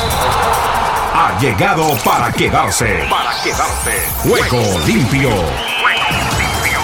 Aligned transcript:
Ha 0.00 1.36
llegado 1.40 1.96
para 2.04 2.30
quedarse. 2.32 3.04
Para 3.10 3.42
quedarse. 3.42 4.00
Juego 4.18 4.62
limpio. 4.86 5.30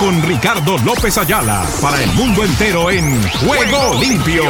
Con 0.01 0.21
Ricardo 0.23 0.77
López 0.79 1.17
Ayala 1.19 1.65
para 1.81 2.03
el 2.03 2.11
mundo 2.15 2.43
entero 2.45 2.91
en 2.91 3.23
Juego 3.47 3.95
limpio. 4.01 4.43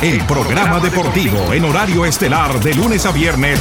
El 0.00 0.24
programa 0.26 0.78
deportivo 0.78 1.52
en 1.52 1.64
horario 1.64 2.04
estelar 2.04 2.60
de 2.60 2.74
lunes 2.74 3.04
a 3.06 3.10
viernes. 3.10 3.60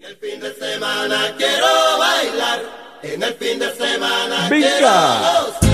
El 0.00 0.16
fin 0.16 0.40
de 0.40 0.54
semana 0.54 1.34
quiero 1.36 1.66
bailar. 1.98 2.60
En 3.02 3.22
el 3.22 3.34
fin 3.34 3.58
de 3.58 3.74
semana 3.76 4.48
Venga. 4.48 5.20
quiero 5.20 5.68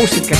música 0.00 0.36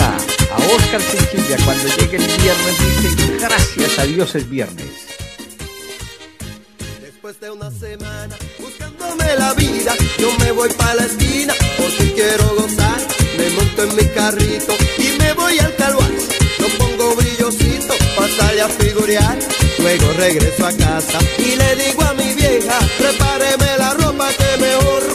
a 0.00 0.56
Oscar 0.76 1.00
Chinchilla 1.00 1.56
cuando 1.64 1.88
llegue 1.96 2.16
el 2.16 2.40
viernes 2.40 3.02
dice 3.02 3.36
gracias 3.40 3.98
a 3.98 4.04
Dios 4.04 4.34
es 4.36 4.48
viernes. 4.48 4.86
Después 7.00 7.40
de 7.40 7.50
una 7.50 7.70
semana 7.72 8.36
buscándome 8.60 9.34
la 9.36 9.52
vida, 9.54 9.94
yo 10.18 10.30
me 10.38 10.52
voy 10.52 10.68
para 10.74 10.94
la 10.94 11.06
esquina 11.06 11.54
porque 11.76 12.12
quiero 12.12 12.54
gozar. 12.54 13.00
Me 13.36 13.50
monto 13.50 13.82
en 13.82 13.96
mi 13.96 14.14
carrito 14.14 14.76
y 14.98 15.18
me 15.18 15.32
voy 15.32 15.58
al 15.58 15.74
calvario. 15.74 16.22
Yo 16.60 16.68
pongo 16.78 17.16
brillosito 17.16 17.94
para 18.16 18.32
salir 18.36 18.62
a 18.62 18.68
figurear. 18.68 19.38
Luego 19.78 20.12
regreso 20.12 20.66
a 20.66 20.72
casa 20.72 21.18
y 21.38 21.56
le 21.56 21.76
digo 21.76 22.02
a 22.02 22.14
mi 22.14 22.32
vieja, 22.34 22.78
prepáreme 22.96 23.78
la 23.78 23.94
ropa 23.94 24.28
que 24.28 24.62
mejor. 24.62 25.13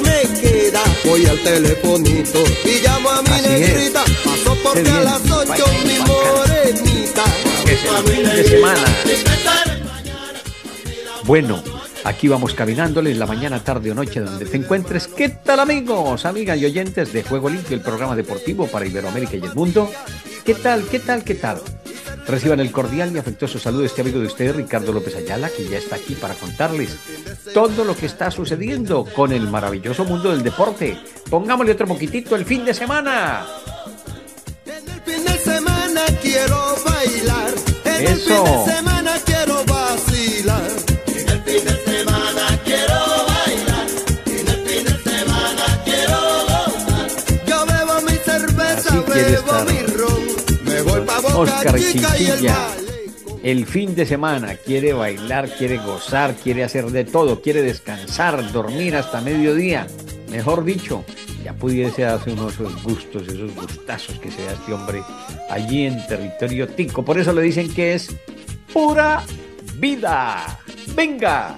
Voy 1.09 1.25
al 1.25 1.39
telefonito 1.39 2.43
y 2.63 2.83
llamo 2.83 3.09
a 3.09 3.23
mi 3.23 3.29
Así 3.29 3.45
es. 3.47 3.59
negrita. 3.61 4.03
Paso 4.23 4.57
porque 4.63 4.89
a 4.91 4.99
las 5.01 5.31
ocho 5.31 5.65
mi 5.83 5.97
morenita. 5.97 7.23
Que 7.65 7.73
es 7.73 7.79
fin 7.79 8.23
de 8.23 8.43
semana. 8.43 8.87
Bueno, 11.23 11.63
aquí 12.03 12.27
vamos 12.27 12.53
caminándoles 12.53 13.17
la 13.17 13.25
mañana, 13.25 13.63
tarde 13.63 13.89
o 13.89 13.95
noche 13.95 14.19
donde 14.19 14.45
te 14.45 14.57
encuentres. 14.57 15.07
¿Qué 15.07 15.29
tal 15.29 15.59
amigos, 15.61 16.25
amigas 16.25 16.59
y 16.59 16.65
oyentes 16.65 17.11
de 17.11 17.23
Juego 17.23 17.49
Limpio, 17.49 17.75
el 17.75 17.81
programa 17.81 18.15
deportivo 18.15 18.67
para 18.67 18.85
Iberoamérica 18.85 19.35
y 19.35 19.43
el 19.43 19.55
mundo? 19.55 19.91
¿Qué 20.45 20.53
tal, 20.53 20.83
qué 20.85 20.99
tal, 20.99 21.23
qué 21.23 21.33
tal? 21.33 21.59
Reciban 22.29 22.59
el 22.59 22.71
cordial 22.71 23.11
y 23.11 23.17
afectuoso 23.17 23.57
saludo 23.57 23.81
de 23.81 23.87
este 23.87 24.01
amigo 24.01 24.19
de 24.19 24.27
ustedes, 24.27 24.55
Ricardo 24.55 24.93
López 24.93 25.15
Ayala, 25.15 25.49
que 25.49 25.67
ya 25.67 25.79
está 25.79 25.95
aquí 25.95 26.13
para 26.13 26.35
contarles 26.35 26.95
todo 27.55 27.83
lo 27.83 27.95
que 27.95 28.05
está 28.05 28.29
sucediendo 28.29 29.03
con 29.03 29.31
el 29.31 29.47
maravilloso 29.49 30.05
mundo 30.05 30.29
del 30.29 30.43
deporte. 30.43 30.99
Pongámosle 31.27 31.71
otro 31.71 31.87
poquitito 31.87 32.35
el 32.35 32.45
fin 32.45 32.65
de 32.65 32.75
semana. 32.75 33.47
En 34.63 34.87
el 34.87 35.01
fin 35.01 35.25
de 35.25 35.37
semana 35.39 36.01
quiero 36.21 36.75
bailar. 36.85 37.51
En 37.85 37.95
el 37.95 38.13
Eso. 38.13 38.45
fin 38.45 38.65
de 38.65 38.75
semana 38.75 39.13
quiero 39.25 39.65
vacilar. 39.65 40.71
En 41.07 41.29
el 41.29 41.41
fin 41.41 41.65
de 41.65 41.83
semana 41.83 42.59
quiero 42.63 42.99
bailar. 43.27 43.87
En 44.27 44.47
el 44.47 44.67
fin 44.67 44.85
de 44.85 45.09
semana 45.09 45.81
quiero 45.83 46.19
gozar. 46.45 47.07
Yo 47.47 47.65
bebo 47.65 48.01
mi 48.01 48.17
cerveza, 48.17 48.89
Así 48.89 48.99
quiere 49.11 49.31
bebo 49.31 49.51
estar 49.51 49.65
mi 49.73 49.78
Oscar 51.39 51.79
Chinchilla. 51.79 52.67
El 53.41 53.65
fin 53.65 53.95
de 53.95 54.05
semana 54.05 54.55
quiere 54.55 54.91
bailar, 54.91 55.49
quiere 55.49 55.77
gozar, 55.77 56.35
quiere 56.35 56.65
hacer 56.65 56.87
de 56.87 57.05
todo, 57.05 57.41
quiere 57.41 57.61
descansar, 57.61 58.51
dormir 58.51 58.97
hasta 58.97 59.21
mediodía. 59.21 59.87
Mejor 60.29 60.65
dicho, 60.65 61.05
ya 61.41 61.53
pudiese 61.53 62.01
darse 62.01 62.33
unos 62.33 62.55
esos 62.55 62.83
gustos, 62.83 63.25
esos 63.29 63.55
gustazos 63.55 64.19
que 64.19 64.29
se 64.29 64.43
da 64.43 64.51
este 64.51 64.73
hombre 64.73 65.01
allí 65.49 65.85
en 65.85 66.05
territorio 66.07 66.67
tico. 66.67 67.05
Por 67.05 67.17
eso 67.17 67.31
le 67.31 67.41
dicen 67.41 67.73
que 67.73 67.93
es 67.93 68.13
pura 68.73 69.23
vida. 69.75 70.59
Venga. 70.93 71.57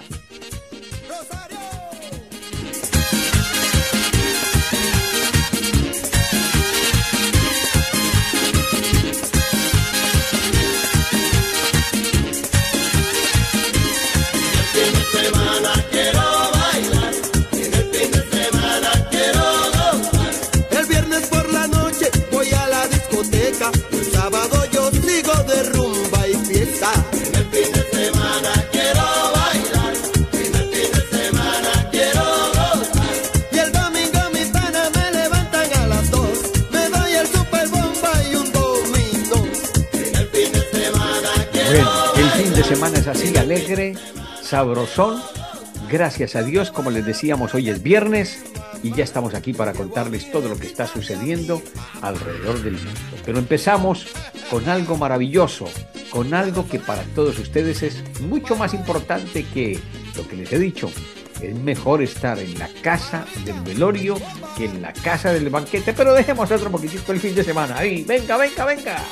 Semana 42.76 42.98
es 43.00 43.06
así, 43.06 43.36
alegre, 43.36 43.94
sabrosón. 44.42 45.20
Gracias 45.90 46.36
a 46.36 46.42
Dios, 46.42 46.70
como 46.70 46.90
les 46.90 47.04
decíamos, 47.04 47.52
hoy 47.52 47.68
es 47.68 47.82
viernes 47.82 48.42
y 48.82 48.94
ya 48.94 49.04
estamos 49.04 49.34
aquí 49.34 49.52
para 49.52 49.74
contarles 49.74 50.30
todo 50.32 50.48
lo 50.48 50.56
que 50.56 50.68
está 50.68 50.86
sucediendo 50.86 51.60
alrededor 52.00 52.62
del 52.62 52.72
mundo. 52.72 53.16
Pero 53.26 53.38
empezamos 53.38 54.06
con 54.48 54.70
algo 54.70 54.96
maravilloso, 54.96 55.68
con 56.08 56.32
algo 56.32 56.66
que 56.66 56.78
para 56.78 57.02
todos 57.14 57.38
ustedes 57.38 57.82
es 57.82 58.02
mucho 58.22 58.56
más 58.56 58.72
importante 58.72 59.44
que 59.52 59.78
lo 60.16 60.26
que 60.26 60.36
les 60.36 60.50
he 60.50 60.58
dicho. 60.58 60.90
Es 61.42 61.54
mejor 61.54 62.02
estar 62.02 62.38
en 62.38 62.58
la 62.58 62.70
casa 62.80 63.26
del 63.44 63.60
velorio 63.60 64.16
que 64.56 64.64
en 64.64 64.80
la 64.80 64.94
casa 64.94 65.30
del 65.30 65.50
banquete, 65.50 65.92
pero 65.92 66.14
dejemos 66.14 66.50
otro 66.50 66.70
poquitito 66.70 67.12
el 67.12 67.20
fin 67.20 67.34
de 67.34 67.44
semana. 67.44 67.76
Ahí, 67.76 68.02
venga, 68.04 68.38
venga, 68.38 68.64
venga. 68.64 69.04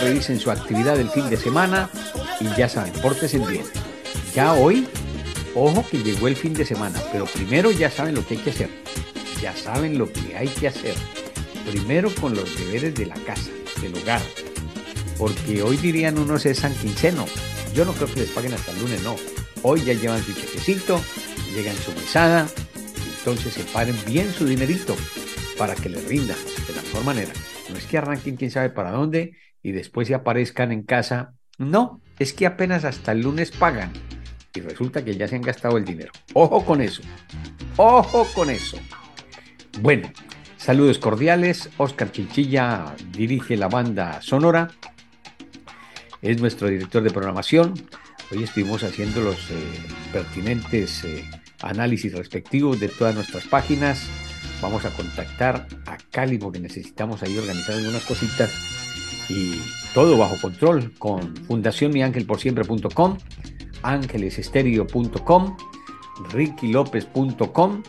Revisen 0.00 0.40
su 0.40 0.50
actividad 0.50 0.96
del 0.96 1.10
fin 1.10 1.28
de 1.28 1.36
semana 1.36 1.90
y 2.40 2.46
ya 2.56 2.70
saben, 2.70 2.92
pórtense 2.94 3.38
bien. 3.38 3.64
Ya 4.34 4.54
hoy, 4.54 4.88
ojo 5.54 5.84
que 5.90 5.98
llegó 5.98 6.26
el 6.26 6.36
fin 6.36 6.54
de 6.54 6.64
semana, 6.64 6.98
pero 7.12 7.26
primero 7.26 7.70
ya 7.70 7.90
saben 7.90 8.14
lo 8.14 8.26
que 8.26 8.34
hay 8.34 8.40
que 8.40 8.50
hacer. 8.50 8.70
Ya 9.42 9.54
saben 9.54 9.98
lo 9.98 10.10
que 10.10 10.34
hay 10.38 10.48
que 10.48 10.68
hacer. 10.68 10.94
Primero 11.70 12.10
con 12.14 12.34
los 12.34 12.56
deberes 12.58 12.94
de 12.94 13.04
la 13.04 13.16
casa, 13.16 13.50
del 13.82 13.94
hogar. 13.94 14.22
Porque 15.18 15.62
hoy 15.62 15.76
dirían 15.76 16.18
unos 16.18 16.46
es 16.46 16.60
San 16.60 16.74
Quinceno. 16.74 17.26
Yo 17.74 17.84
no 17.84 17.92
creo 17.92 18.08
que 18.08 18.20
les 18.20 18.30
paguen 18.30 18.54
hasta 18.54 18.72
el 18.72 18.80
lunes, 18.80 19.02
no. 19.02 19.16
Hoy 19.60 19.84
ya 19.84 19.92
llevan 19.92 20.24
su 20.24 20.32
chequecito, 20.32 20.98
llegan 21.54 21.76
su 21.76 21.92
mesada, 21.92 22.48
entonces 23.18 23.52
separen 23.52 23.98
bien 24.06 24.32
su 24.32 24.46
dinerito 24.46 24.96
para 25.58 25.74
que 25.74 25.90
les 25.90 26.04
rinda 26.06 26.34
de 26.66 26.74
la 26.74 26.80
mejor 26.80 27.04
manera. 27.04 27.32
No 27.70 27.76
es 27.76 27.86
que 27.86 27.98
arranquen 27.98 28.36
quién 28.36 28.50
sabe 28.50 28.70
para 28.70 28.90
dónde 28.90 29.36
y 29.62 29.72
después 29.72 30.08
se 30.08 30.14
aparezcan 30.14 30.72
en 30.72 30.82
casa. 30.82 31.34
No, 31.58 32.00
es 32.18 32.32
que 32.32 32.46
apenas 32.46 32.84
hasta 32.84 33.12
el 33.12 33.22
lunes 33.22 33.50
pagan 33.50 33.92
y 34.54 34.60
resulta 34.60 35.04
que 35.04 35.16
ya 35.16 35.28
se 35.28 35.36
han 35.36 35.42
gastado 35.42 35.76
el 35.76 35.84
dinero. 35.84 36.12
Ojo 36.34 36.64
con 36.64 36.80
eso. 36.80 37.02
Ojo 37.76 38.26
con 38.34 38.50
eso. 38.50 38.78
Bueno, 39.80 40.10
saludos 40.56 40.98
cordiales. 40.98 41.70
Oscar 41.76 42.10
Chinchilla 42.10 42.94
dirige 43.12 43.56
la 43.56 43.68
banda 43.68 44.20
sonora. 44.22 44.68
Es 46.22 46.40
nuestro 46.40 46.68
director 46.68 47.02
de 47.02 47.10
programación. 47.10 47.74
Hoy 48.32 48.42
estuvimos 48.44 48.82
haciendo 48.84 49.20
los 49.22 49.50
eh, 49.50 49.54
pertinentes 50.12 51.04
eh, 51.04 51.24
análisis 51.62 52.12
respectivos 52.12 52.78
de 52.78 52.88
todas 52.88 53.14
nuestras 53.14 53.46
páginas 53.46 54.08
Vamos 54.62 54.84
a 54.84 54.90
contactar 54.90 55.66
a 55.86 55.96
Cali 56.10 56.38
porque 56.38 56.60
necesitamos 56.60 57.22
ahí 57.22 57.36
organizar 57.38 57.76
algunas 57.76 58.04
cositas 58.04 58.50
y 59.28 59.60
todo 59.94 60.18
bajo 60.18 60.36
control 60.40 60.92
con 60.98 61.34
fundacionmiangelporsiempre.com, 61.46 63.16
ángelesestéreo.com, 63.82 65.56
rickylopez.com, 66.32 67.82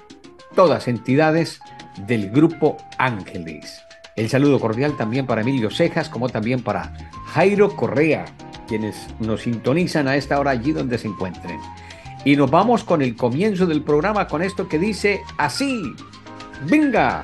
todas 0.55 0.87
entidades 0.87 1.59
del 2.07 2.29
grupo 2.29 2.77
Ángeles. 2.97 3.81
El 4.15 4.29
saludo 4.29 4.59
cordial 4.59 4.95
también 4.97 5.25
para 5.25 5.41
Emilio 5.41 5.71
Cejas, 5.71 6.09
como 6.09 6.29
también 6.29 6.61
para 6.61 6.93
Jairo 7.27 7.75
Correa, 7.75 8.25
quienes 8.67 9.07
nos 9.19 9.41
sintonizan 9.41 10.07
a 10.07 10.15
esta 10.15 10.39
hora 10.39 10.51
allí 10.51 10.71
donde 10.71 10.97
se 10.97 11.07
encuentren. 11.07 11.59
Y 12.23 12.35
nos 12.35 12.51
vamos 12.51 12.83
con 12.83 13.01
el 13.01 13.15
comienzo 13.15 13.65
del 13.65 13.83
programa 13.83 14.27
con 14.27 14.41
esto 14.41 14.67
que 14.67 14.77
dice 14.77 15.21
así. 15.37 15.81
¡Venga! 16.69 17.23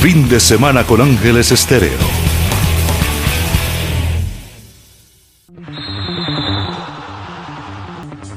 Fin 0.00 0.28
de 0.28 0.38
semana 0.38 0.84
con 0.84 1.00
Ángeles 1.00 1.50
Estéreo. 1.52 1.90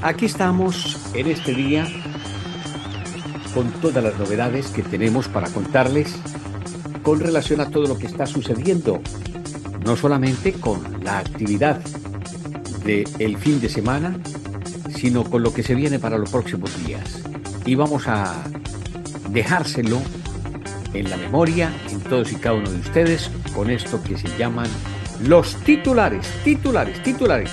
Aquí 0.02 0.26
estamos 0.26 0.98
en 1.14 1.28
este 1.28 1.54
día 1.54 1.86
con 3.54 3.70
todas 3.82 4.04
las 4.04 4.18
novedades 4.18 4.68
que 4.68 4.82
tenemos 4.82 5.28
para 5.28 5.50
contarles 5.50 6.16
con 7.04 7.20
relación 7.20 7.62
a 7.62 7.70
todo 7.70 7.88
lo 7.88 7.98
que 7.98 8.08
está 8.08 8.26
sucediendo, 8.26 9.02
no 9.86 9.96
solamente 9.96 10.54
con 10.54 11.04
la 11.04 11.20
actividad 11.20 11.80
del 12.84 13.08
el 13.20 13.38
fin 13.38 13.60
de 13.60 13.70
semana, 13.70 14.18
sino 14.96 15.24
con 15.24 15.44
lo 15.44 15.54
que 15.54 15.64
se 15.64 15.76
viene 15.76 16.00
para 16.00 16.18
los 16.18 16.30
próximos 16.30 16.72
días. 16.86 17.22
Y 17.66 17.76
vamos 17.76 18.08
a 18.08 18.44
dejárselo 19.30 20.02
en 20.94 21.10
la 21.10 21.18
memoria, 21.18 21.72
en 21.90 22.00
todos 22.02 22.32
y 22.32 22.36
cada 22.36 22.56
uno 22.56 22.70
de 22.70 22.80
ustedes, 22.80 23.30
con 23.54 23.70
esto 23.70 24.02
que 24.02 24.18
se 24.18 24.28
llaman 24.38 24.68
los 25.26 25.56
titulares, 25.58 26.28
titulares, 26.44 27.02
titulares. 27.04 27.52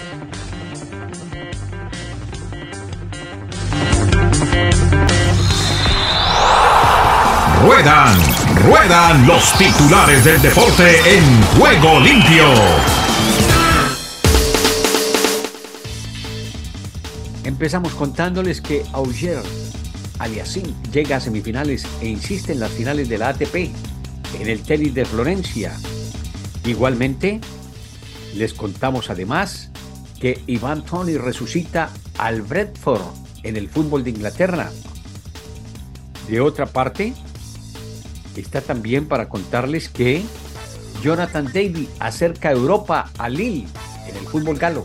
Ruedan, 7.63 8.17
ruedan 8.65 9.27
los 9.27 9.57
titulares 9.59 10.25
del 10.25 10.41
deporte 10.41 11.17
en 11.17 11.43
juego 11.59 12.01
limpio. 12.01 12.45
Empezamos 17.45 17.93
contándoles 17.95 18.61
que 18.61 18.85
Auger 18.93 19.43
Aliasim 20.19 20.75
llega 20.93 21.17
a 21.17 21.21
semifinales 21.21 21.87
e 22.01 22.09
insiste 22.09 22.53
en 22.53 22.61
las 22.61 22.73
finales 22.73 23.09
de 23.09 23.19
la 23.19 23.29
ATP 23.29 23.55
en 24.41 24.49
el 24.49 24.63
tenis 24.63 24.95
de 24.95 25.05
Florencia. 25.05 25.77
Igualmente, 26.65 27.41
les 28.35 28.55
contamos 28.55 29.11
además 29.11 29.71
que 30.21 30.43
Ivan 30.47 30.85
Tony 30.85 31.17
resucita 31.17 31.91
al 32.19 32.43
Bradford 32.43 33.03
en 33.43 33.57
el 33.57 33.69
fútbol 33.69 34.03
de 34.03 34.11
Inglaterra. 34.11 34.71
De 36.29 36.41
otra 36.41 36.67
parte, 36.67 37.15
está 38.41 38.61
también 38.61 39.07
para 39.07 39.29
contarles 39.29 39.89
que 39.89 40.23
Jonathan 41.03 41.47
Davy 41.47 41.89
acerca 41.99 42.49
a 42.49 42.53
Europa 42.53 43.11
a 43.19 43.29
Lille 43.29 43.67
en 44.09 44.17
el 44.17 44.27
fútbol 44.27 44.59
galo. 44.59 44.85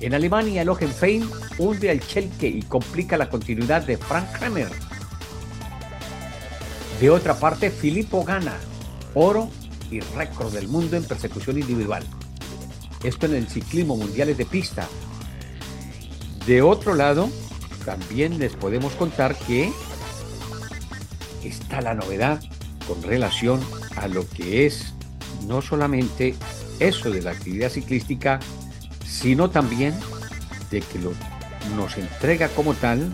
En 0.00 0.14
Alemania, 0.14 0.62
el 0.62 0.70
hunde 1.58 1.90
al 1.90 2.02
Schalke 2.02 2.48
y 2.48 2.62
complica 2.62 3.16
la 3.16 3.28
continuidad 3.28 3.82
de 3.82 3.96
Frank 3.96 4.32
Kramer. 4.32 4.68
De 7.00 7.10
otra 7.10 7.34
parte, 7.34 7.70
Filippo 7.70 8.24
gana 8.24 8.56
oro 9.14 9.48
y 9.90 10.00
récord 10.00 10.52
del 10.52 10.68
mundo 10.68 10.96
en 10.96 11.04
persecución 11.04 11.58
individual. 11.58 12.04
Esto 13.04 13.26
en 13.26 13.34
el 13.34 13.48
ciclismo 13.48 13.96
mundial 13.96 14.36
de 14.36 14.46
pista. 14.46 14.88
De 16.46 16.62
otro 16.62 16.94
lado, 16.94 17.28
también 17.84 18.38
les 18.38 18.54
podemos 18.54 18.92
contar 18.94 19.36
que 19.36 19.72
está 21.44 21.80
la 21.80 21.94
novedad 21.94 22.42
con 22.86 23.02
relación 23.02 23.60
a 23.96 24.08
lo 24.08 24.28
que 24.28 24.66
es 24.66 24.94
no 25.46 25.62
solamente 25.62 26.34
eso 26.78 27.10
de 27.10 27.22
la 27.22 27.32
actividad 27.32 27.70
ciclística, 27.70 28.40
sino 29.06 29.50
también 29.50 29.94
de 30.70 30.80
que 30.80 30.98
lo, 30.98 31.12
nos 31.76 31.96
entrega 31.96 32.48
como 32.48 32.74
tal, 32.74 33.12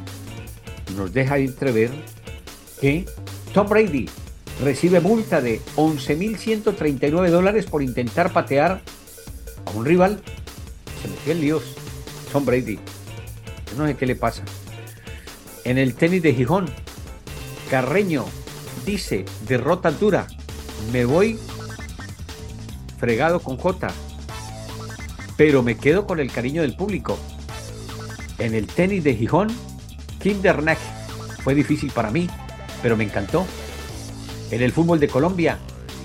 nos 0.97 1.13
deja 1.13 1.39
entrever 1.39 1.91
que 2.81 3.07
Tom 3.53 3.69
Brady 3.69 4.09
recibe 4.63 5.01
multa 5.01 5.41
de 5.41 5.61
11.139 5.77 7.29
dólares 7.31 7.67
por 7.67 7.83
intentar 7.83 8.33
patear 8.33 8.81
a 9.67 9.71
un 9.71 9.85
rival. 9.85 10.21
Se 11.03 11.09
metió 11.09 11.33
en 11.33 11.41
líos. 11.41 11.63
Tom 12.33 12.45
Brady. 12.45 12.77
Yo 12.77 13.79
no 13.79 13.87
sé 13.87 13.97
qué 13.97 14.07
le 14.07 14.17
pasa. 14.17 14.43
En 15.65 15.79
el 15.79 15.95
tenis 15.95 16.23
de 16.23 16.35
Gijón, 16.35 16.67
Carreño 17.71 18.25
dice, 18.87 19.27
derrota 19.47 19.91
dura, 19.91 20.27
me 20.91 21.05
voy 21.05 21.39
fregado 22.99 23.41
con 23.41 23.59
J, 23.59 23.89
pero 25.37 25.63
me 25.63 25.77
quedo 25.77 26.07
con 26.07 26.19
el 26.19 26.33
cariño 26.33 26.63
del 26.63 26.77
público. 26.77 27.19
En 28.39 28.55
el 28.55 28.67
tenis 28.67 29.05
de 29.05 29.15
Gijón, 29.15 29.49
Kinderneck 30.23 30.79
fue 31.45 31.55
difícil 31.55 31.91
para 31.91 32.11
mí, 32.11 32.29
pero 32.83 32.97
me 32.97 33.05
encantó. 33.05 33.47
En 34.51 34.63
el 34.63 34.73
fútbol 34.73 34.99
de 34.99 35.09
Colombia, 35.09 35.59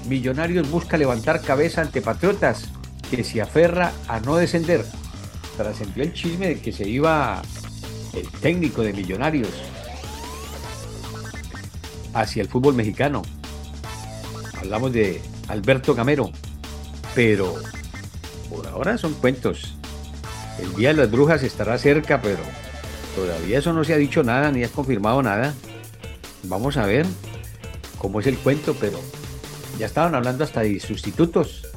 Millonarios 0.09 0.69
busca 0.69 0.97
levantar 0.97 1.41
cabeza 1.41 1.81
ante 1.81 2.01
Patriotas, 2.01 2.65
que 3.09 3.23
se 3.23 3.41
aferra 3.41 3.93
a 4.09 4.19
no 4.19 4.35
descender. 4.35 4.83
Trascendió 5.55 6.03
el 6.03 6.13
chisme 6.13 6.49
de 6.49 6.59
que 6.59 6.73
se 6.73 6.89
iba 6.89 7.41
el 8.13 8.27
técnico 8.41 8.81
de 8.81 8.91
Millonarios 8.91 9.49
hacia 12.13 12.41
el 12.41 12.47
fútbol 12.47 12.75
mexicano. 12.75 13.21
Hablamos 14.57 14.93
de 14.93 15.21
Alberto 15.47 15.93
Gamero, 15.95 16.31
pero 17.15 17.55
por 18.49 18.67
ahora 18.67 18.97
son 18.97 19.13
cuentos. 19.13 19.75
El 20.59 20.73
Día 20.75 20.89
de 20.89 20.95
las 20.95 21.11
Brujas 21.11 21.43
estará 21.43 21.77
cerca, 21.77 22.21
pero 22.21 22.39
todavía 23.15 23.59
eso 23.59 23.73
no 23.73 23.83
se 23.83 23.93
ha 23.93 23.97
dicho 23.97 24.23
nada 24.23 24.51
ni 24.51 24.63
has 24.63 24.71
confirmado 24.71 25.21
nada. 25.21 25.53
Vamos 26.43 26.77
a 26.77 26.85
ver 26.85 27.05
cómo 27.97 28.19
es 28.19 28.27
el 28.27 28.37
cuento, 28.37 28.75
pero 28.79 28.99
ya 29.79 29.85
estaban 29.85 30.15
hablando 30.15 30.43
hasta 30.43 30.61
de 30.61 30.79
sustitutos. 30.79 31.67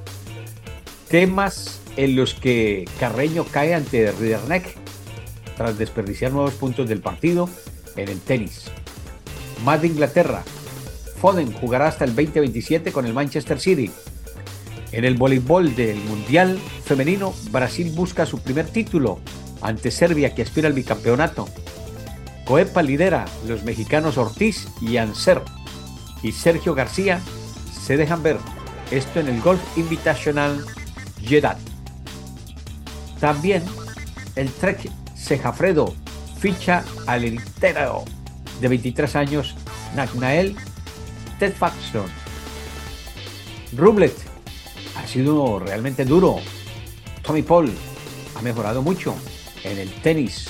Temas 1.08 1.80
en 1.96 2.16
los 2.16 2.34
que 2.34 2.84
Carreño 3.00 3.44
cae 3.44 3.74
ante 3.74 4.12
Riderneck 4.12 4.76
tras 5.56 5.78
desperdiciar 5.78 6.32
nuevos 6.32 6.54
puntos 6.54 6.88
del 6.88 7.00
partido 7.00 7.48
en 7.96 8.08
el 8.08 8.20
tenis. 8.20 8.70
Más 9.64 9.80
de 9.80 9.88
Inglaterra. 9.88 10.42
Foden 11.20 11.52
jugará 11.52 11.88
hasta 11.88 12.04
el 12.04 12.14
2027 12.14 12.92
con 12.92 13.06
el 13.06 13.14
Manchester 13.14 13.60
City. 13.60 13.90
En 14.92 15.04
el 15.04 15.16
voleibol 15.16 15.74
del 15.74 15.96
Mundial 16.04 16.58
Femenino, 16.84 17.34
Brasil 17.50 17.92
busca 17.94 18.26
su 18.26 18.40
primer 18.40 18.66
título 18.66 19.18
ante 19.62 19.90
Serbia 19.90 20.34
que 20.34 20.42
aspira 20.42 20.68
al 20.68 20.74
bicampeonato. 20.74 21.48
Coepa 22.44 22.82
lidera 22.82 23.24
los 23.48 23.64
mexicanos 23.64 24.18
Ortiz 24.18 24.68
y 24.80 24.98
Anser 24.98 25.42
y 26.22 26.32
Sergio 26.32 26.74
García 26.74 27.20
se 27.84 27.96
dejan 27.96 28.22
ver. 28.22 28.36
Esto 28.90 29.18
en 29.18 29.28
el 29.28 29.40
Golf 29.40 29.60
Invitational 29.76 30.64
Jeddah. 31.22 31.58
También 33.18 33.64
el 34.36 34.48
Trek 34.50 34.90
Sejafredo 35.14 35.92
ficha 36.38 36.84
al 37.06 37.24
elitero 37.24 38.04
de 38.60 38.68
23 38.68 39.16
años 39.16 39.54
Nagnael 39.94 40.56
Ted 41.38 41.54
Faxon. 41.54 42.10
Rublet 43.76 44.14
ha 44.96 45.06
sido 45.06 45.58
realmente 45.58 46.04
duro. 46.04 46.36
Tommy 47.22 47.42
Paul 47.42 47.72
ha 48.36 48.42
mejorado 48.42 48.82
mucho 48.82 49.14
en 49.64 49.78
el 49.78 49.90
tenis. 50.02 50.48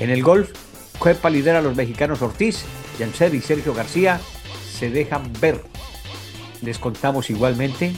En 0.00 0.10
el 0.10 0.22
golf, 0.22 0.50
Cuepa 0.98 1.30
lidera 1.30 1.58
a 1.58 1.62
los 1.62 1.76
mexicanos 1.76 2.22
Ortiz, 2.22 2.64
Janser 2.98 3.34
y 3.34 3.40
Sergio 3.40 3.74
García 3.74 4.20
se 4.78 4.90
dejan 4.90 5.32
ver. 5.40 5.62
Les 6.62 6.78
contamos 6.78 7.30
igualmente 7.30 7.92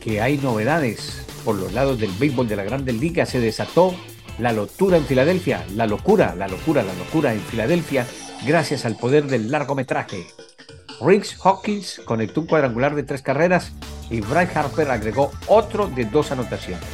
que 0.00 0.20
hay 0.20 0.38
novedades 0.38 1.24
por 1.44 1.56
los 1.56 1.72
lados 1.72 1.98
del 1.98 2.10
béisbol 2.10 2.48
de 2.48 2.56
la 2.56 2.64
Grandes 2.64 2.94
Ligas. 2.96 3.30
Se 3.30 3.40
desató 3.40 3.94
la 4.38 4.52
locura 4.52 4.96
en 4.96 5.04
Filadelfia, 5.04 5.64
la 5.74 5.86
locura, 5.86 6.34
la 6.36 6.48
locura, 6.48 6.82
la 6.82 6.94
locura 6.94 7.34
en 7.34 7.40
Filadelfia, 7.40 8.06
gracias 8.46 8.84
al 8.84 8.96
poder 8.96 9.26
del 9.26 9.50
largometraje. 9.50 10.26
Riggs 11.00 11.36
Hawkins 11.42 12.00
conectó 12.04 12.42
un 12.42 12.46
cuadrangular 12.46 12.94
de 12.94 13.02
tres 13.02 13.22
carreras 13.22 13.72
y 14.10 14.20
Bryce 14.20 14.58
Harper 14.58 14.90
agregó 14.90 15.30
otro 15.46 15.88
de 15.88 16.04
dos 16.04 16.30
anotaciones. 16.30 16.84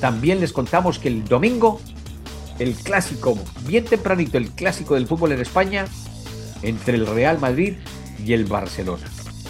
También 0.00 0.40
les 0.40 0.52
contamos 0.52 0.98
que 0.98 1.08
el 1.08 1.24
domingo, 1.24 1.80
el 2.58 2.74
clásico, 2.74 3.38
bien 3.66 3.84
tempranito, 3.84 4.36
el 4.36 4.50
clásico 4.50 4.94
del 4.94 5.06
fútbol 5.06 5.32
en 5.32 5.40
España, 5.40 5.86
entre 6.62 6.96
el 6.96 7.06
Real 7.06 7.38
Madrid 7.38 7.74
y 8.24 8.32
el 8.32 8.44
Barcelona. 8.44 9.06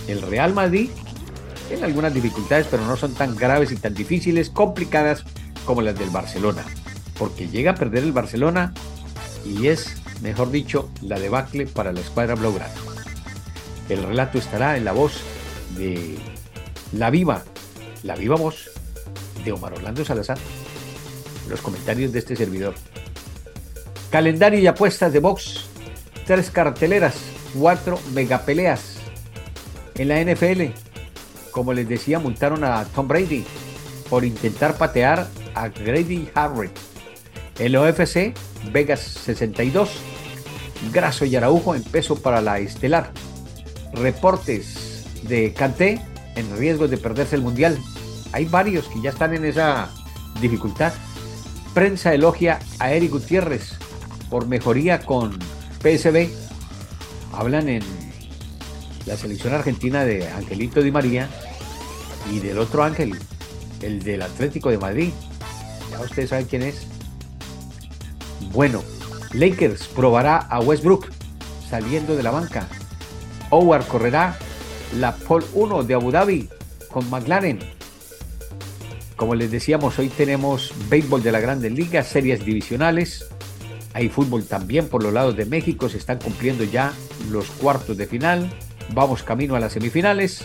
El 0.08 0.22
Real 0.22 0.52
Madrid 0.52 0.90
tiene 1.68 1.84
algunas 1.84 2.12
dificultades, 2.12 2.66
pero 2.70 2.84
no 2.84 2.96
son 2.96 3.14
tan 3.14 3.34
graves 3.34 3.72
y 3.72 3.76
tan 3.76 3.94
difíciles, 3.94 4.50
complicadas 4.50 5.24
como 5.64 5.80
las 5.80 5.98
del 5.98 6.10
Barcelona. 6.10 6.64
Porque 7.18 7.48
llega 7.48 7.72
a 7.72 7.74
perder 7.74 8.04
el 8.04 8.12
Barcelona 8.12 8.72
y 9.44 9.68
es, 9.68 9.96
mejor 10.22 10.50
dicho, 10.50 10.90
la 11.00 11.18
debacle 11.18 11.66
para 11.66 11.92
la 11.92 12.00
escuadra 12.00 12.34
blaugrana. 12.34 12.74
El 13.88 14.02
relato 14.02 14.38
estará 14.38 14.76
en 14.76 14.84
la 14.84 14.92
voz 14.92 15.20
de 15.76 16.18
la 16.92 17.10
viva, 17.10 17.42
la 18.02 18.14
viva 18.14 18.36
voz 18.36 18.70
de 19.44 19.52
Omar 19.52 19.72
Orlando 19.74 20.04
Salazar. 20.04 20.38
Los 21.48 21.60
comentarios 21.60 22.12
de 22.12 22.20
este 22.20 22.36
servidor. 22.36 22.74
Calendario 24.10 24.60
y 24.60 24.66
apuestas 24.66 25.12
de 25.12 25.18
box. 25.18 25.66
Tres 26.26 26.50
carteleras, 26.50 27.16
cuatro 27.58 27.98
megapeleas. 28.12 28.96
En 29.94 30.08
la 30.08 30.22
NFL, 30.22 30.72
como 31.50 31.72
les 31.72 31.88
decía, 31.88 32.18
multaron 32.18 32.64
a 32.64 32.84
Tom 32.86 33.08
Brady 33.08 33.44
por 34.08 34.24
intentar 34.24 34.76
patear 34.76 35.28
a 35.54 35.68
Grady 35.68 36.28
Harry. 36.34 36.70
En 37.62 37.70
la 37.70 37.82
UFC, 37.82 38.34
Vegas 38.72 38.98
62. 38.98 39.88
Graso 40.92 41.24
y 41.24 41.36
Araujo 41.36 41.76
en 41.76 41.84
peso 41.84 42.20
para 42.20 42.40
la 42.40 42.58
estelar. 42.58 43.12
Reportes 43.92 45.04
de 45.22 45.52
Kanté 45.52 46.02
en 46.34 46.56
riesgo 46.56 46.88
de 46.88 46.96
perderse 46.96 47.36
el 47.36 47.42
mundial. 47.42 47.78
Hay 48.32 48.46
varios 48.46 48.88
que 48.88 49.00
ya 49.00 49.10
están 49.10 49.32
en 49.32 49.44
esa 49.44 49.90
dificultad. 50.40 50.92
Prensa 51.72 52.12
elogia 52.12 52.58
a 52.80 52.90
Eric 52.94 53.12
Gutiérrez 53.12 53.74
por 54.28 54.48
mejoría 54.48 54.98
con 55.02 55.38
PSB. 55.84 56.30
Hablan 57.32 57.68
en 57.68 57.84
la 59.06 59.16
selección 59.16 59.54
argentina 59.54 60.04
de 60.04 60.28
Angelito 60.30 60.82
Di 60.82 60.90
María 60.90 61.28
y 62.28 62.40
del 62.40 62.58
otro 62.58 62.82
Ángel, 62.82 63.14
el 63.82 64.02
del 64.02 64.22
Atlético 64.22 64.68
de 64.70 64.78
Madrid. 64.78 65.10
Ya 65.92 66.00
ustedes 66.00 66.30
saben 66.30 66.46
quién 66.46 66.62
es. 66.62 66.91
Bueno, 68.52 68.82
Lakers 69.32 69.88
probará 69.88 70.36
a 70.36 70.60
Westbrook 70.60 71.10
saliendo 71.70 72.14
de 72.14 72.22
la 72.22 72.30
banca. 72.30 72.68
Howard 73.48 73.86
correrá 73.86 74.36
la 74.98 75.14
Pole 75.16 75.46
1 75.54 75.84
de 75.84 75.94
Abu 75.94 76.10
Dhabi 76.10 76.48
con 76.90 77.08
McLaren. 77.08 77.60
Como 79.16 79.34
les 79.34 79.50
decíamos, 79.50 79.98
hoy 79.98 80.08
tenemos 80.08 80.74
béisbol 80.90 81.22
de 81.22 81.32
la 81.32 81.40
Grandes 81.40 81.72
Ligas, 81.72 82.08
series 82.08 82.44
divisionales. 82.44 83.26
Hay 83.94 84.10
fútbol 84.10 84.44
también 84.44 84.88
por 84.88 85.02
los 85.02 85.14
lados 85.14 85.34
de 85.34 85.46
México, 85.46 85.88
se 85.88 85.96
están 85.96 86.18
cumpliendo 86.18 86.64
ya 86.64 86.92
los 87.30 87.46
cuartos 87.46 87.96
de 87.96 88.06
final. 88.06 88.52
Vamos 88.92 89.22
camino 89.22 89.54
a 89.54 89.60
las 89.60 89.72
semifinales. 89.72 90.44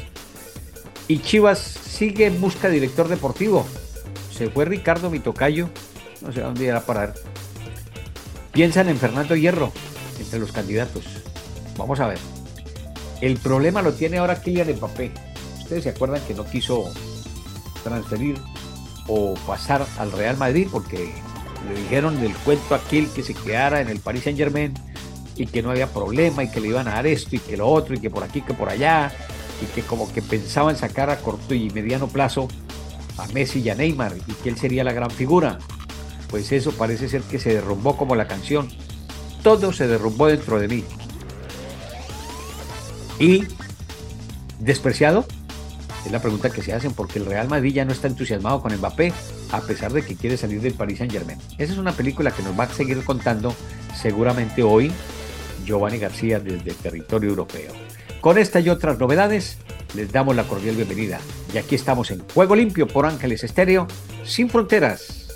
Y 1.09 1.19
Chivas 1.19 1.59
sigue 1.59 2.25
en 2.25 2.39
busca 2.39 2.69
de 2.69 2.75
director 2.75 3.09
deportivo. 3.09 3.65
Se 4.31 4.49
fue 4.49 4.63
Ricardo 4.63 5.09
Mitocayo, 5.09 5.69
no 6.21 6.31
sé 6.31 6.39
dónde 6.41 6.65
irá 6.65 6.77
a 6.77 6.85
parar. 6.85 7.13
Piensan 8.57 8.89
en 8.89 8.97
Fernando 8.97 9.35
Hierro 9.35 9.71
entre 10.19 10.39
los 10.39 10.51
candidatos. 10.51 11.03
Vamos 11.77 11.99
a 11.99 12.07
ver. 12.07 12.17
El 13.21 13.37
problema 13.37 13.83
lo 13.83 13.93
tiene 13.93 14.17
ahora 14.17 14.41
Kylian 14.41 14.77
Mbappé. 14.77 15.11
Ustedes 15.59 15.83
se 15.83 15.89
acuerdan 15.91 16.23
que 16.27 16.33
no 16.33 16.43
quiso 16.43 16.85
transferir 17.83 18.39
o 19.07 19.35
pasar 19.45 19.85
al 19.99 20.11
Real 20.11 20.37
Madrid 20.37 20.67
porque 20.71 21.13
le 21.69 21.81
dijeron 21.81 22.19
del 22.19 22.33
cuento 22.37 22.73
aquel 22.73 23.07
que 23.09 23.21
se 23.21 23.35
quedara 23.35 23.79
en 23.79 23.89
el 23.89 23.99
Paris 23.99 24.23
Saint 24.23 24.39
Germain 24.39 24.73
y 25.35 25.45
que 25.45 25.61
no 25.61 25.69
había 25.69 25.93
problema 25.93 26.43
y 26.43 26.49
que 26.49 26.59
le 26.59 26.69
iban 26.69 26.87
a 26.87 26.93
dar 26.95 27.05
esto 27.05 27.35
y 27.35 27.39
que 27.39 27.57
lo 27.57 27.67
otro 27.67 27.93
y 27.93 27.99
que 27.99 28.09
por 28.09 28.23
aquí 28.23 28.41
que 28.41 28.55
por 28.55 28.69
allá 28.69 29.11
y 29.61 29.67
que 29.67 29.83
como 29.83 30.11
que 30.11 30.23
pensaban 30.23 30.75
sacar 30.75 31.11
a 31.11 31.17
corto 31.17 31.53
y 31.53 31.69
mediano 31.69 32.07
plazo 32.07 32.47
a 33.19 33.27
Messi 33.27 33.59
y 33.59 33.69
a 33.69 33.75
Neymar 33.75 34.15
y 34.25 34.33
que 34.33 34.49
él 34.49 34.57
sería 34.57 34.83
la 34.83 34.93
gran 34.93 35.11
figura. 35.11 35.59
Pues 36.29 36.51
eso 36.51 36.71
parece 36.71 37.09
ser 37.09 37.21
que 37.21 37.39
se 37.39 37.53
derrumbó 37.53 37.97
como 37.97 38.15
la 38.15 38.27
canción. 38.27 38.69
Todo 39.43 39.71
se 39.71 39.87
derrumbó 39.87 40.27
dentro 40.27 40.59
de 40.59 40.67
mí. 40.67 40.83
Y 43.19 43.45
despreciado 44.59 45.25
es 46.05 46.11
la 46.11 46.21
pregunta 46.21 46.49
que 46.49 46.61
se 46.61 46.73
hacen 46.73 46.93
porque 46.93 47.19
el 47.19 47.25
Real 47.25 47.49
Madrid 47.49 47.73
ya 47.73 47.85
no 47.85 47.91
está 47.91 48.07
entusiasmado 48.07 48.61
con 48.61 48.75
Mbappé 48.75 49.11
a 49.51 49.61
pesar 49.61 49.91
de 49.91 50.03
que 50.03 50.15
quiere 50.15 50.37
salir 50.37 50.61
del 50.61 50.73
Paris 50.73 50.99
Saint 50.99 51.11
Germain. 51.11 51.37
Esa 51.57 51.73
es 51.73 51.79
una 51.79 51.91
película 51.91 52.31
que 52.31 52.43
nos 52.43 52.57
va 52.57 52.63
a 52.65 52.73
seguir 52.73 53.03
contando 53.03 53.53
seguramente 53.99 54.63
hoy 54.63 54.91
Giovanni 55.65 55.97
García 55.97 56.39
desde 56.39 56.73
territorio 56.73 57.29
europeo. 57.29 57.73
Con 58.21 58.37
esta 58.37 58.59
y 58.59 58.69
otras 58.69 58.99
novedades 58.99 59.57
les 59.95 60.11
damos 60.11 60.35
la 60.35 60.43
cordial 60.43 60.75
bienvenida. 60.75 61.19
Y 61.53 61.57
aquí 61.57 61.75
estamos 61.75 62.11
en 62.11 62.19
Juego 62.33 62.55
Limpio 62.55 62.87
por 62.87 63.05
Ángeles 63.05 63.43
Estéreo, 63.43 63.87
sin 64.23 64.49
fronteras. 64.49 65.26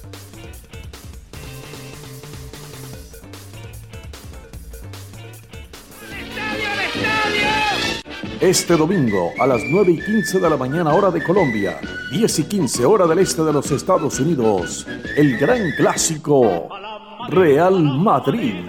Este 8.41 8.75
domingo 8.75 9.33
a 9.38 9.45
las 9.45 9.62
9 9.63 9.91
y 9.91 10.01
15 10.03 10.39
de 10.39 10.50
la 10.50 10.57
mañana 10.57 10.95
hora 10.95 11.12
de 11.12 11.24
Colombia, 11.24 11.79
10 12.12 12.39
y 12.39 12.43
15 12.45 12.86
hora 12.86 13.05
del 13.05 13.19
este 13.19 13.43
de 13.43 13.53
los 13.53 13.69
Estados 13.69 14.19
Unidos, 14.19 14.88
el 15.15 15.38
gran 15.38 15.69
clásico 15.77 16.67
Real 17.29 17.83
Madrid. 17.83 18.65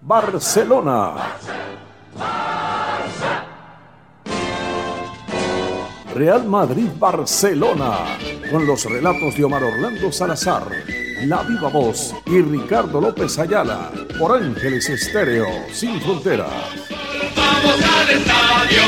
Barcelona. 0.00 1.12
Real 6.16 6.44
Madrid-Barcelona, 6.46 8.18
con 8.50 8.66
los 8.66 8.84
relatos 8.86 9.36
de 9.36 9.44
Omar 9.44 9.62
Orlando 9.62 10.10
Salazar, 10.10 10.64
La 11.26 11.44
Viva 11.44 11.68
Voz 11.68 12.12
y 12.26 12.40
Ricardo 12.40 13.00
López 13.00 13.38
Ayala, 13.38 13.92
por 14.18 14.36
Ángeles 14.36 14.88
Estéreo, 14.88 15.46
sin 15.72 16.00
frontera. 16.00 16.48
Vamos 17.46 17.80
al 17.80 18.10
estadio, 18.10 18.82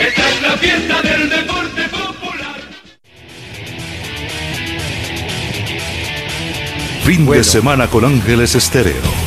esta 0.00 0.28
es 0.28 0.42
la 0.42 0.56
fiesta 0.56 1.02
del 1.02 1.30
deporte 1.30 1.82
popular. 1.88 2.60
Fin 7.04 7.30
de 7.30 7.44
semana 7.44 7.86
con 7.86 8.04
Ángeles 8.04 8.56
Estéreo. 8.56 9.22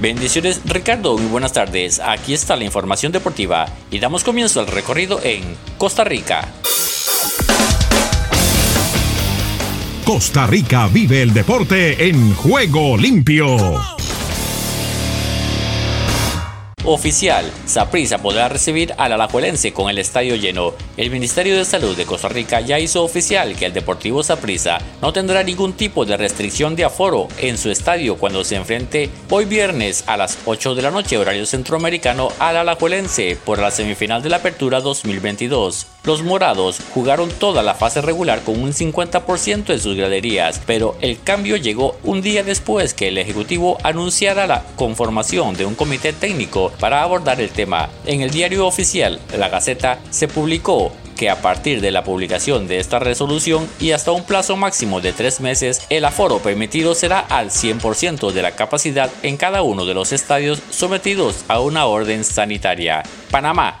Bendiciones 0.00 0.60
Ricardo, 0.64 1.16
muy 1.16 1.26
buenas 1.26 1.52
tardes. 1.52 2.00
Aquí 2.00 2.34
está 2.34 2.54
la 2.54 2.64
información 2.64 3.10
deportiva 3.10 3.66
y 3.90 3.98
damos 3.98 4.22
comienzo 4.22 4.60
al 4.60 4.66
recorrido 4.68 5.20
en 5.24 5.42
Costa 5.76 6.04
Rica. 6.04 6.46
Costa 10.04 10.46
Rica 10.46 10.86
vive 10.86 11.22
el 11.22 11.34
deporte 11.34 12.08
en 12.08 12.34
juego 12.34 12.96
limpio. 12.96 13.97
Oficial, 16.90 17.44
Saprissa 17.66 18.16
podrá 18.16 18.48
recibir 18.48 18.94
al 18.96 19.12
Alajuelense 19.12 19.74
con 19.74 19.90
el 19.90 19.98
estadio 19.98 20.36
lleno. 20.36 20.72
El 20.96 21.10
Ministerio 21.10 21.54
de 21.54 21.66
Salud 21.66 21.94
de 21.94 22.06
Costa 22.06 22.30
Rica 22.30 22.62
ya 22.62 22.78
hizo 22.78 23.04
oficial 23.04 23.54
que 23.56 23.66
el 23.66 23.74
Deportivo 23.74 24.22
Saprissa 24.22 24.78
no 25.02 25.12
tendrá 25.12 25.42
ningún 25.42 25.74
tipo 25.74 26.06
de 26.06 26.16
restricción 26.16 26.76
de 26.76 26.86
aforo 26.86 27.28
en 27.36 27.58
su 27.58 27.70
estadio 27.70 28.16
cuando 28.16 28.42
se 28.42 28.56
enfrente 28.56 29.10
hoy 29.28 29.44
viernes 29.44 30.04
a 30.06 30.16
las 30.16 30.38
8 30.46 30.74
de 30.74 30.80
la 30.80 30.90
noche 30.90 31.18
horario 31.18 31.44
centroamericano 31.44 32.30
al 32.38 32.56
Alajuelense 32.56 33.36
por 33.44 33.58
la 33.58 33.70
semifinal 33.70 34.22
de 34.22 34.30
la 34.30 34.36
Apertura 34.38 34.80
2022. 34.80 35.97
Los 36.08 36.22
morados 36.22 36.80
jugaron 36.94 37.28
toda 37.28 37.62
la 37.62 37.74
fase 37.74 38.00
regular 38.00 38.40
con 38.40 38.62
un 38.62 38.72
50% 38.72 39.74
en 39.74 39.78
sus 39.78 39.94
graderías, 39.94 40.58
pero 40.64 40.96
el 41.02 41.20
cambio 41.20 41.58
llegó 41.58 41.98
un 42.02 42.22
día 42.22 42.42
después 42.42 42.94
que 42.94 43.08
el 43.08 43.18
Ejecutivo 43.18 43.76
anunciara 43.82 44.46
la 44.46 44.64
conformación 44.76 45.54
de 45.54 45.66
un 45.66 45.74
comité 45.74 46.14
técnico 46.14 46.72
para 46.80 47.02
abordar 47.02 47.42
el 47.42 47.50
tema. 47.50 47.90
En 48.06 48.22
el 48.22 48.30
diario 48.30 48.66
oficial, 48.66 49.20
La 49.36 49.50
Gaceta, 49.50 49.98
se 50.08 50.28
publicó 50.28 50.92
que 51.14 51.28
a 51.28 51.42
partir 51.42 51.82
de 51.82 51.90
la 51.90 52.04
publicación 52.04 52.68
de 52.68 52.78
esta 52.78 52.98
resolución 52.98 53.68
y 53.78 53.90
hasta 53.90 54.12
un 54.12 54.24
plazo 54.24 54.56
máximo 54.56 55.02
de 55.02 55.12
tres 55.12 55.42
meses, 55.42 55.82
el 55.90 56.06
aforo 56.06 56.38
permitido 56.38 56.94
será 56.94 57.18
al 57.20 57.50
100% 57.50 58.32
de 58.32 58.40
la 58.40 58.52
capacidad 58.52 59.10
en 59.22 59.36
cada 59.36 59.60
uno 59.60 59.84
de 59.84 59.92
los 59.92 60.12
estadios 60.12 60.62
sometidos 60.70 61.44
a 61.48 61.60
una 61.60 61.84
orden 61.84 62.24
sanitaria. 62.24 63.02
Panamá, 63.30 63.80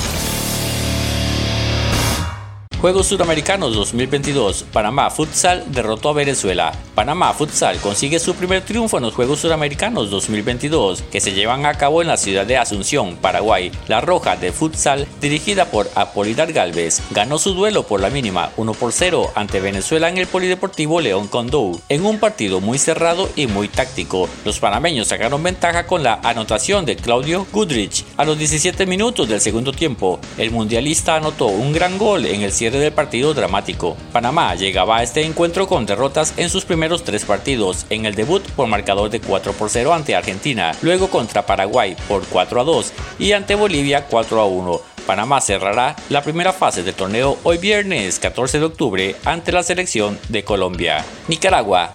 Juegos 2.81 3.05
Sudamericanos 3.05 3.75
2022. 3.75 4.65
Panamá 4.73 5.11
Futsal 5.11 5.65
derrotó 5.71 6.09
a 6.09 6.13
Venezuela. 6.13 6.71
Panamá 6.95 7.31
Futsal 7.31 7.77
consigue 7.77 8.17
su 8.17 8.33
primer 8.33 8.63
triunfo 8.63 8.97
en 8.97 9.03
los 9.03 9.13
Juegos 9.13 9.39
Sudamericanos 9.39 10.09
2022, 10.09 11.03
que 11.03 11.21
se 11.21 11.33
llevan 11.33 11.67
a 11.67 11.75
cabo 11.75 12.01
en 12.01 12.07
la 12.07 12.17
ciudad 12.17 12.43
de 12.43 12.57
Asunción, 12.57 13.17
Paraguay. 13.17 13.71
La 13.87 14.01
Roja 14.01 14.35
de 14.35 14.51
Futsal, 14.51 15.07
dirigida 15.21 15.65
por 15.65 15.91
Apolinar 15.93 16.53
Galvez, 16.53 17.03
ganó 17.11 17.37
su 17.37 17.53
duelo 17.53 17.83
por 17.83 18.01
la 18.01 18.09
mínima 18.09 18.49
1 18.57 18.73
por 18.73 18.93
0 18.93 19.29
ante 19.35 19.59
Venezuela 19.59 20.09
en 20.09 20.17
el 20.17 20.25
Polideportivo 20.25 21.01
León 21.01 21.27
Condou, 21.27 21.79
en 21.87 22.03
un 22.03 22.17
partido 22.17 22.61
muy 22.61 22.79
cerrado 22.79 23.29
y 23.35 23.45
muy 23.45 23.67
táctico. 23.67 24.27
Los 24.43 24.59
panameños 24.59 25.09
sacaron 25.09 25.43
ventaja 25.43 25.85
con 25.85 26.01
la 26.01 26.19
anotación 26.23 26.83
de 26.85 26.95
Claudio 26.95 27.45
Goodrich 27.53 28.05
a 28.17 28.25
los 28.25 28.39
17 28.39 28.87
minutos 28.87 29.29
del 29.29 29.39
segundo 29.39 29.71
tiempo. 29.71 30.19
El 30.39 30.49
mundialista 30.49 31.15
anotó 31.15 31.45
un 31.45 31.73
gran 31.73 31.99
gol 31.99 32.25
en 32.25 32.41
el 32.41 32.51
cierre 32.51 32.70
del 32.79 32.93
partido 32.93 33.33
dramático. 33.33 33.97
Panamá 34.11 34.55
llegaba 34.55 34.97
a 34.97 35.03
este 35.03 35.25
encuentro 35.25 35.67
con 35.67 35.85
derrotas 35.85 36.33
en 36.37 36.49
sus 36.49 36.65
primeros 36.65 37.03
tres 37.03 37.25
partidos, 37.25 37.85
en 37.89 38.05
el 38.05 38.15
debut 38.15 38.43
por 38.51 38.67
marcador 38.67 39.09
de 39.09 39.21
4 39.21 39.53
por 39.53 39.69
0 39.69 39.93
ante 39.93 40.15
Argentina, 40.15 40.71
luego 40.81 41.09
contra 41.09 41.45
Paraguay 41.45 41.95
por 42.07 42.25
4 42.25 42.61
a 42.61 42.63
2 42.63 42.93
y 43.19 43.31
ante 43.33 43.55
Bolivia 43.55 44.05
4 44.05 44.39
a 44.39 44.45
1. 44.45 44.81
Panamá 45.05 45.41
cerrará 45.41 45.95
la 46.09 46.21
primera 46.21 46.53
fase 46.53 46.83
del 46.83 46.93
torneo 46.93 47.37
hoy 47.43 47.57
viernes 47.57 48.19
14 48.19 48.59
de 48.59 48.65
octubre 48.65 49.15
ante 49.25 49.51
la 49.51 49.63
selección 49.63 50.19
de 50.29 50.43
Colombia. 50.43 51.03
Nicaragua. 51.27 51.93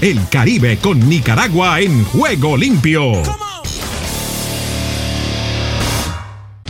El 0.00 0.28
Caribe 0.28 0.78
con 0.78 1.08
Nicaragua 1.08 1.80
en 1.80 2.04
juego 2.04 2.56
limpio. 2.56 3.47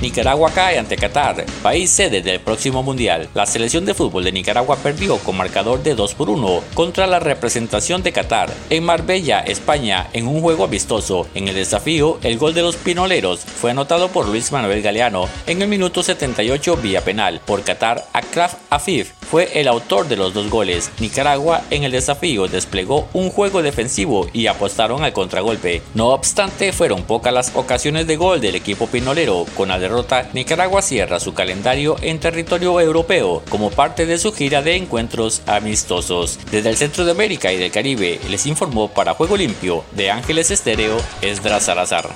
Nicaragua 0.00 0.52
cae 0.54 0.78
ante 0.78 0.96
Qatar, 0.96 1.44
país 1.60 1.90
sede 1.90 2.22
del 2.22 2.38
próximo 2.38 2.84
mundial. 2.84 3.28
La 3.34 3.46
selección 3.46 3.84
de 3.84 3.94
fútbol 3.94 4.22
de 4.22 4.30
Nicaragua 4.30 4.76
perdió 4.76 5.18
con 5.18 5.36
marcador 5.36 5.82
de 5.82 5.96
2 5.96 6.14
por 6.14 6.30
1 6.30 6.62
contra 6.74 7.08
la 7.08 7.18
representación 7.18 8.04
de 8.04 8.12
Qatar 8.12 8.48
en 8.70 8.84
Marbella, 8.84 9.40
España, 9.40 10.08
en 10.12 10.28
un 10.28 10.40
juego 10.40 10.64
amistoso. 10.64 11.26
En 11.34 11.48
el 11.48 11.56
desafío, 11.56 12.18
el 12.22 12.38
gol 12.38 12.54
de 12.54 12.62
los 12.62 12.76
pinoleros 12.76 13.40
fue 13.40 13.72
anotado 13.72 14.08
por 14.08 14.28
Luis 14.28 14.52
Manuel 14.52 14.82
Galeano 14.82 15.28
en 15.48 15.62
el 15.62 15.68
minuto 15.68 16.04
78 16.04 16.76
vía 16.76 17.00
penal. 17.00 17.40
Por 17.44 17.64
Qatar, 17.64 18.06
Akraf 18.12 18.54
Afif 18.70 19.17
fue 19.30 19.60
el 19.60 19.68
autor 19.68 20.08
de 20.08 20.16
los 20.16 20.34
dos 20.34 20.50
goles. 20.50 20.90
Nicaragua 21.00 21.62
en 21.70 21.84
el 21.84 21.92
desafío 21.92 22.48
desplegó 22.48 23.08
un 23.12 23.30
juego 23.30 23.62
defensivo 23.62 24.28
y 24.32 24.46
apostaron 24.46 25.04
al 25.04 25.12
contragolpe. 25.12 25.82
No 25.94 26.08
obstante, 26.08 26.72
fueron 26.72 27.02
pocas 27.02 27.32
las 27.32 27.56
ocasiones 27.56 28.06
de 28.06 28.16
gol 28.16 28.40
del 28.40 28.54
equipo 28.54 28.86
pinolero 28.86 29.44
con 29.56 29.68
la 29.68 29.78
derrota, 29.78 30.28
Nicaragua 30.32 30.82
cierra 30.82 31.20
su 31.20 31.34
calendario 31.34 31.96
en 32.02 32.20
territorio 32.20 32.80
europeo 32.80 33.42
como 33.48 33.70
parte 33.70 34.06
de 34.06 34.18
su 34.18 34.32
gira 34.32 34.62
de 34.62 34.76
encuentros 34.76 35.42
amistosos. 35.46 36.38
Desde 36.50 36.70
el 36.70 36.76
centro 36.76 37.04
de 37.04 37.12
América 37.12 37.52
y 37.52 37.56
del 37.56 37.70
Caribe 37.70 38.20
les 38.28 38.46
informó 38.46 38.88
para 38.88 39.14
Juego 39.14 39.36
Limpio 39.36 39.84
de 39.92 40.10
Ángeles 40.10 40.50
Estéreo 40.50 40.96
Esdras 41.22 41.64
Salazar. 41.64 42.08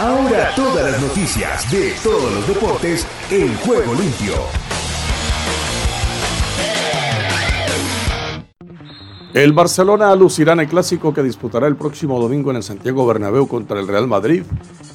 Ahora 0.00 0.54
todas 0.56 0.90
las 0.92 1.02
noticias 1.02 1.70
de 1.70 1.92
todos 2.02 2.32
los 2.32 2.48
deportes 2.48 3.06
en 3.30 3.54
juego 3.56 3.92
limpio. 3.92 4.32
El 9.34 9.52
Barcelona 9.52 10.16
lucirá 10.16 10.54
en 10.54 10.60
el 10.60 10.68
clásico 10.68 11.12
que 11.12 11.22
disputará 11.22 11.66
el 11.66 11.76
próximo 11.76 12.18
domingo 12.18 12.50
en 12.50 12.56
el 12.56 12.62
Santiago 12.62 13.06
Bernabéu 13.06 13.46
contra 13.46 13.78
el 13.78 13.86
Real 13.86 14.08
Madrid. 14.08 14.42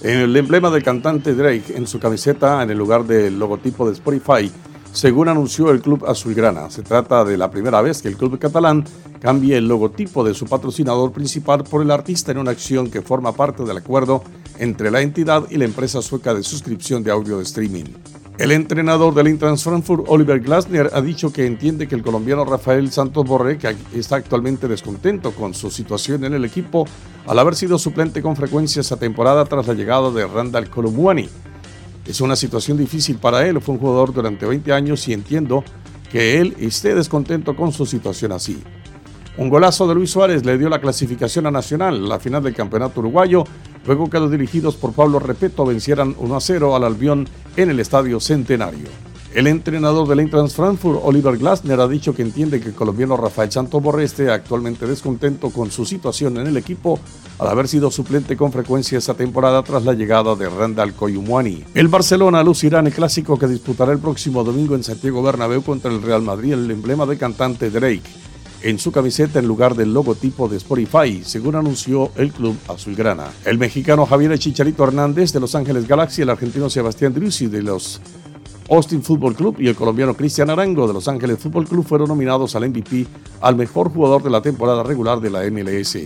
En 0.01 0.21
el 0.21 0.35
emblema 0.35 0.71
del 0.71 0.81
cantante 0.81 1.35
Drake 1.35 1.75
en 1.75 1.85
su 1.85 2.00
camiseta 2.00 2.63
en 2.63 2.71
el 2.71 2.77
lugar 2.79 3.03
del 3.03 3.37
logotipo 3.37 3.85
de 3.85 3.94
Spotify, 3.94 4.51
según 4.96 5.27
anunció 5.27 5.72
el 5.72 5.81
club 5.81 6.05
azulgrana. 6.08 6.70
Se 6.70 6.81
trata 6.81 7.25
de 7.25 7.38
la 7.38 7.51
primera 7.51 7.81
vez 7.81 8.01
que 8.01 8.08
el 8.08 8.16
club 8.16 8.40
catalán 8.40 8.86
cambie 9.20 9.58
el 9.58 9.68
logotipo 9.68 10.24
de 10.24 10.34
su 10.34 10.46
patrocinador 10.46 11.12
principal 11.12 11.66
por 11.66 11.81
el 11.81 11.92
artista 11.92 12.31
en 12.31 12.38
una 12.38 12.51
acción 12.51 12.90
que 12.90 13.01
forma 13.01 13.34
parte 13.34 13.64
del 13.64 13.77
acuerdo 13.77 14.24
entre 14.58 14.92
la 14.92 15.01
entidad 15.01 15.44
y 15.50 15.58
la 15.58 15.66
empresa 15.66 16.01
sueca 16.01 16.34
de 16.34 16.44
suscripción 16.44 17.03
de 17.03 17.12
audio 17.12 17.38
de 17.38 17.44
streaming. 17.44 17.84
El 18.38 18.53
entrenador 18.53 19.14
del 19.14 19.27
Eintracht 19.27 19.64
Frankfurt, 19.64 20.05
Oliver 20.08 20.40
Glasner, 20.40 20.90
ha 20.94 21.01
dicho 21.01 21.31
que 21.31 21.46
entiende 21.46 21.90
que 21.90 21.96
el 21.96 22.01
colombiano 22.01 22.46
Rafael 22.46 22.90
Santos 22.90 23.25
Borré, 23.25 23.58
que 23.58 23.75
está 23.94 24.16
actualmente 24.16 24.70
descontento 24.70 25.31
con 25.31 25.53
su 25.53 25.70
situación 25.70 26.24
en 26.24 26.34
el 26.34 26.46
equipo, 26.46 26.86
al 27.27 27.40
haber 27.40 27.55
sido 27.55 27.77
suplente 27.77 28.22
con 28.22 28.38
frecuencia 28.38 28.79
esa 28.79 28.98
temporada 28.98 29.44
tras 29.44 29.68
la 29.68 29.74
llegada 29.74 30.10
de 30.12 30.25
Randall 30.25 30.70
Colomwani. 30.70 31.29
Es 32.05 32.22
una 32.22 32.35
situación 32.35 32.77
difícil 32.77 33.18
para 33.18 33.48
él, 33.48 33.59
fue 33.61 33.75
un 33.75 33.81
jugador 33.81 34.13
durante 34.13 34.46
20 34.46 34.72
años 34.74 35.07
y 35.07 35.13
entiendo 35.13 35.63
que 36.11 36.39
él 36.39 36.55
esté 36.59 36.94
descontento 36.94 37.55
con 37.55 37.72
su 37.72 37.85
situación 37.85 38.31
así. 38.31 38.61
Un 39.37 39.50
golazo 39.50 39.87
de 39.87 39.96
Luis 39.96 40.11
Suárez 40.11 40.46
le 40.46 40.57
dio 40.57 40.70
la 40.70 40.79
clasificación 40.79 41.46
a 41.48 41.51
Nacional, 41.51 42.07
la 42.07 42.20
final 42.20 42.41
del 42.41 42.55
campeonato 42.55 43.01
uruguayo, 43.01 43.44
luego 43.85 44.09
que 44.09 44.20
los 44.20 44.31
dirigidos 44.31 44.75
por 44.75 44.94
Pablo 44.94 45.20
Repeto 45.20 45.65
vencieran 45.65 46.15
1 46.18 46.35
a 46.35 46.39
0 46.39 46.75
al 46.75 46.83
Albión 46.85 47.27
en 47.57 47.70
el 47.70 47.79
Estadio 47.79 48.20
Centenario. 48.20 48.87
El 49.35 49.48
entrenador 49.48 50.07
del 50.07 50.21
Eintracht 50.21 50.55
Frankfurt, 50.55 51.01
Oliver 51.03 51.37
Glasner, 51.37 51.81
ha 51.81 51.89
dicho 51.89 52.15
que 52.15 52.21
entiende 52.21 52.61
que 52.61 52.69
el 52.69 52.74
colombiano 52.74 53.17
Rafael 53.17 53.51
Santos 53.51 53.83
Borré 53.83 54.05
esté 54.05 54.31
actualmente 54.31 54.87
descontento 54.87 55.50
con 55.50 55.69
su 55.71 55.83
situación 55.83 56.37
en 56.37 56.48
el 56.48 56.55
equipo 56.55 57.01
al 57.37 57.50
haber 57.50 57.67
sido 57.67 57.91
suplente 57.91 58.37
con 58.37 58.53
frecuencia 58.53 58.98
esta 58.98 59.13
temporada 59.13 59.61
tras 59.61 59.83
la 59.83 59.91
llegada 59.91 60.35
de 60.35 60.48
Randall 60.48 60.93
Coyumwani. 60.93 61.65
El 61.74 61.89
Barcelona 61.89 62.41
lucirá 62.43 62.79
en 62.79 62.87
el 62.87 62.93
clásico 62.93 63.37
que 63.37 63.50
disputará 63.50 63.91
el 63.91 64.00
próximo 64.00 64.41
domingo 64.45 64.74
en 64.74 64.85
Santiago 64.85 65.21
Bernabéu 65.21 65.61
contra 65.63 65.91
el 65.91 66.01
Real 66.01 66.21
Madrid 66.21 66.53
el 66.53 66.71
emblema 66.71 67.05
de 67.05 67.17
cantante 67.17 67.69
Drake 67.69 68.09
en 68.61 68.79
su 68.79 68.93
camiseta 68.93 69.39
en 69.39 69.48
lugar 69.48 69.75
del 69.75 69.93
logotipo 69.93 70.48
de 70.48 70.55
Spotify, 70.57 71.21
según 71.25 71.55
anunció 71.55 72.09
el 72.15 72.31
club 72.31 72.55
azulgrana. 72.69 73.25
El 73.43 73.57
mexicano 73.57 74.05
Javier 74.05 74.39
Chicharito 74.39 74.85
Hernández 74.85 75.33
de 75.33 75.41
Los 75.41 75.55
Ángeles 75.55 75.89
Galaxy, 75.89 76.21
el 76.21 76.29
argentino 76.29 76.69
Sebastián 76.69 77.13
Driussi 77.13 77.48
de 77.48 77.61
los 77.61 78.00
Austin 78.70 79.04
Football 79.04 79.36
Club 79.36 79.56
y 79.60 79.68
el 79.68 79.75
colombiano 79.75 80.16
Cristian 80.16 80.50
Arango 80.50 80.88
de 80.88 80.94
Los 80.94 81.08
Ángeles 81.08 81.38
Football 81.40 81.68
Club 81.68 81.86
fueron 81.86 82.08
nominados 82.08 82.56
al 82.56 82.68
MVP 82.70 83.06
al 83.42 83.56
mejor 83.56 83.92
jugador 83.92 84.24
de 84.24 84.32
la 84.32 84.42
temporada 84.42 84.82
regular 84.82 85.20
de 85.20 85.30
la 85.30 85.44
MLS. 85.51 85.98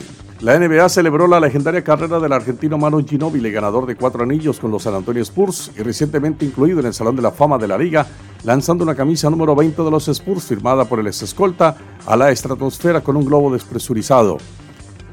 La 0.42 0.58
NBA 0.58 0.88
celebró 0.90 1.28
la 1.28 1.40
legendaria 1.40 1.84
carrera 1.84 2.20
del 2.20 2.32
argentino 2.32 2.78
Manu 2.78 3.06
Ginóbili, 3.06 3.52
ganador 3.52 3.86
de 3.86 3.96
cuatro 3.96 4.24
anillos 4.24 4.60
con 4.60 4.72
los 4.72 4.84
San 4.84 4.94
Antonio 4.94 5.22
Spurs 5.24 5.72
y 5.78 5.84
recientemente 5.84 6.46
incluido 6.46 6.80
en 6.80 6.88
el 6.88 6.94
Salón 6.94 7.16
de 7.16 7.22
la 7.22 7.32
Fama 7.32 7.58
de 7.58 7.68
la 7.68 7.78
Liga, 7.78 8.08
lanzando 8.44 8.84
una 8.84 8.96
camisa 8.96 9.30
número 9.30 9.56
20 9.56 9.82
de 9.82 9.92
los 9.92 10.08
Spurs 10.08 10.46
firmada 10.46 10.86
por 10.86 11.00
el 11.00 11.08
ex 11.08 11.24
escolta 11.24 11.76
a 12.06 12.16
la 12.16 12.32
estratosfera 12.32 13.02
con 13.02 13.18
un 13.18 13.26
globo 13.26 13.52
despresurizado. 13.52 14.38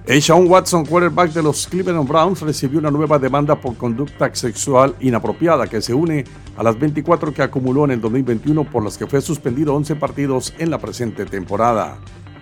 Sean 0.06 0.46
Watson, 0.46 0.86
quarterback 0.86 1.32
de 1.32 1.42
los 1.42 1.66
Cleveland 1.66 2.08
Browns, 2.08 2.40
recibió 2.40 2.78
una 2.78 2.92
nueva 2.92 3.18
demanda 3.18 3.60
por 3.60 3.76
conducta 3.76 4.32
sexual 4.32 4.94
inapropiada 5.00 5.66
que 5.66 5.82
se 5.82 5.92
une 5.92 6.24
a 6.56 6.62
las 6.62 6.78
24 6.78 7.34
que 7.34 7.42
acumuló 7.42 7.84
en 7.84 7.90
el 7.90 8.00
2021 8.00 8.70
por 8.70 8.84
las 8.84 8.96
que 8.96 9.08
fue 9.08 9.20
suspendido 9.20 9.74
11 9.74 9.96
partidos 9.96 10.54
en 10.58 10.70
la 10.70 10.78
presente 10.78 11.26
temporada. 11.26 11.98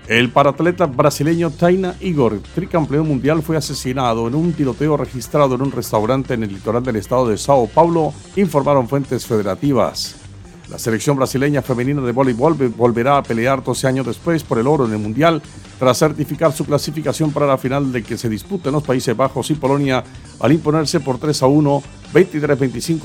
El 0.06 0.30
paratleta 0.30 0.84
brasileño 0.84 1.50
Taina 1.50 1.96
Igor, 2.00 2.38
tricampeón 2.54 3.08
mundial, 3.08 3.42
fue 3.42 3.56
asesinado 3.56 4.28
en 4.28 4.34
un 4.34 4.52
tiroteo 4.52 4.98
registrado 4.98 5.54
en 5.54 5.62
un 5.62 5.72
restaurante 5.72 6.34
en 6.34 6.42
el 6.42 6.52
litoral 6.52 6.84
del 6.84 6.96
estado 6.96 7.26
de 7.28 7.38
Sao 7.38 7.66
Paulo, 7.66 8.12
informaron 8.36 8.86
fuentes 8.86 9.24
federativas. 9.24 10.23
La 10.70 10.78
selección 10.78 11.16
brasileña 11.16 11.60
femenina 11.60 12.00
de 12.00 12.12
voleibol 12.12 12.54
volverá 12.54 13.18
a 13.18 13.22
pelear 13.22 13.62
12 13.62 13.86
años 13.86 14.06
después 14.06 14.42
por 14.42 14.58
el 14.58 14.66
oro 14.66 14.86
en 14.86 14.92
el 14.92 14.98
Mundial 14.98 15.42
tras 15.78 15.98
certificar 15.98 16.52
su 16.52 16.64
clasificación 16.64 17.32
para 17.32 17.46
la 17.46 17.58
final 17.58 17.92
de 17.92 18.02
que 18.02 18.16
se 18.16 18.28
disputa 18.28 18.70
en 18.70 18.74
los 18.74 18.82
Países 18.82 19.14
Bajos 19.14 19.50
y 19.50 19.54
Polonia 19.54 20.02
al 20.40 20.52
imponerse 20.52 21.00
por 21.00 21.18
3 21.18 21.42
a 21.42 21.46
1, 21.46 21.82
23-25, 22.14 23.00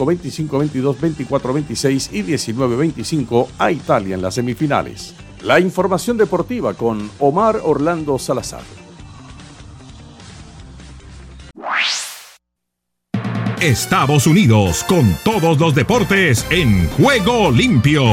25-22, 0.49 0.95
24-26 0.95 2.09
y 2.13 2.23
19-25 2.23 3.47
a 3.57 3.71
Italia 3.71 4.15
en 4.15 4.21
las 4.21 4.35
semifinales. 4.35 5.13
La 5.43 5.59
información 5.59 6.17
deportiva 6.17 6.73
con 6.73 7.09
Omar 7.19 7.59
Orlando 7.63 8.17
Salazar. 8.19 8.88
Estados 13.61 14.25
Unidos 14.25 14.85
con 14.85 15.17
todos 15.25 15.59
los 15.59 15.75
deportes 15.75 16.45
en 16.49 16.87
juego 16.91 17.51
limpio. 17.51 18.03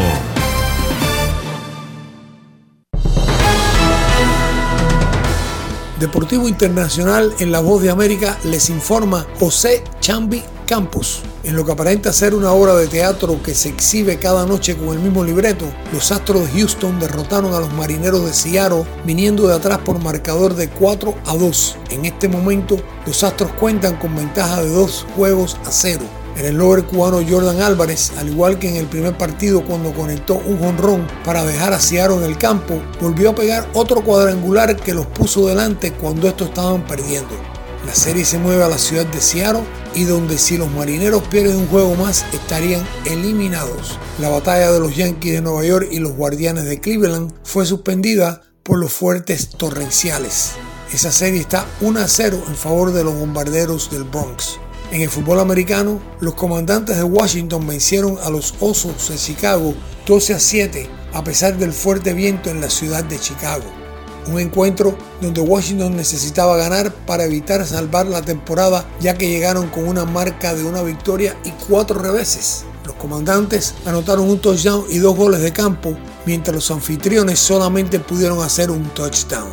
Deportivo 6.00 6.48
Internacional 6.48 7.32
en 7.38 7.52
la 7.52 7.60
Voz 7.60 7.82
de 7.82 7.90
América 7.90 8.36
les 8.42 8.70
informa 8.70 9.24
José 9.38 9.84
Chambi 10.00 10.42
Campos. 10.66 11.22
En 11.44 11.54
lo 11.54 11.64
que 11.64 11.72
aparenta 11.72 12.12
ser 12.12 12.34
una 12.34 12.50
obra 12.52 12.74
de 12.74 12.88
teatro 12.88 13.40
que 13.40 13.54
se 13.54 13.68
exhibe 13.68 14.18
cada 14.18 14.44
noche 14.44 14.76
con 14.76 14.88
el 14.88 14.98
mismo 14.98 15.22
libreto, 15.22 15.64
los 15.92 16.10
Astros 16.10 16.42
de 16.42 16.58
Houston 16.58 16.98
derrotaron 16.98 17.54
a 17.54 17.60
los 17.60 17.72
Marineros 17.72 18.24
de 18.24 18.34
Seattle 18.34 18.84
viniendo 19.04 19.46
de 19.46 19.54
atrás 19.54 19.78
por 19.78 20.02
marcador 20.02 20.54
de 20.54 20.68
4 20.68 21.14
a 21.24 21.36
2. 21.36 21.76
En 21.90 22.04
este 22.04 22.28
momento, 22.28 22.76
los 23.06 23.22
Astros 23.22 23.52
cuentan 23.52 23.96
con 23.96 24.16
ventaja 24.16 24.60
de 24.60 24.68
2 24.68 25.06
juegos 25.14 25.56
a 25.64 25.70
0. 25.70 26.00
En 26.36 26.44
el 26.44 26.56
lower 26.56 26.84
cubano 26.84 27.20
Jordan 27.26 27.62
Álvarez, 27.62 28.12
al 28.18 28.28
igual 28.28 28.58
que 28.58 28.68
en 28.68 28.76
el 28.76 28.86
primer 28.86 29.16
partido 29.16 29.64
cuando 29.64 29.94
conectó 29.94 30.34
un 30.34 30.58
jonrón 30.58 31.06
para 31.24 31.44
dejar 31.44 31.72
a 31.72 31.80
Seattle 31.80 32.16
en 32.16 32.24
el 32.24 32.36
campo, 32.36 32.82
volvió 33.00 33.30
a 33.30 33.34
pegar 33.34 33.68
otro 33.72 34.02
cuadrangular 34.02 34.76
que 34.76 34.92
los 34.92 35.06
puso 35.06 35.46
delante 35.46 35.92
cuando 35.92 36.28
estos 36.28 36.48
estaban 36.48 36.84
perdiendo. 36.86 37.55
La 37.86 37.94
serie 37.94 38.24
se 38.24 38.38
mueve 38.38 38.64
a 38.64 38.68
la 38.68 38.78
ciudad 38.78 39.06
de 39.06 39.20
Seattle 39.20 39.62
y 39.94 40.04
donde 40.04 40.38
si 40.38 40.58
los 40.58 40.68
marineros 40.72 41.22
pierden 41.28 41.56
un 41.56 41.68
juego 41.68 41.94
más 41.94 42.26
estarían 42.32 42.84
eliminados. 43.04 43.96
La 44.18 44.28
batalla 44.28 44.72
de 44.72 44.80
los 44.80 44.96
Yankees 44.96 45.34
de 45.34 45.40
Nueva 45.40 45.64
York 45.64 45.88
y 45.92 46.00
los 46.00 46.12
Guardianes 46.12 46.64
de 46.64 46.80
Cleveland 46.80 47.32
fue 47.44 47.64
suspendida 47.64 48.42
por 48.64 48.78
los 48.78 48.92
fuertes 48.92 49.50
torrenciales. 49.50 50.50
Esa 50.92 51.12
serie 51.12 51.40
está 51.40 51.64
1 51.80 52.00
a 52.00 52.08
0 52.08 52.42
en 52.48 52.56
favor 52.56 52.92
de 52.92 53.04
los 53.04 53.14
bombarderos 53.14 53.88
del 53.90 54.02
Bronx. 54.02 54.58
En 54.90 55.02
el 55.02 55.08
fútbol 55.08 55.38
americano, 55.38 56.00
los 56.20 56.34
comandantes 56.34 56.96
de 56.96 57.04
Washington 57.04 57.66
vencieron 57.68 58.18
a 58.24 58.30
los 58.30 58.54
Osos 58.58 59.08
de 59.08 59.16
Chicago 59.16 59.74
12 60.06 60.34
a 60.34 60.40
7 60.40 60.90
a 61.12 61.22
pesar 61.22 61.56
del 61.56 61.72
fuerte 61.72 62.14
viento 62.14 62.50
en 62.50 62.60
la 62.60 62.68
ciudad 62.68 63.04
de 63.04 63.18
Chicago. 63.18 63.85
Un 64.28 64.40
encuentro 64.40 64.96
donde 65.20 65.40
Washington 65.40 65.96
necesitaba 65.96 66.56
ganar 66.56 66.92
para 66.92 67.24
evitar 67.24 67.64
salvar 67.64 68.06
la 68.06 68.22
temporada 68.22 68.84
ya 69.00 69.14
que 69.14 69.28
llegaron 69.28 69.68
con 69.68 69.86
una 69.86 70.04
marca 70.04 70.54
de 70.54 70.64
una 70.64 70.82
victoria 70.82 71.36
y 71.44 71.50
cuatro 71.68 72.00
reveses. 72.00 72.64
Los 72.84 72.96
comandantes 72.96 73.74
anotaron 73.84 74.28
un 74.28 74.40
touchdown 74.40 74.84
y 74.90 74.98
dos 74.98 75.16
goles 75.16 75.40
de 75.40 75.52
campo, 75.52 75.96
mientras 76.24 76.54
los 76.54 76.70
anfitriones 76.70 77.38
solamente 77.38 78.00
pudieron 78.00 78.42
hacer 78.42 78.70
un 78.70 78.82
touchdown. 78.90 79.50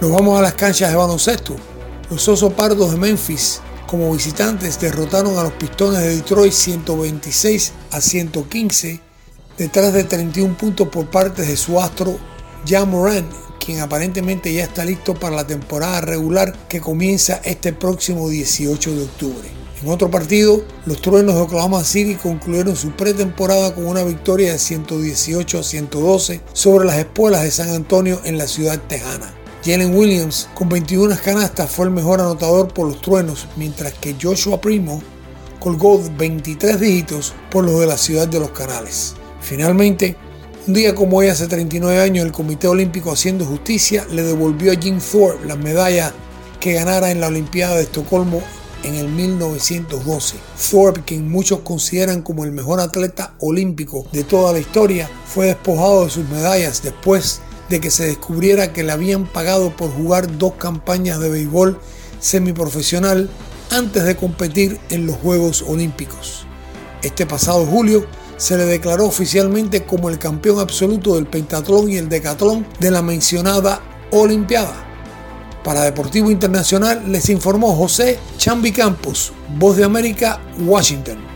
Nos 0.00 0.10
vamos 0.10 0.38
a 0.38 0.42
las 0.42 0.54
canchas 0.54 0.90
de 0.90 0.96
baloncesto. 0.96 1.56
Los 2.10 2.28
Osos 2.28 2.52
Pardos 2.52 2.90
de 2.90 2.96
Memphis 2.96 3.60
como 3.86 4.12
visitantes 4.12 4.80
derrotaron 4.80 5.36
a 5.36 5.42
los 5.42 5.52
Pistones 5.52 6.00
de 6.00 6.16
Detroit 6.16 6.52
126 6.52 7.72
a 7.90 8.00
115 8.00 9.00
detrás 9.58 9.92
de 9.92 10.04
31 10.04 10.56
puntos 10.56 10.88
por 10.88 11.10
parte 11.10 11.42
de 11.42 11.56
su 11.56 11.78
astro 11.78 12.18
Jan 12.66 12.90
Moran 12.90 13.28
quien 13.64 13.80
aparentemente 13.80 14.52
ya 14.52 14.64
está 14.64 14.84
listo 14.84 15.14
para 15.14 15.36
la 15.36 15.46
temporada 15.46 16.00
regular 16.00 16.52
que 16.68 16.80
comienza 16.80 17.40
este 17.44 17.72
próximo 17.72 18.28
18 18.28 18.94
de 18.94 19.02
octubre. 19.04 19.48
En 19.82 19.88
otro 19.88 20.10
partido, 20.10 20.64
los 20.86 21.00
Truenos 21.00 21.34
de 21.34 21.40
Oklahoma 21.40 21.84
City 21.84 22.14
concluyeron 22.14 22.76
su 22.76 22.92
pretemporada 22.92 23.74
con 23.74 23.86
una 23.86 24.04
victoria 24.04 24.52
de 24.52 24.58
118 24.58 25.58
a 25.58 25.62
112 25.62 26.40
sobre 26.52 26.86
las 26.86 26.98
espuelas 26.98 27.42
de 27.42 27.50
San 27.50 27.70
Antonio 27.70 28.20
en 28.24 28.38
la 28.38 28.46
ciudad 28.46 28.80
tejana. 28.88 29.34
Jalen 29.64 29.94
Williams, 29.94 30.48
con 30.54 30.68
21 30.68 31.16
canastas, 31.22 31.70
fue 31.70 31.86
el 31.86 31.92
mejor 31.92 32.20
anotador 32.20 32.72
por 32.72 32.88
los 32.88 33.00
Truenos, 33.00 33.46
mientras 33.56 33.92
que 33.94 34.16
Joshua 34.20 34.60
Primo 34.60 35.02
colgó 35.60 36.00
23 36.16 36.80
dígitos 36.80 37.32
por 37.50 37.64
los 37.64 37.78
de 37.78 37.86
la 37.86 37.96
ciudad 37.96 38.26
de 38.26 38.40
los 38.40 38.50
Canales. 38.50 39.14
Finalmente, 39.40 40.16
un 40.66 40.74
día 40.74 40.94
como 40.94 41.18
hoy, 41.18 41.28
hace 41.28 41.48
39 41.48 42.00
años, 42.00 42.24
el 42.24 42.32
Comité 42.32 42.68
Olímpico 42.68 43.10
Haciendo 43.10 43.44
Justicia 43.44 44.06
le 44.10 44.22
devolvió 44.22 44.72
a 44.72 44.76
Jim 44.76 45.00
Thorpe 45.00 45.46
la 45.46 45.56
medalla 45.56 46.12
que 46.60 46.74
ganara 46.74 47.10
en 47.10 47.20
la 47.20 47.26
Olimpiada 47.26 47.76
de 47.76 47.82
Estocolmo 47.82 48.40
en 48.84 48.94
el 48.94 49.08
1912. 49.08 50.36
Thorpe, 50.70 51.02
quien 51.04 51.28
muchos 51.28 51.60
consideran 51.60 52.22
como 52.22 52.44
el 52.44 52.52
mejor 52.52 52.78
atleta 52.78 53.34
olímpico 53.40 54.06
de 54.12 54.22
toda 54.22 54.52
la 54.52 54.60
historia, 54.60 55.10
fue 55.26 55.46
despojado 55.46 56.04
de 56.04 56.10
sus 56.10 56.28
medallas 56.28 56.82
después 56.82 57.40
de 57.68 57.80
que 57.80 57.90
se 57.90 58.06
descubriera 58.06 58.72
que 58.72 58.84
le 58.84 58.92
habían 58.92 59.26
pagado 59.26 59.76
por 59.76 59.90
jugar 59.90 60.38
dos 60.38 60.54
campañas 60.54 61.18
de 61.18 61.28
béisbol 61.28 61.80
semiprofesional 62.20 63.28
antes 63.70 64.04
de 64.04 64.16
competir 64.16 64.78
en 64.90 65.06
los 65.06 65.16
Juegos 65.16 65.62
Olímpicos. 65.66 66.46
Este 67.02 67.26
pasado 67.26 67.66
julio, 67.66 68.06
se 68.42 68.58
le 68.58 68.64
declaró 68.64 69.06
oficialmente 69.06 69.84
como 69.84 70.08
el 70.08 70.18
campeón 70.18 70.58
absoluto 70.58 71.14
del 71.14 71.26
pentatlón 71.26 71.88
y 71.88 71.96
el 71.96 72.08
decatlón 72.08 72.66
de 72.80 72.90
la 72.90 73.00
mencionada 73.00 73.80
Olimpiada. 74.10 74.74
Para 75.62 75.82
Deportivo 75.84 76.28
Internacional 76.28 77.04
les 77.06 77.28
informó 77.28 77.76
José 77.76 78.18
Chambi 78.38 78.72
Campos, 78.72 79.32
Voz 79.56 79.76
de 79.76 79.84
América, 79.84 80.40
Washington. 80.58 81.31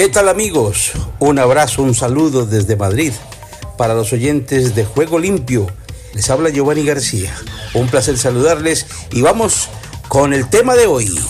¿Qué 0.00 0.08
tal 0.08 0.30
amigos? 0.30 0.92
Un 1.18 1.38
abrazo, 1.38 1.82
un 1.82 1.94
saludo 1.94 2.46
desde 2.46 2.74
Madrid 2.74 3.12
para 3.76 3.92
los 3.92 4.14
oyentes 4.14 4.74
de 4.74 4.86
Juego 4.86 5.18
Limpio. 5.18 5.66
Les 6.14 6.30
habla 6.30 6.48
Giovanni 6.48 6.86
García. 6.86 7.36
Un 7.74 7.86
placer 7.86 8.16
saludarles 8.16 8.86
y 9.12 9.20
vamos 9.20 9.68
con 10.08 10.32
el 10.32 10.48
tema 10.48 10.74
de 10.74 10.86
hoy. 10.86 11.20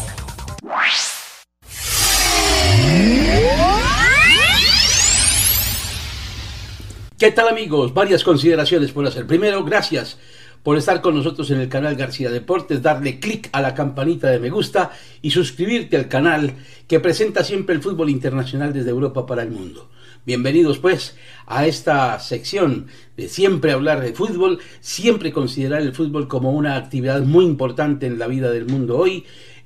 ¿Qué 7.19 7.33
tal 7.33 7.49
amigos? 7.49 7.93
Varias 7.93 8.23
consideraciones 8.23 8.93
por 8.93 9.05
hacer. 9.05 9.27
Primero, 9.27 9.65
gracias 9.65 10.17
por 10.63 10.77
estar 10.77 11.01
con 11.01 11.15
nosotros 11.15 11.51
en 11.51 11.61
el 11.61 11.69
canal 11.69 11.97
García 11.97 12.31
Deportes, 12.31 12.83
darle 12.83 13.19
clic 13.19 13.49
a 13.53 13.61
la 13.61 13.75
campanita 13.75 14.29
de 14.29 14.39
me 14.39 14.51
gusta 14.51 14.91
y 15.23 15.31
suscribirte 15.31 15.97
al 15.97 16.09
canal 16.09 16.55
que 16.87 17.01
presenta 17.01 17.45
siempre 17.45 17.75
el 17.75 17.83
fútbol 17.83 18.11
internacional 18.11 18.73
desde 18.73 18.91
Europa 18.91 19.27
para 19.27 19.43
el 19.43 19.51
mundo. 19.51 19.91
Bienvenidos 20.27 20.79
pues 20.79 21.17
a 21.47 21.67
esta 21.67 22.19
sección 22.21 22.89
de 23.17 23.29
siempre 23.31 23.73
hablar 23.73 24.03
de 24.03 24.13
fútbol, 24.13 24.59
siempre 24.81 25.33
considerar 25.33 25.81
el 25.81 25.95
fútbol 25.95 26.29
como 26.29 26.53
una 26.53 26.77
actividad 26.77 27.23
muy 27.23 27.47
importante 27.47 28.07
en 28.07 28.19
la 28.19 28.27
vida 28.27 28.51
del 28.51 28.67
mundo 28.67 28.99
hoy, 28.99 29.25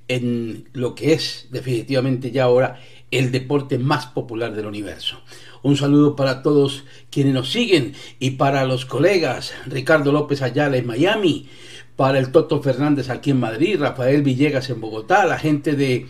en 0.09 0.69
lo 0.73 0.95
que 0.95 1.13
es 1.13 1.49
definitivamente 1.51 2.31
ya 2.31 2.45
ahora 2.45 2.81
el 3.11 3.31
deporte 3.31 3.79
más 3.79 4.07
popular 4.07 4.55
del 4.55 4.67
universo. 4.67 5.21
Un 5.63 5.77
saludo 5.77 6.15
para 6.15 6.43
todos 6.43 6.85
quienes 7.11 7.33
nos 7.33 7.51
siguen 7.51 7.95
y 8.19 8.33
para 8.33 8.67
los 8.67 8.85
colegas 8.85 9.55
Ricardo 9.67 10.13
López 10.13 10.43
Ayala 10.43 10.77
en 10.77 10.87
Miami, 10.87 11.49
para 11.97 12.19
el 12.19 12.33
Toto 12.33 12.61
Fernández 12.61 13.09
aquí 13.09 13.31
en 13.31 13.41
Madrid, 13.41 13.79
Rafael 13.79 14.23
Villegas 14.23 14.69
en 14.69 14.81
Bogotá, 14.81 15.25
la 15.25 15.39
gente 15.39 15.75
de 15.75 16.07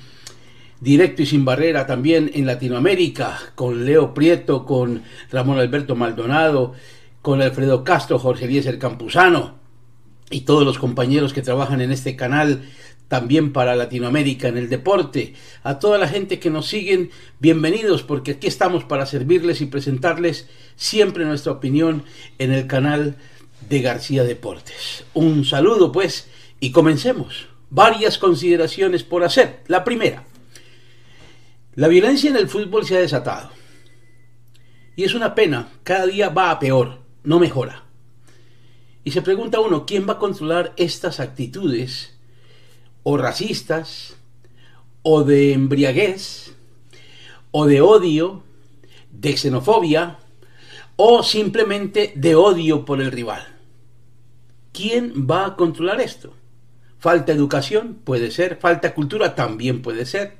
Directo 0.80 1.22
y 1.22 1.26
Sin 1.26 1.44
Barrera 1.44 1.86
también 1.86 2.30
en 2.34 2.46
Latinoamérica, 2.46 3.38
con 3.54 3.84
Leo 3.84 4.12
Prieto, 4.12 4.64
con 4.64 5.02
Ramón 5.30 5.58
Alberto 5.58 5.94
Maldonado, 5.94 6.72
con 7.22 7.40
Alfredo 7.40 7.84
Castro, 7.84 8.18
Jorge 8.18 8.46
Eliezer 8.46 8.78
Campuzano 8.78 9.54
y 10.30 10.42
todos 10.42 10.64
los 10.64 10.78
compañeros 10.78 11.32
que 11.32 11.42
trabajan 11.42 11.80
en 11.80 11.92
este 11.92 12.16
canal 12.16 12.64
también 13.08 13.52
para 13.52 13.76
Latinoamérica 13.76 14.48
en 14.48 14.56
el 14.56 14.68
deporte. 14.68 15.34
A 15.62 15.78
toda 15.78 15.98
la 15.98 16.08
gente 16.08 16.38
que 16.38 16.50
nos 16.50 16.66
siguen, 16.66 17.10
bienvenidos 17.38 18.02
porque 18.02 18.32
aquí 18.32 18.46
estamos 18.46 18.84
para 18.84 19.06
servirles 19.06 19.60
y 19.60 19.66
presentarles 19.66 20.48
siempre 20.76 21.24
nuestra 21.24 21.52
opinión 21.52 22.04
en 22.38 22.52
el 22.52 22.66
canal 22.66 23.16
de 23.68 23.82
García 23.82 24.24
Deportes. 24.24 25.04
Un 25.14 25.44
saludo 25.44 25.92
pues 25.92 26.28
y 26.60 26.70
comencemos. 26.70 27.48
Varias 27.70 28.18
consideraciones 28.18 29.02
por 29.02 29.24
hacer. 29.24 29.60
La 29.66 29.84
primera, 29.84 30.24
la 31.74 31.88
violencia 31.88 32.30
en 32.30 32.36
el 32.36 32.48
fútbol 32.48 32.86
se 32.86 32.96
ha 32.96 33.00
desatado. 33.00 33.50
Y 34.96 35.02
es 35.02 35.14
una 35.14 35.34
pena, 35.34 35.70
cada 35.82 36.06
día 36.06 36.28
va 36.28 36.52
a 36.52 36.58
peor, 36.60 37.00
no 37.24 37.40
mejora. 37.40 37.84
Y 39.02 39.10
se 39.10 39.22
pregunta 39.22 39.60
uno, 39.60 39.84
¿quién 39.84 40.08
va 40.08 40.14
a 40.14 40.18
controlar 40.18 40.72
estas 40.76 41.18
actitudes? 41.18 42.13
O 43.04 43.16
racistas, 43.16 44.16
o 45.02 45.22
de 45.22 45.52
embriaguez, 45.52 46.54
o 47.52 47.66
de 47.66 47.80
odio, 47.80 48.42
de 49.12 49.36
xenofobia, 49.36 50.18
o 50.96 51.22
simplemente 51.22 52.12
de 52.16 52.34
odio 52.34 52.84
por 52.84 53.00
el 53.00 53.12
rival. 53.12 53.46
¿Quién 54.72 55.28
va 55.30 55.46
a 55.46 55.56
controlar 55.56 56.00
esto? 56.00 56.34
Falta 56.98 57.32
educación, 57.32 58.00
puede 58.02 58.30
ser, 58.30 58.56
falta 58.56 58.94
cultura, 58.94 59.34
también 59.34 59.82
puede 59.82 60.06
ser. 60.06 60.38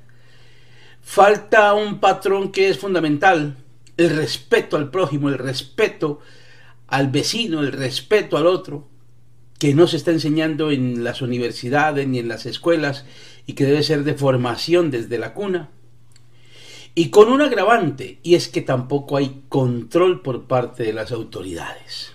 Falta 1.01 1.73
un 1.73 1.99
patrón 1.99 2.51
que 2.51 2.67
es 2.69 2.79
fundamental, 2.79 3.55
el 3.97 4.09
respeto 4.09 4.75
al 4.75 4.89
prójimo, 4.89 5.29
el 5.29 5.37
respeto 5.37 6.19
al 6.87 7.09
vecino, 7.09 7.61
el 7.61 7.71
respeto 7.71 8.35
al 8.37 8.47
otro. 8.47 8.87
Que 9.65 9.73
no 9.73 9.87
se 9.87 9.97
está 9.97 10.11
enseñando 10.11 10.69
en 10.69 11.03
las 11.03 11.23
universidades 11.23 12.07
ni 12.07 12.19
en 12.19 12.27
las 12.27 12.45
escuelas 12.45 13.03
y 13.47 13.53
que 13.53 13.65
debe 13.65 13.81
ser 13.81 14.03
de 14.03 14.13
formación 14.13 14.91
desde 14.91 15.17
la 15.17 15.33
cuna. 15.33 15.71
Y 16.93 17.09
con 17.09 17.29
un 17.29 17.41
agravante, 17.41 18.19
y 18.21 18.35
es 18.35 18.47
que 18.47 18.61
tampoco 18.61 19.17
hay 19.17 19.41
control 19.49 20.21
por 20.21 20.43
parte 20.45 20.83
de 20.83 20.93
las 20.93 21.11
autoridades. 21.11 22.13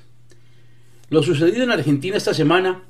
Lo 1.09 1.25
sucedido 1.25 1.65
en 1.65 1.73
Argentina 1.73 2.17
esta 2.17 2.35
semana, 2.35 2.85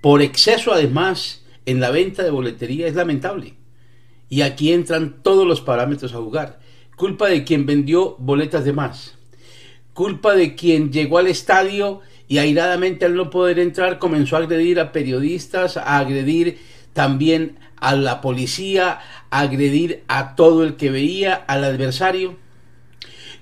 por 0.00 0.22
exceso 0.22 0.72
además 0.72 1.44
en 1.66 1.78
la 1.78 1.90
venta 1.90 2.22
de 2.22 2.30
boletería, 2.30 2.86
es 2.86 2.94
lamentable. 2.94 3.52
Y 4.30 4.40
aquí 4.40 4.72
entran 4.72 5.22
todos 5.22 5.46
los 5.46 5.60
parámetros 5.60 6.14
a 6.14 6.22
jugar. 6.22 6.58
Culpa 6.96 7.28
de 7.28 7.44
quien 7.44 7.66
vendió 7.66 8.16
boletas 8.18 8.64
de 8.64 8.72
más. 8.72 9.18
Culpa 9.92 10.34
de 10.34 10.54
quien 10.54 10.90
llegó 10.90 11.18
al 11.18 11.26
estadio 11.26 12.00
y 12.30 12.38
airadamente 12.38 13.06
al 13.06 13.16
no 13.16 13.28
poder 13.28 13.58
entrar 13.58 13.98
comenzó 13.98 14.36
a 14.36 14.38
agredir 14.38 14.78
a 14.78 14.92
periodistas, 14.92 15.76
a 15.76 15.98
agredir 15.98 16.60
también 16.92 17.58
a 17.74 17.96
la 17.96 18.20
policía, 18.20 19.00
a 19.30 19.40
agredir 19.40 20.04
a 20.06 20.36
todo 20.36 20.62
el 20.62 20.76
que 20.76 20.92
veía, 20.92 21.34
al 21.34 21.64
adversario. 21.64 22.36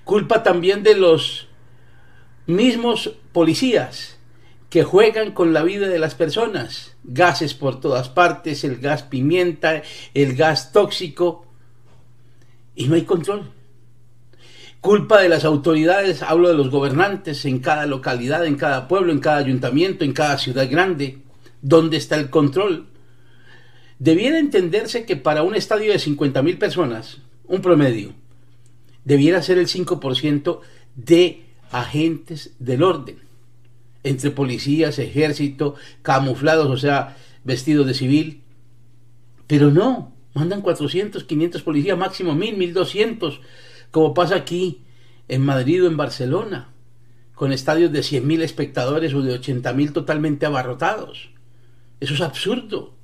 Culpa 0.05 0.42
también 0.42 0.83
de 0.85 0.94
los 0.94 1.48
mismos 2.46 3.12
policías 3.33 4.16
que 4.70 4.85
juegan 4.85 5.33
con 5.33 5.53
la 5.53 5.62
vida 5.64 5.88
de 5.88 5.98
las 5.98 6.14
personas. 6.14 6.96
Gases 7.05 7.53
por 7.53 7.81
todas 7.81 8.09
partes, 8.09 8.64
el 8.64 8.79
gas 8.79 9.03
pimienta, 9.03 9.83
el 10.14 10.35
gas 10.35 10.72
tóxico. 10.72 11.44
Y 12.74 12.88
no 12.88 12.94
hay 12.94 13.03
control. 13.03 13.53
Culpa 14.80 15.20
de 15.20 15.28
las 15.28 15.44
autoridades, 15.44 16.22
hablo 16.22 16.48
de 16.48 16.54
los 16.54 16.70
gobernantes 16.70 17.44
en 17.44 17.58
cada 17.58 17.86
localidad, 17.86 18.46
en 18.46 18.56
cada 18.56 18.86
pueblo, 18.86 19.12
en 19.12 19.18
cada 19.18 19.38
ayuntamiento, 19.38 20.04
en 20.04 20.12
cada 20.12 20.38
ciudad 20.38 20.70
grande. 20.70 21.18
¿Dónde 21.62 21.96
está 21.96 22.14
el 22.14 22.30
control? 22.30 22.86
Debiera 23.98 24.38
entenderse 24.38 25.04
que 25.04 25.16
para 25.16 25.42
un 25.42 25.56
estadio 25.56 25.90
de 25.90 25.98
50.000 25.98 26.58
personas, 26.58 27.18
un 27.46 27.60
promedio, 27.60 28.12
debiera 29.04 29.42
ser 29.42 29.58
el 29.58 29.66
5% 29.66 30.60
de 30.94 31.42
agentes 31.72 32.54
del 32.60 32.84
orden, 32.84 33.18
entre 34.04 34.30
policías, 34.30 35.00
ejército, 35.00 35.74
camuflados, 36.02 36.68
o 36.68 36.76
sea, 36.76 37.16
vestidos 37.42 37.86
de 37.86 37.94
civil. 37.94 38.42
Pero 39.48 39.72
no, 39.72 40.14
mandan 40.34 40.62
400, 40.62 41.24
500 41.24 41.62
policías, 41.62 41.98
máximo 41.98 42.36
1000, 42.36 42.56
1200, 42.56 43.40
como 43.90 44.14
pasa 44.14 44.37
aquí 44.37 44.83
en 45.29 45.44
Madrid 45.44 45.85
o 45.85 45.87
en 45.87 45.96
Barcelona, 45.96 46.72
con 47.35 47.53
estadios 47.53 47.92
de 47.92 48.01
100.000 48.01 48.42
espectadores 48.42 49.14
o 49.14 49.22
de 49.22 49.40
80.000 49.40 49.92
totalmente 49.92 50.46
abarrotados. 50.46 51.31
Eso 52.01 52.14
es 52.14 52.20
absurdo. 52.20 52.94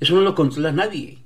Eso 0.00 0.14
no 0.14 0.22
lo 0.22 0.34
controla 0.34 0.72
nadie. 0.72 1.18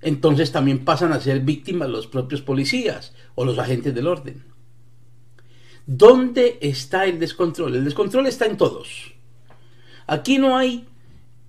Entonces 0.00 0.52
también 0.52 0.84
pasan 0.84 1.12
a 1.12 1.20
ser 1.20 1.40
víctimas 1.40 1.88
los 1.88 2.06
propios 2.06 2.42
policías 2.42 3.14
o 3.34 3.44
los 3.44 3.58
agentes 3.58 3.94
del 3.94 4.06
orden. 4.06 4.44
¿Dónde 5.86 6.58
está 6.60 7.04
el 7.06 7.18
descontrol? 7.18 7.74
El 7.74 7.84
descontrol 7.84 8.26
está 8.26 8.46
en 8.46 8.56
todos. 8.56 9.14
Aquí 10.06 10.38
no 10.38 10.56
hay 10.56 10.86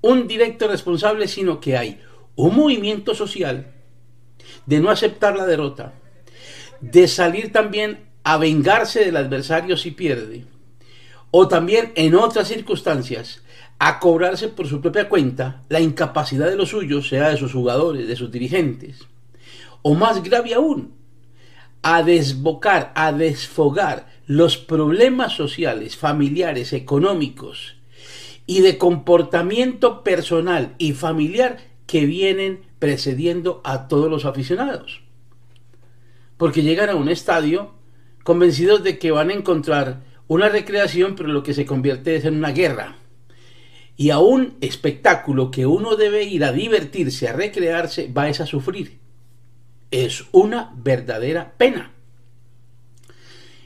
un 0.01 0.27
directo 0.27 0.67
responsable, 0.67 1.27
sino 1.27 1.59
que 1.59 1.77
hay 1.77 2.01
un 2.35 2.55
movimiento 2.55 3.13
social 3.13 3.73
de 4.65 4.79
no 4.79 4.89
aceptar 4.89 5.35
la 5.35 5.45
derrota, 5.45 5.93
de 6.81 7.07
salir 7.07 7.51
también 7.51 8.07
a 8.23 8.37
vengarse 8.37 9.05
del 9.05 9.17
adversario 9.17 9.77
si 9.77 9.91
pierde, 9.91 10.45
o 11.31 11.47
también 11.47 11.91
en 11.95 12.15
otras 12.15 12.47
circunstancias 12.47 13.41
a 13.79 13.99
cobrarse 13.99 14.47
por 14.47 14.67
su 14.67 14.81
propia 14.81 15.07
cuenta 15.07 15.61
la 15.69 15.79
incapacidad 15.79 16.49
de 16.49 16.55
los 16.55 16.69
suyos, 16.69 17.07
sea 17.07 17.29
de 17.29 17.37
sus 17.37 17.53
jugadores, 17.53 18.07
de 18.07 18.15
sus 18.15 18.31
dirigentes, 18.31 19.07
o 19.81 19.93
más 19.93 20.23
grave 20.23 20.53
aún, 20.55 20.93
a 21.83 22.03
desbocar, 22.03 22.91
a 22.95 23.11
desfogar 23.11 24.07
los 24.25 24.57
problemas 24.57 25.33
sociales, 25.33 25.95
familiares, 25.95 26.73
económicos 26.73 27.75
y 28.45 28.61
de 28.61 28.77
comportamiento 28.77 30.03
personal 30.03 30.73
y 30.77 30.93
familiar 30.93 31.59
que 31.85 32.05
vienen 32.05 32.61
precediendo 32.79 33.61
a 33.63 33.87
todos 33.87 34.09
los 34.09 34.25
aficionados. 34.25 35.06
Porque 36.37 36.61
llegan 36.61 36.89
a 36.89 36.95
un 36.95 37.09
estadio 37.09 37.73
convencidos 38.23 38.83
de 38.83 38.99
que 38.99 39.11
van 39.11 39.29
a 39.29 39.33
encontrar 39.33 40.03
una 40.27 40.49
recreación, 40.49 41.15
pero 41.15 41.29
lo 41.29 41.43
que 41.43 41.53
se 41.53 41.65
convierte 41.65 42.15
es 42.15 42.25
en 42.25 42.35
una 42.37 42.51
guerra 42.51 42.97
y 43.97 44.11
a 44.11 44.19
un 44.19 44.57
espectáculo 44.61 45.49
que 45.49 45.65
uno 45.65 45.95
debe 45.95 46.23
ir 46.23 46.43
a 46.43 46.51
divertirse, 46.51 47.27
a 47.27 47.33
recrearse, 47.33 48.11
va 48.15 48.25
a 48.25 48.45
sufrir. 48.45 48.99
Es 49.89 50.25
una 50.31 50.71
verdadera 50.75 51.53
pena. 51.57 51.91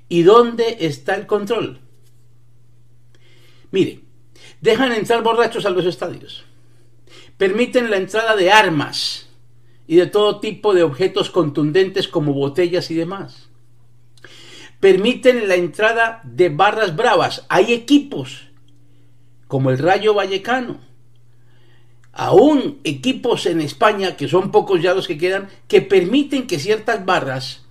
¿Y 0.07 0.23
dónde 0.23 0.77
está 0.79 1.15
el 1.15 1.25
control? 1.25 1.79
Mire, 3.71 4.01
dejan 4.61 4.93
entrar 4.93 5.21
borrachos 5.21 5.65
a 5.65 5.69
los 5.69 5.85
estadios. 5.85 6.45
Permiten 7.37 7.89
la 7.89 7.97
entrada 7.97 8.35
de 8.35 8.51
armas 8.51 9.27
y 9.91 9.97
de 9.97 10.05
todo 10.05 10.39
tipo 10.39 10.73
de 10.73 10.83
objetos 10.83 11.29
contundentes 11.29 12.07
como 12.07 12.31
botellas 12.31 12.89
y 12.91 12.95
demás. 12.95 13.49
Permiten 14.79 15.49
la 15.49 15.55
entrada 15.55 16.21
de 16.23 16.47
barras 16.47 16.95
bravas. 16.95 17.45
Hay 17.49 17.73
equipos 17.73 18.47
como 19.49 19.69
el 19.69 19.77
Rayo 19.77 20.13
Vallecano. 20.13 20.79
Aún 22.13 22.79
equipos 22.85 23.45
en 23.45 23.59
España, 23.59 24.15
que 24.15 24.29
son 24.29 24.49
pocos 24.49 24.81
ya 24.81 24.93
los 24.93 25.09
que 25.09 25.17
quedan, 25.17 25.49
que 25.67 25.81
permiten 25.81 26.47
que 26.47 26.57
ciertas 26.57 27.05
barras 27.05 27.65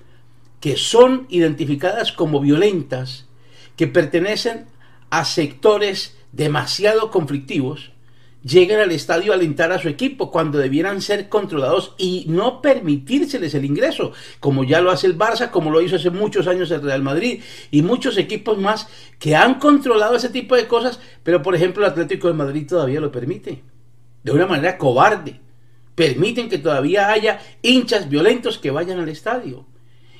que 0.60 0.76
son 0.76 1.26
identificadas 1.30 2.12
como 2.12 2.40
violentas, 2.40 3.28
que 3.76 3.86
pertenecen 3.86 4.66
a 5.08 5.24
sectores 5.24 6.18
demasiado 6.32 7.10
conflictivos, 7.10 7.89
llegan 8.42 8.80
al 8.80 8.92
estadio 8.92 9.32
a 9.32 9.34
alentar 9.34 9.72
a 9.72 9.78
su 9.78 9.88
equipo 9.88 10.30
cuando 10.30 10.58
debieran 10.58 11.02
ser 11.02 11.28
controlados 11.28 11.94
y 11.98 12.24
no 12.28 12.62
permitírseles 12.62 13.54
el 13.54 13.64
ingreso, 13.64 14.12
como 14.40 14.64
ya 14.64 14.80
lo 14.80 14.90
hace 14.90 15.06
el 15.06 15.18
Barça, 15.18 15.50
como 15.50 15.70
lo 15.70 15.80
hizo 15.80 15.96
hace 15.96 16.10
muchos 16.10 16.46
años 16.46 16.70
el 16.70 16.82
Real 16.82 17.02
Madrid 17.02 17.42
y 17.70 17.82
muchos 17.82 18.16
equipos 18.16 18.58
más 18.58 18.88
que 19.18 19.36
han 19.36 19.58
controlado 19.58 20.16
ese 20.16 20.30
tipo 20.30 20.56
de 20.56 20.66
cosas, 20.66 21.00
pero 21.22 21.42
por 21.42 21.54
ejemplo 21.54 21.84
el 21.84 21.90
Atlético 21.90 22.28
de 22.28 22.34
Madrid 22.34 22.66
todavía 22.66 23.00
lo 23.00 23.12
permite, 23.12 23.62
de 24.22 24.32
una 24.32 24.46
manera 24.46 24.78
cobarde. 24.78 25.40
Permiten 25.94 26.48
que 26.48 26.56
todavía 26.56 27.10
haya 27.10 27.40
hinchas 27.60 28.08
violentos 28.08 28.56
que 28.56 28.70
vayan 28.70 29.00
al 29.00 29.10
estadio. 29.10 29.66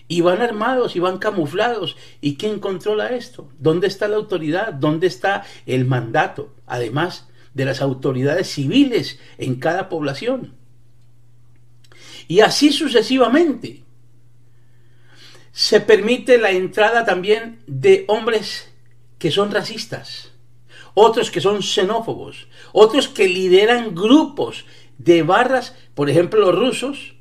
Y 0.08 0.20
van 0.20 0.42
armados 0.42 0.94
y 0.94 0.98
van 0.98 1.16
camuflados. 1.18 1.96
¿Y 2.20 2.34
quién 2.34 2.58
controla 2.58 3.06
esto? 3.10 3.48
¿Dónde 3.58 3.86
está 3.86 4.08
la 4.08 4.16
autoridad? 4.16 4.74
¿Dónde 4.74 5.06
está 5.06 5.44
el 5.64 5.86
mandato? 5.86 6.52
Además, 6.66 7.29
de 7.54 7.64
las 7.64 7.80
autoridades 7.80 8.48
civiles 8.48 9.18
en 9.38 9.56
cada 9.56 9.88
población. 9.88 10.54
Y 12.28 12.40
así 12.40 12.72
sucesivamente. 12.72 13.84
Se 15.52 15.80
permite 15.80 16.38
la 16.38 16.52
entrada 16.52 17.04
también 17.04 17.60
de 17.66 18.04
hombres 18.06 18.72
que 19.18 19.30
son 19.30 19.50
racistas, 19.50 20.30
otros 20.94 21.30
que 21.30 21.40
son 21.40 21.62
xenófobos, 21.62 22.46
otros 22.72 23.08
que 23.08 23.28
lideran 23.28 23.94
grupos 23.94 24.64
de 24.98 25.22
barras, 25.22 25.74
por 25.94 26.08
ejemplo 26.08 26.40
los 26.40 26.54
rusos, 26.54 27.14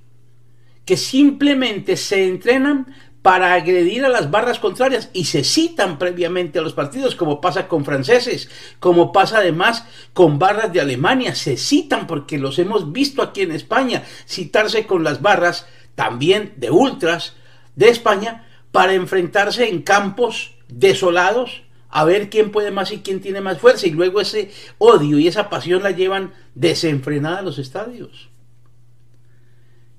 que 0.85 0.95
simplemente 0.95 1.97
se 1.97 2.25
entrenan 2.25 2.95
para 3.21 3.53
agredir 3.53 4.05
a 4.05 4.09
las 4.09 4.31
barras 4.31 4.59
contrarias 4.59 5.09
y 5.13 5.25
se 5.25 5.43
citan 5.43 5.99
previamente 5.99 6.59
a 6.59 6.61
los 6.61 6.73
partidos, 6.73 7.15
como 7.15 7.41
pasa 7.41 7.67
con 7.67 7.83
franceses, 7.83 8.49
como 8.79 9.11
pasa 9.11 9.39
además 9.39 9.85
con 10.13 10.39
barras 10.39 10.71
de 10.71 10.81
Alemania, 10.81 11.35
se 11.35 11.57
citan 11.57 12.07
porque 12.07 12.37
los 12.37 12.59
hemos 12.59 12.91
visto 12.93 13.21
aquí 13.21 13.41
en 13.41 13.51
España, 13.51 14.03
citarse 14.25 14.85
con 14.85 15.03
las 15.03 15.21
barras 15.21 15.67
también 15.95 16.53
de 16.57 16.71
ultras 16.71 17.33
de 17.75 17.89
España 17.89 18.47
para 18.71 18.93
enfrentarse 18.93 19.67
en 19.67 19.81
campos 19.81 20.55
desolados 20.69 21.63
a 21.89 22.05
ver 22.05 22.29
quién 22.29 22.51
puede 22.51 22.71
más 22.71 22.91
y 22.91 22.99
quién 22.99 23.19
tiene 23.19 23.41
más 23.41 23.57
fuerza 23.57 23.87
y 23.87 23.91
luego 23.91 24.21
ese 24.21 24.51
odio 24.77 25.17
y 25.17 25.27
esa 25.27 25.49
pasión 25.49 25.83
la 25.83 25.91
llevan 25.91 26.33
desenfrenada 26.55 27.39
a 27.39 27.41
los 27.41 27.57
estadios. 27.57 28.29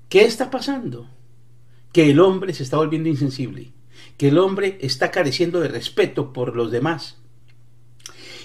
¿Qué 0.09 0.23
está 0.25 0.49
pasando? 0.49 1.07
Que 1.91 2.09
el 2.09 2.19
hombre 2.19 2.53
se 2.53 2.63
está 2.63 2.77
volviendo 2.77 3.09
insensible, 3.09 3.71
que 4.17 4.29
el 4.29 4.37
hombre 4.37 4.77
está 4.81 5.11
careciendo 5.11 5.59
de 5.59 5.67
respeto 5.67 6.33
por 6.33 6.55
los 6.55 6.71
demás, 6.71 7.21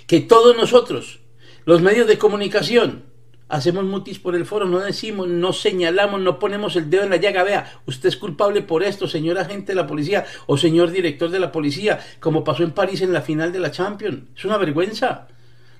que 0.07 0.21
todos 0.21 0.57
nosotros, 0.57 1.21
los 1.65 1.83
medios 1.83 2.07
de 2.07 2.19
comunicación, 2.19 3.05
hacemos 3.49 3.85
mutis 3.85 4.19
por 4.19 4.35
el 4.35 4.47
foro, 4.47 4.67
no 4.67 4.81
decimos, 4.81 5.29
no 5.29 5.53
señalamos, 5.53 6.21
no 6.21 6.39
ponemos 6.39 6.77
el 6.77 6.91
dedo 6.91 7.05
en 7.05 7.11
la 7.11 7.17
llaga, 7.17 7.45
vea, 7.45 7.81
usted 7.87 8.09
es 8.09 8.17
culpable 8.17 8.63
por 8.63 8.83
esto, 8.83 9.07
señor 9.07 9.39
agente 9.39 9.73
de 9.73 9.77
la 9.77 9.87
policía 9.87 10.25
o 10.47 10.57
señor 10.57 10.91
director 10.91 11.31
de 11.31 11.41
la 11.41 11.53
policía, 11.53 12.01
como 12.21 12.45
pasó 12.45 12.65
en 12.65 12.73
París 12.73 13.01
en 13.03 13.13
la 13.13 13.23
final 13.23 13.53
de 13.53 13.61
la 13.61 13.71
Champions. 13.71 14.25
Es 14.37 14.45
una 14.45 14.59
vergüenza. 14.59 15.29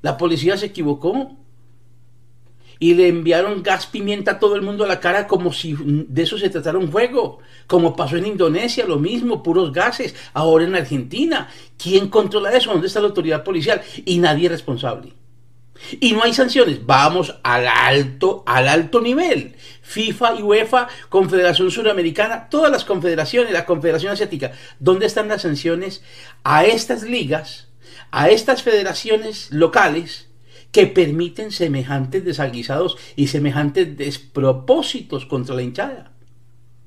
La 0.03 0.17
policía 0.17 0.57
se 0.57 0.67
equivocó 0.67 1.37
y 2.79 2.95
le 2.95 3.09
enviaron 3.09 3.63
gas 3.63 3.87
pimienta 3.87 4.33
a 4.33 4.39
todo 4.39 4.57
el 4.57 4.63
mundo 4.63 4.85
a 4.85 4.89
la 4.89 5.01
cara 5.01 5.27
como 5.27 5.53
si 5.53 5.77
de 5.79 6.23
eso 6.23 6.39
se 6.39 6.51
tratara 6.51 6.79
un 6.79 6.91
juego, 6.91 7.39
como 7.67 7.97
pasó 7.97 8.17
en 8.17 8.27
Indonesia, 8.27 8.87
lo 8.87 8.99
mismo, 8.99 9.43
puros 9.43 9.73
gases, 9.73 10.15
ahora 10.35 10.65
en 10.65 10.75
Argentina. 10.75 11.49
¿Quién 11.79 12.09
controla 12.09 12.53
eso? 12.53 12.71
¿Dónde 12.71 12.87
está 12.87 13.01
la 13.01 13.09
autoridad 13.09 13.45
policial? 13.45 13.83
Y 14.05 14.19
nadie 14.19 14.47
es 14.47 14.53
responsable. 14.53 15.13
Y 16.01 16.13
no 16.13 16.23
hay 16.23 16.33
sanciones. 16.33 16.85
Vamos 16.85 17.35
al 17.43 17.67
alto, 17.67 18.43
al 18.47 18.69
alto 18.69 19.01
nivel. 19.01 19.55
FIFA 19.83 20.37
y 20.37 20.43
UEFA, 20.43 20.89
Confederación 21.09 21.71
Suramericana, 21.71 22.49
todas 22.49 22.73
las 22.73 22.85
confederaciones, 22.85 23.53
la 23.53 23.67
Confederación 23.67 24.13
Asiática. 24.13 24.53
¿Dónde 24.81 25.07
están 25.07 25.29
las 25.29 25.43
sanciones 25.43 26.03
a 26.45 26.65
estas 26.65 27.03
ligas, 27.03 27.69
a 28.11 28.31
estas 28.31 28.63
federaciones 28.63 29.51
locales 29.51 30.26
que 30.77 30.87
permiten 30.87 31.53
semejantes 31.53 32.23
desaguisados 32.23 32.99
y 33.17 33.29
semejantes 33.29 33.97
despropósitos 33.97 35.25
contra 35.25 35.55
la 35.55 35.63
hinchada? 35.63 36.13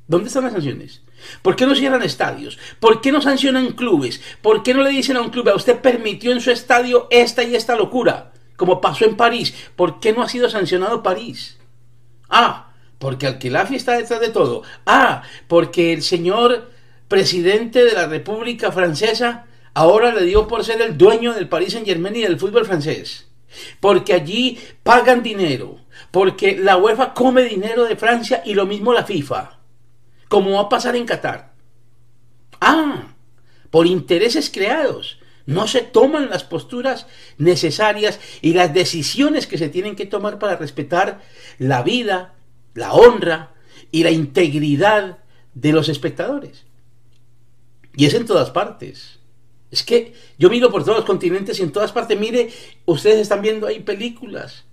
¿Dónde 0.07 0.27
están 0.27 0.43
las 0.43 0.53
sanciones? 0.53 1.01
¿Por 1.41 1.55
qué 1.55 1.65
no 1.65 1.73
cierran 1.73 2.03
estadios? 2.03 2.59
¿Por 2.79 3.01
qué 3.01 3.11
no 3.11 3.19
sancionan 3.19 3.71
clubes? 3.71 4.21
¿Por 4.43 4.61
qué 4.61 4.75
no 4.75 4.83
le 4.83 4.91
dicen 4.91 5.17
a 5.17 5.21
un 5.21 5.31
club, 5.31 5.49
a 5.49 5.55
usted 5.55 5.79
permitió 5.79 6.31
en 6.31 6.39
su 6.39 6.51
estadio 6.51 7.07
esta 7.09 7.43
y 7.43 7.55
esta 7.55 7.75
locura? 7.75 8.31
como 8.59 8.81
pasó 8.81 9.05
en 9.05 9.15
París. 9.15 9.55
¿Por 9.75 10.01
qué 10.01 10.11
no 10.11 10.21
ha 10.21 10.29
sido 10.29 10.49
sancionado 10.49 11.01
París? 11.01 11.57
Ah, 12.29 12.73
porque 12.99 13.25
Alquilafi 13.25 13.75
está 13.75 13.97
detrás 13.97 14.19
de 14.19 14.29
todo. 14.29 14.63
Ah, 14.85 15.23
porque 15.47 15.93
el 15.93 16.03
señor 16.03 16.69
presidente 17.07 17.85
de 17.85 17.93
la 17.93 18.05
República 18.05 18.73
Francesa 18.73 19.45
ahora 19.73 20.13
le 20.13 20.25
dio 20.25 20.47
por 20.47 20.65
ser 20.65 20.81
el 20.81 20.97
dueño 20.97 21.33
del 21.33 21.47
Paris 21.47 21.71
Saint 21.71 21.87
Germain 21.87 22.17
y 22.17 22.21
del 22.21 22.37
fútbol 22.37 22.65
francés. 22.65 23.28
Porque 23.79 24.13
allí 24.13 24.59
pagan 24.83 25.23
dinero. 25.23 25.79
Porque 26.11 26.57
la 26.57 26.77
UEFA 26.77 27.13
come 27.13 27.43
dinero 27.43 27.85
de 27.85 27.95
Francia 27.95 28.41
y 28.45 28.53
lo 28.53 28.65
mismo 28.65 28.93
la 28.93 29.05
FIFA. 29.05 29.59
Como 30.27 30.51
va 30.53 30.61
a 30.61 30.69
pasar 30.69 30.95
en 30.95 31.05
Qatar. 31.05 31.53
Ah, 32.61 33.15
por 33.69 33.87
intereses 33.87 34.49
creados. 34.49 35.19
No 35.45 35.67
se 35.67 35.81
toman 35.81 36.29
las 36.29 36.43
posturas 36.43 37.07
necesarias 37.37 38.19
y 38.41 38.53
las 38.53 38.73
decisiones 38.73 39.47
que 39.47 39.57
se 39.57 39.69
tienen 39.69 39.95
que 39.95 40.05
tomar 40.05 40.37
para 40.37 40.57
respetar 40.57 41.21
la 41.57 41.81
vida, 41.81 42.35
la 42.75 42.93
honra 42.93 43.53
y 43.91 44.03
la 44.03 44.11
integridad 44.11 45.17
de 45.55 45.71
los 45.71 45.89
espectadores. 45.89 46.65
Y 47.95 48.05
es 48.05 48.13
en 48.13 48.25
todas 48.25 48.51
partes. 48.51 49.18
Es 49.71 49.83
que 49.83 50.13
yo 50.37 50.49
miro 50.49 50.71
por 50.71 50.83
todos 50.83 50.97
los 50.97 51.05
continentes 51.05 51.59
y 51.59 51.63
en 51.63 51.71
todas 51.71 51.91
partes, 51.91 52.19
mire, 52.19 52.49
ustedes 52.85 53.19
están 53.19 53.41
viendo 53.41 53.67
ahí 53.67 53.81
películas. 53.81 54.65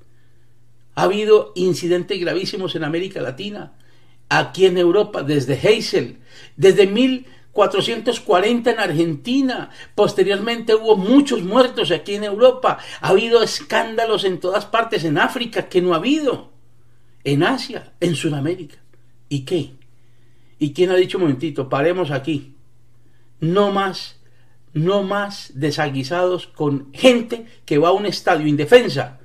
Ha 0.94 1.02
habido 1.02 1.52
incidentes 1.54 2.18
gravísimos 2.18 2.74
en 2.74 2.84
América 2.84 3.20
Latina, 3.20 3.74
aquí 4.28 4.64
en 4.66 4.78
Europa, 4.78 5.22
desde 5.22 5.54
Heysel, 5.54 6.18
desde 6.56 6.86
mil 6.86 7.26
440 7.56 8.70
en 8.70 8.78
Argentina. 8.78 9.70
Posteriormente 9.94 10.74
hubo 10.74 10.96
muchos 10.96 11.42
muertos 11.42 11.90
aquí 11.90 12.14
en 12.14 12.24
Europa. 12.24 12.78
Ha 13.00 13.08
habido 13.08 13.42
escándalos 13.42 14.24
en 14.24 14.38
todas 14.38 14.66
partes, 14.66 15.04
en 15.04 15.18
África, 15.18 15.68
que 15.68 15.82
no 15.82 15.94
ha 15.94 15.96
habido. 15.96 16.52
En 17.24 17.42
Asia, 17.42 17.94
en 17.98 18.14
Sudamérica. 18.14 18.76
¿Y 19.28 19.44
qué? 19.44 19.72
¿Y 20.58 20.72
quién 20.72 20.90
ha 20.90 20.96
dicho 20.96 21.18
un 21.18 21.24
momentito? 21.24 21.68
Paremos 21.68 22.10
aquí. 22.10 22.54
No 23.40 23.72
más, 23.72 24.15
no 24.76 25.02
más 25.02 25.52
desaguisados 25.54 26.46
con 26.46 26.92
gente 26.92 27.46
que 27.64 27.78
va 27.78 27.88
a 27.88 27.92
un 27.92 28.06
estadio 28.06 28.46
indefensa 28.46 29.18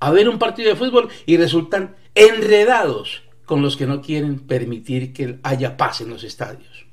a 0.00 0.10
ver 0.10 0.28
un 0.28 0.38
partido 0.38 0.68
de 0.68 0.76
fútbol 0.76 1.08
y 1.26 1.36
resultan 1.36 1.94
enredados 2.14 3.22
con 3.44 3.62
los 3.62 3.76
que 3.76 3.86
no 3.86 4.02
quieren 4.02 4.40
permitir 4.40 5.12
que 5.12 5.38
haya 5.42 5.76
paz 5.76 6.00
en 6.00 6.10
los 6.10 6.24
estadios 6.24 6.90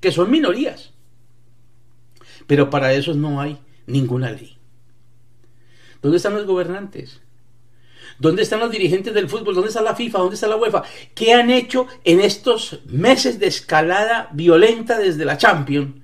que 0.00 0.10
son 0.10 0.30
minorías. 0.30 0.92
Pero 2.46 2.70
para 2.70 2.92
eso 2.94 3.14
no 3.14 3.40
hay 3.40 3.58
ninguna 3.86 4.30
ley. 4.32 4.56
¿Dónde 6.02 6.16
están 6.16 6.34
los 6.34 6.46
gobernantes? 6.46 7.20
¿Dónde 8.18 8.42
están 8.42 8.60
los 8.60 8.70
dirigentes 8.70 9.14
del 9.14 9.28
fútbol? 9.28 9.54
¿Dónde 9.54 9.68
está 9.68 9.82
la 9.82 9.94
FIFA? 9.94 10.18
¿Dónde 10.18 10.34
está 10.34 10.48
la 10.48 10.56
UEFA? 10.56 10.82
¿Qué 11.14 11.32
han 11.32 11.50
hecho 11.50 11.86
en 12.04 12.20
estos 12.20 12.80
meses 12.86 13.38
de 13.38 13.46
escalada 13.46 14.30
violenta 14.32 14.98
desde 14.98 15.24
la 15.24 15.38
Champions 15.38 15.99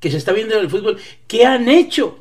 que 0.00 0.10
se 0.10 0.16
está 0.16 0.32
viendo 0.32 0.54
en 0.54 0.62
el 0.62 0.70
fútbol? 0.70 0.98
¿Qué 1.28 1.44
han 1.44 1.68
hecho 1.68 2.20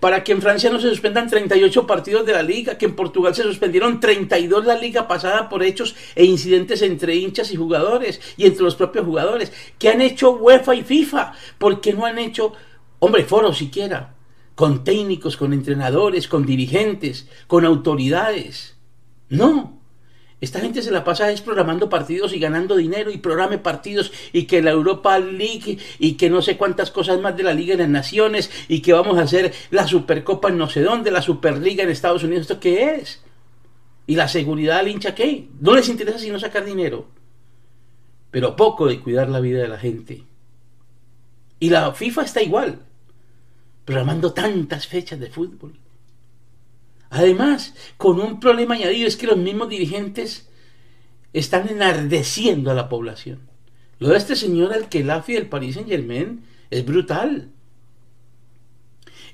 para 0.00 0.22
que 0.22 0.32
en 0.32 0.42
Francia 0.42 0.70
no 0.70 0.80
se 0.80 0.88
suspendan 0.88 1.28
38 1.28 1.86
partidos 1.86 2.26
de 2.26 2.32
la 2.32 2.42
liga, 2.42 2.78
que 2.78 2.86
en 2.86 2.96
Portugal 2.96 3.34
se 3.34 3.42
suspendieron 3.42 4.00
32 4.00 4.64
la 4.64 4.76
liga 4.76 5.08
pasada 5.08 5.48
por 5.48 5.62
hechos 5.62 5.96
e 6.14 6.24
incidentes 6.24 6.82
entre 6.82 7.16
hinchas 7.16 7.52
y 7.52 7.56
jugadores 7.56 8.20
y 8.36 8.46
entre 8.46 8.64
los 8.64 8.76
propios 8.76 9.04
jugadores. 9.04 9.52
¿Qué 9.78 9.88
han 9.88 10.00
hecho 10.00 10.32
UEFA 10.32 10.74
y 10.74 10.82
FIFA? 10.82 11.32
¿Por 11.58 11.80
qué 11.80 11.92
no 11.92 12.04
han 12.04 12.18
hecho, 12.18 12.52
hombre, 12.98 13.24
foro 13.24 13.52
siquiera? 13.52 14.14
Con 14.54 14.84
técnicos, 14.84 15.36
con 15.36 15.52
entrenadores, 15.52 16.26
con 16.28 16.44
dirigentes, 16.44 17.28
con 17.46 17.64
autoridades. 17.64 18.76
No, 19.28 19.77
esta 20.40 20.60
gente 20.60 20.82
se 20.82 20.92
la 20.92 21.02
pasa 21.02 21.32
es 21.32 21.40
programando 21.40 21.88
partidos 21.88 22.32
y 22.32 22.38
ganando 22.38 22.76
dinero 22.76 23.10
y 23.10 23.18
programe 23.18 23.58
partidos 23.58 24.12
y 24.32 24.44
que 24.44 24.62
la 24.62 24.70
Europa 24.70 25.18
League 25.18 25.78
y 25.98 26.12
que 26.12 26.30
no 26.30 26.42
sé 26.42 26.56
cuántas 26.56 26.92
cosas 26.92 27.20
más 27.20 27.36
de 27.36 27.42
la 27.42 27.54
Liga 27.54 27.74
de 27.74 27.82
las 27.82 27.90
Naciones 27.90 28.50
y 28.68 28.80
que 28.80 28.92
vamos 28.92 29.18
a 29.18 29.22
hacer 29.22 29.52
la 29.70 29.88
Supercopa 29.88 30.48
en 30.48 30.58
no 30.58 30.68
sé 30.68 30.82
dónde, 30.82 31.10
la 31.10 31.22
Superliga 31.22 31.82
en 31.82 31.90
Estados 31.90 32.22
Unidos. 32.22 32.42
¿Esto 32.42 32.60
qué 32.60 32.94
es? 32.94 33.20
¿Y 34.06 34.14
la 34.14 34.28
seguridad 34.28 34.78
al 34.78 34.88
hincha 34.88 35.14
qué? 35.14 35.48
No 35.60 35.74
les 35.74 35.88
interesa 35.88 36.20
sino 36.20 36.38
sacar 36.38 36.64
dinero. 36.64 37.08
Pero 38.30 38.54
poco 38.54 38.86
de 38.86 39.00
cuidar 39.00 39.28
la 39.28 39.40
vida 39.40 39.60
de 39.60 39.68
la 39.68 39.78
gente. 39.78 40.22
Y 41.58 41.70
la 41.70 41.92
FIFA 41.92 42.22
está 42.22 42.42
igual, 42.42 42.78
programando 43.84 44.32
tantas 44.32 44.86
fechas 44.86 45.18
de 45.18 45.30
fútbol 45.30 45.74
Además, 47.10 47.74
con 47.96 48.20
un 48.20 48.40
problema 48.40 48.74
añadido 48.74 49.08
es 49.08 49.16
que 49.16 49.26
los 49.26 49.38
mismos 49.38 49.68
dirigentes 49.68 50.48
están 51.32 51.68
enardeciendo 51.68 52.70
a 52.70 52.74
la 52.74 52.88
población. 52.88 53.40
Lo 53.98 54.08
de 54.08 54.18
este 54.18 54.36
señor 54.36 54.72
Alquelafi 54.72 55.32
del 55.34 55.48
Paris 55.48 55.74
Saint 55.74 55.88
Germain 55.88 56.44
es 56.70 56.84
brutal. 56.84 57.50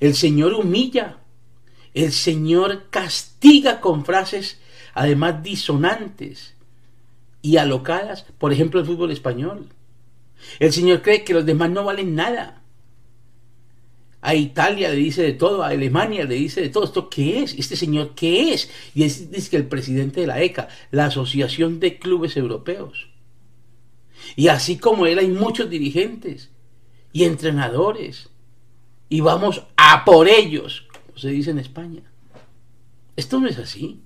El 0.00 0.14
señor 0.14 0.54
humilla, 0.54 1.18
el 1.92 2.12
señor 2.12 2.88
castiga 2.90 3.80
con 3.80 4.04
frases 4.04 4.60
además 4.94 5.42
disonantes 5.42 6.54
y 7.42 7.56
alocadas, 7.58 8.22
por 8.38 8.52
ejemplo 8.52 8.80
el 8.80 8.87
fútbol 8.87 9.10
español. 9.10 9.68
El 10.58 10.72
señor 10.72 11.02
cree 11.02 11.24
que 11.24 11.34
los 11.34 11.46
demás 11.46 11.70
no 11.70 11.84
valen 11.84 12.14
nada 12.14 12.63
a 14.24 14.34
Italia 14.34 14.88
le 14.88 14.96
dice 14.96 15.22
de 15.22 15.34
todo, 15.34 15.62
a 15.62 15.68
Alemania 15.68 16.24
le 16.24 16.37
dice 16.37 16.62
de 16.62 16.70
todo. 16.70 16.84
¿Esto 16.84 17.10
qué 17.10 17.42
es? 17.42 17.52
¿Este 17.58 17.76
señor 17.76 18.14
qué 18.14 18.54
es? 18.54 18.70
Y 18.94 19.04
es, 19.04 19.50
que 19.50 19.56
el 19.58 19.66
presidente 19.66 20.22
de 20.22 20.26
la 20.26 20.40
ECA, 20.40 20.68
la 20.90 21.06
Asociación 21.06 21.78
de 21.78 21.98
Clubes 21.98 22.38
Europeos. 22.38 23.08
Y 24.34 24.48
así 24.48 24.78
como 24.78 25.04
él 25.04 25.18
hay 25.18 25.28
muchos 25.28 25.68
dirigentes 25.68 26.50
y 27.12 27.24
entrenadores. 27.24 28.30
Y 29.10 29.20
vamos 29.20 29.64
a 29.76 30.06
por 30.06 30.26
ellos, 30.26 30.87
como 31.04 31.18
se 31.18 31.28
dice 31.28 31.50
en 31.50 31.58
España. 31.58 32.10
Esto 33.16 33.38
no 33.38 33.46
es 33.46 33.58
así. 33.58 34.00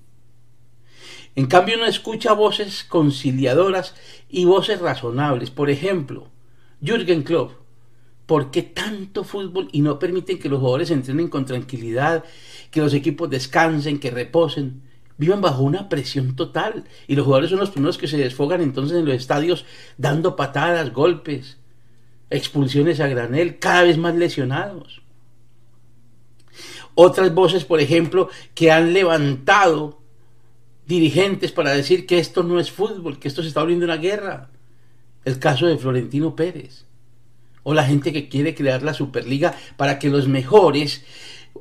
En 1.36 1.46
cambio 1.46 1.76
uno 1.76 1.86
escucha 1.86 2.32
voces 2.32 2.82
conciliadoras 2.82 3.94
y 4.28 4.46
voces 4.46 4.80
razonables. 4.80 5.50
Por 5.50 5.70
ejemplo, 5.70 6.26
Jürgen 6.82 7.22
Klopp 7.22 7.52
¿Por 8.28 8.50
qué 8.50 8.62
tanto 8.62 9.24
fútbol 9.24 9.70
y 9.72 9.80
no 9.80 9.98
permiten 9.98 10.38
que 10.38 10.50
los 10.50 10.58
jugadores 10.58 10.90
entrenen 10.90 11.28
con 11.28 11.46
tranquilidad, 11.46 12.24
que 12.70 12.82
los 12.82 12.92
equipos 12.92 13.30
descansen, 13.30 13.98
que 13.98 14.10
reposen? 14.10 14.82
Vivan 15.16 15.40
bajo 15.40 15.62
una 15.62 15.88
presión 15.88 16.36
total 16.36 16.84
y 17.06 17.16
los 17.16 17.24
jugadores 17.24 17.48
son 17.48 17.58
los 17.58 17.70
primeros 17.70 17.96
que 17.96 18.06
se 18.06 18.18
desfogan 18.18 18.60
entonces 18.60 18.98
en 18.98 19.06
los 19.06 19.14
estadios 19.14 19.64
dando 19.96 20.36
patadas, 20.36 20.92
golpes, 20.92 21.56
expulsiones 22.28 23.00
a 23.00 23.08
granel, 23.08 23.58
cada 23.58 23.84
vez 23.84 23.96
más 23.96 24.14
lesionados. 24.14 25.00
Otras 26.94 27.32
voces, 27.32 27.64
por 27.64 27.80
ejemplo, 27.80 28.28
que 28.54 28.70
han 28.70 28.92
levantado 28.92 30.02
dirigentes 30.86 31.50
para 31.50 31.70
decir 31.70 32.06
que 32.06 32.18
esto 32.18 32.42
no 32.42 32.60
es 32.60 32.70
fútbol, 32.70 33.18
que 33.18 33.28
esto 33.28 33.40
se 33.40 33.48
está 33.48 33.60
volviendo 33.60 33.86
una 33.86 33.96
guerra. 33.96 34.50
El 35.24 35.38
caso 35.38 35.66
de 35.66 35.78
Florentino 35.78 36.36
Pérez 36.36 36.87
o 37.68 37.74
la 37.74 37.84
gente 37.84 38.14
que 38.14 38.30
quiere 38.30 38.54
crear 38.54 38.82
la 38.82 38.94
Superliga 38.94 39.54
para 39.76 39.98
que 39.98 40.08
los 40.08 40.26
mejores, 40.26 41.04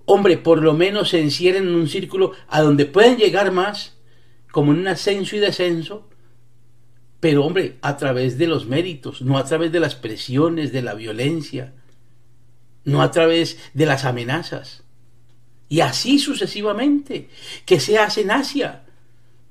hombre, 0.05 0.38
por 0.38 0.64
lo 0.64 0.74
menos 0.74 1.10
se 1.10 1.20
encierren 1.20 1.68
en 1.68 1.76
un 1.76 1.89
círculo 1.89 2.32
a 2.47 2.62
donde 2.62 2.86
pueden 2.86 3.18
llegar 3.18 3.51
más, 3.51 3.97
como 4.53 4.72
en 4.72 4.80
un 4.80 4.88
ascenso 4.88 5.36
y 5.36 5.39
descenso, 5.39 6.08
pero 7.20 7.43
hombre, 7.43 7.78
a 7.82 7.97
través 7.97 8.38
de 8.38 8.47
los 8.47 8.68
méritos, 8.68 9.22
no 9.22 9.38
a 9.38 9.43
través 9.43 9.74
de 9.74 9.82
las 9.82 9.95
presiones, 9.95 10.72
de 10.72 10.82
la 10.82 10.93
violencia, 10.93 11.74
no 12.86 13.01
a 13.01 13.12
través 13.12 13.60
de 13.74 13.86
las 13.86 14.05
amenazas. 14.05 14.84
Y 15.68 15.82
así 15.82 16.20
sucesivamente, 16.20 17.28
que 17.66 17.82
se 17.82 17.97
hace 17.97 18.22
en 18.22 18.32
Asia, 18.32 18.86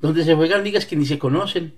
donde 0.00 0.24
se 0.24 0.34
juegan 0.34 0.64
ligas 0.64 0.86
que 0.86 0.96
ni 0.96 1.04
se 1.04 1.18
conocen, 1.18 1.74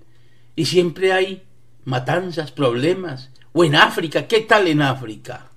y 0.55 0.67
siempre 0.67 1.11
hay 1.11 1.43
matanzas, 1.83 2.53
problemas. 2.53 3.29
O 3.59 3.65
en 3.65 3.75
África, 3.75 4.25
¿qué 4.25 4.39
tal 4.39 4.69
en 4.69 4.81
África? 4.81 5.49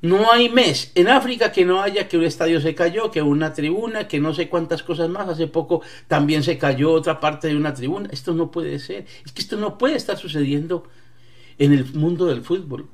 No 0.00 0.32
hay 0.32 0.48
mes 0.48 0.92
en 0.94 1.08
África 1.08 1.52
que 1.52 1.66
no 1.66 1.82
haya 1.82 2.08
que 2.08 2.16
un 2.16 2.24
estadio 2.24 2.58
se 2.58 2.74
cayó, 2.74 3.10
que 3.10 3.20
una 3.20 3.52
tribuna, 3.52 4.08
que 4.08 4.18
no 4.18 4.32
sé 4.32 4.48
cuántas 4.48 4.82
cosas 4.82 5.10
más. 5.10 5.28
Hace 5.28 5.46
poco 5.46 5.82
también 6.08 6.42
se 6.42 6.56
cayó 6.56 6.92
otra 6.92 7.20
parte 7.20 7.48
de 7.48 7.56
una 7.56 7.74
tribuna. 7.74 8.08
Esto 8.10 8.32
no 8.32 8.50
puede 8.50 8.78
ser. 8.78 9.04
Es 9.26 9.32
que 9.32 9.42
esto 9.42 9.58
no 9.58 9.76
puede 9.76 9.94
estar 9.96 10.16
sucediendo 10.16 10.84
en 11.58 11.74
el 11.74 11.84
mundo 11.92 12.24
del 12.24 12.42
fútbol. 12.42 12.88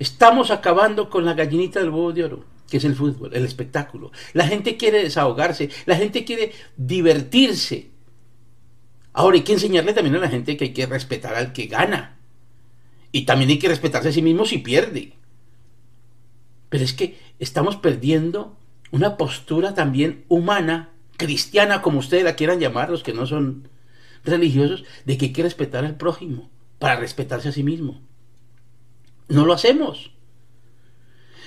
Estamos 0.00 0.50
acabando 0.50 1.08
con 1.08 1.24
la 1.24 1.34
gallinita 1.34 1.78
del 1.78 1.90
huevo 1.90 2.12
de 2.12 2.24
oro, 2.24 2.44
que 2.68 2.78
es 2.78 2.84
el 2.84 2.96
fútbol, 2.96 3.32
el 3.32 3.44
espectáculo. 3.44 4.10
La 4.32 4.48
gente 4.48 4.76
quiere 4.76 5.04
desahogarse, 5.04 5.70
la 5.84 5.94
gente 5.94 6.24
quiere 6.24 6.50
divertirse. 6.76 7.90
Ahora 9.12 9.36
hay 9.36 9.44
que 9.44 9.52
enseñarle 9.52 9.92
también 9.92 10.16
a 10.16 10.18
la 10.18 10.28
gente 10.28 10.56
que 10.56 10.64
hay 10.64 10.72
que 10.72 10.86
respetar 10.86 11.36
al 11.36 11.52
que 11.52 11.66
gana. 11.66 12.15
Y 13.12 13.24
también 13.24 13.50
hay 13.50 13.58
que 13.58 13.68
respetarse 13.68 14.08
a 14.08 14.12
sí 14.12 14.22
mismo 14.22 14.44
si 14.44 14.58
pierde. 14.58 15.14
Pero 16.68 16.84
es 16.84 16.92
que 16.92 17.18
estamos 17.38 17.76
perdiendo 17.76 18.56
una 18.90 19.16
postura 19.16 19.74
también 19.74 20.24
humana, 20.28 20.90
cristiana, 21.16 21.82
como 21.82 21.98
ustedes 21.98 22.24
la 22.24 22.36
quieran 22.36 22.60
llamar, 22.60 22.90
los 22.90 23.02
que 23.02 23.12
no 23.12 23.26
son 23.26 23.68
religiosos, 24.24 24.84
de 25.04 25.16
que 25.16 25.26
hay 25.26 25.32
que 25.32 25.42
respetar 25.42 25.84
al 25.84 25.96
prójimo 25.96 26.50
para 26.78 26.96
respetarse 26.96 27.48
a 27.48 27.52
sí 27.52 27.62
mismo. 27.62 28.02
No 29.28 29.44
lo 29.44 29.52
hacemos. 29.52 30.12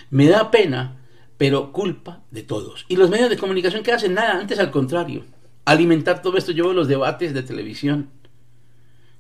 Me 0.10 0.28
da 0.28 0.51
pena, 0.51 0.97
pero 1.38 1.72
culpa 1.72 2.24
de 2.32 2.43
todos. 2.43 2.86
Y 2.88 2.95
los 2.95 3.10
medios 3.10 3.30
de 3.30 3.38
comunicación 3.38 3.84
que 3.84 3.91
hacen 3.91 4.16
nada, 4.16 4.39
antes 4.39 4.60
al 4.60 4.72
contrario, 4.72 5.26
alimentar 5.66 6.22
todo 6.22 6.38
esto. 6.38 6.51
Yo 6.51 6.66
veo 6.66 6.74
los 6.74 6.88
debates 6.88 7.34
de 7.34 7.43
televisión, 7.43 8.10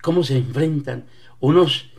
cómo 0.01 0.23
se 0.23 0.37
enfrentan 0.37 1.05
unos 1.39 1.91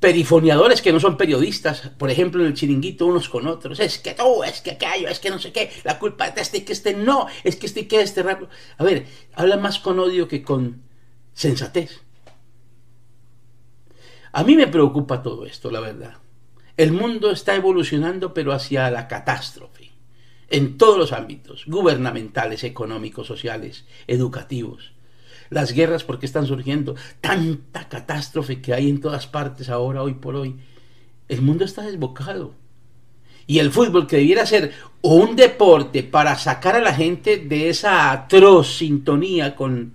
perifoniadores 0.00 0.80
que 0.80 0.92
no 0.92 1.00
son 1.00 1.16
periodistas, 1.16 1.90
por 1.98 2.10
ejemplo 2.10 2.42
en 2.42 2.48
el 2.48 2.54
chiringuito 2.54 3.06
unos 3.06 3.28
con 3.28 3.46
otros, 3.46 3.80
es 3.80 3.98
que 3.98 4.14
tú, 4.14 4.44
es 4.44 4.60
que 4.60 4.72
aquello, 4.72 5.08
es 5.08 5.18
que 5.18 5.30
no 5.30 5.38
sé 5.38 5.52
qué, 5.52 5.70
la 5.84 5.98
culpa 5.98 6.26
es 6.26 6.34
de 6.34 6.40
este 6.42 6.58
y 6.58 6.60
que 6.62 6.72
este 6.72 6.94
no, 6.94 7.26
es 7.42 7.56
que 7.56 7.66
este 7.66 7.80
y 7.80 7.84
que 7.86 8.00
este 8.00 8.22
rápido. 8.22 8.48
A 8.76 8.84
ver, 8.84 9.06
habla 9.34 9.56
más 9.56 9.78
con 9.78 9.98
odio 9.98 10.28
que 10.28 10.42
con 10.42 10.82
sensatez. 11.32 12.02
A 14.32 14.44
mí 14.44 14.56
me 14.56 14.68
preocupa 14.68 15.22
todo 15.22 15.46
esto, 15.46 15.70
la 15.70 15.80
verdad. 15.80 16.18
El 16.76 16.92
mundo 16.92 17.32
está 17.32 17.56
evolucionando 17.56 18.32
pero 18.34 18.52
hacia 18.52 18.90
la 18.90 19.08
catástrofe, 19.08 19.90
en 20.48 20.78
todos 20.78 20.96
los 20.96 21.12
ámbitos, 21.12 21.64
gubernamentales, 21.66 22.62
económicos, 22.62 23.26
sociales, 23.26 23.84
educativos 24.06 24.92
las 25.50 25.72
guerras, 25.72 26.04
porque 26.04 26.26
están 26.26 26.46
surgiendo? 26.46 26.94
Tanta 27.20 27.88
catástrofe 27.88 28.60
que 28.60 28.74
hay 28.74 28.88
en 28.88 29.00
todas 29.00 29.26
partes 29.26 29.68
ahora, 29.68 30.02
hoy 30.02 30.14
por 30.14 30.36
hoy. 30.36 30.56
El 31.28 31.42
mundo 31.42 31.64
está 31.64 31.82
desbocado. 31.82 32.54
Y 33.46 33.60
el 33.60 33.72
fútbol, 33.72 34.06
que 34.06 34.16
debiera 34.16 34.44
ser 34.44 34.72
un 35.00 35.34
deporte 35.34 36.02
para 36.02 36.36
sacar 36.36 36.76
a 36.76 36.80
la 36.80 36.94
gente 36.94 37.38
de 37.38 37.70
esa 37.70 38.12
atroz 38.12 38.76
sintonía 38.76 39.56
con 39.56 39.94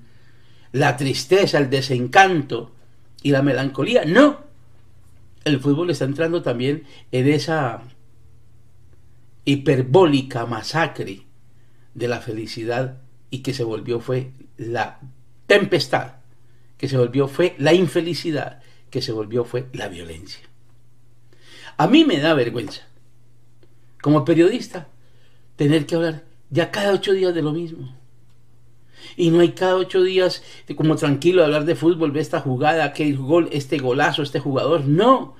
la 0.72 0.97
tristeza, 0.97 1.60
el 1.60 1.70
desencanto 1.70 2.72
y 3.22 3.32
la 3.32 3.43
melancolía, 3.43 4.06
no. 4.06 4.39
El 5.45 5.60
fútbol 5.60 5.91
está 5.91 6.06
entrando 6.06 6.41
también 6.41 6.84
en 7.12 7.28
esa 7.28 7.84
hiperbólica 9.45 10.45
masacre 10.45 11.22
de 11.93 12.08
la 12.08 12.22
felicidad 12.22 12.97
y 13.30 13.39
que 13.39 13.54
se 13.54 13.64
volvió 13.64 13.99
fue 13.99 14.32
la 14.58 14.99
tempestad 15.48 16.14
que 16.78 16.88
se 16.88 16.98
volvió 16.98 17.28
fue 17.28 17.56
la 17.58 17.74
infelicidad, 17.74 18.62
que 18.89 19.02
se 19.02 19.12
volvió 19.12 19.46
fue 19.46 19.68
la 19.74 19.88
violencia. 19.88 20.44
A 21.78 21.88
mí 21.88 22.06
me 22.06 22.20
da 22.20 22.34
vergüenza, 22.34 22.88
como 24.02 24.26
periodista, 24.26 24.88
tener 25.56 25.86
que 25.86 25.96
hablar 25.96 26.24
ya 26.50 26.72
cada 26.72 26.94
ocho 26.94 27.14
días 27.14 27.34
de 27.34 27.41
lo 27.41 27.52
mismo. 27.52 27.96
Y 29.18 29.32
no 29.32 29.39
hay 29.39 29.54
cada 29.54 29.76
ocho 29.76 30.02
días 30.02 30.44
como 30.76 30.96
tranquilo 30.96 31.44
hablar 31.44 31.66
de 31.66 31.76
fútbol, 31.76 32.12
ve 32.12 32.22
esta 32.22 32.39
jugada, 32.39 32.86
aquel 32.86 33.18
gol, 33.18 33.50
este 33.52 33.78
golazo, 33.78 34.22
este 34.22 34.39
jugador. 34.39 34.86
No. 34.86 35.36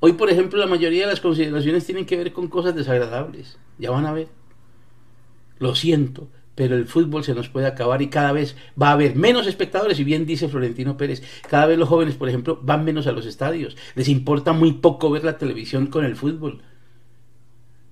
Hoy, 0.00 0.14
por 0.14 0.30
ejemplo, 0.30 0.58
la 0.58 0.66
mayoría 0.66 1.02
de 1.02 1.10
las 1.12 1.20
consideraciones 1.20 1.84
tienen 1.84 2.06
que 2.06 2.16
ver 2.16 2.32
con 2.32 2.48
cosas 2.48 2.74
desagradables. 2.74 3.58
Ya 3.78 3.90
van 3.90 4.06
a 4.06 4.12
ver. 4.12 4.28
Lo 5.58 5.74
siento, 5.74 6.28
pero 6.54 6.76
el 6.76 6.86
fútbol 6.86 7.24
se 7.24 7.34
nos 7.34 7.48
puede 7.48 7.66
acabar 7.66 8.02
y 8.02 8.08
cada 8.08 8.32
vez 8.32 8.56
va 8.80 8.88
a 8.88 8.92
haber 8.92 9.16
menos 9.16 9.46
espectadores, 9.46 9.98
y 9.98 10.04
bien 10.04 10.26
dice 10.26 10.48
Florentino 10.48 10.96
Pérez, 10.96 11.22
cada 11.48 11.66
vez 11.66 11.78
los 11.78 11.88
jóvenes, 11.88 12.14
por 12.14 12.28
ejemplo, 12.28 12.58
van 12.62 12.84
menos 12.84 13.06
a 13.06 13.12
los 13.12 13.26
estadios, 13.26 13.76
les 13.94 14.08
importa 14.08 14.52
muy 14.52 14.72
poco 14.72 15.10
ver 15.10 15.24
la 15.24 15.38
televisión 15.38 15.86
con 15.86 16.04
el 16.04 16.16
fútbol. 16.16 16.62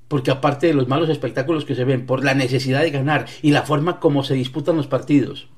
Porque 0.09 0.31
aparte 0.31 0.67
de 0.67 0.75
los 0.75 0.89
malos 0.89 1.09
espectáculos 1.09 1.65
que 1.65 1.77
se 1.77 1.85
ven, 1.85 2.05
por 2.05 2.25
la 2.25 2.35
necesidad 2.35 2.83
de 2.83 2.91
ganar 2.91 3.27
y 3.43 3.53
la 3.53 3.63
forma 3.63 4.01
como 4.01 4.25
se 4.25 4.35
disputan 4.35 4.77
los 4.77 4.89
partidos, 4.89 5.49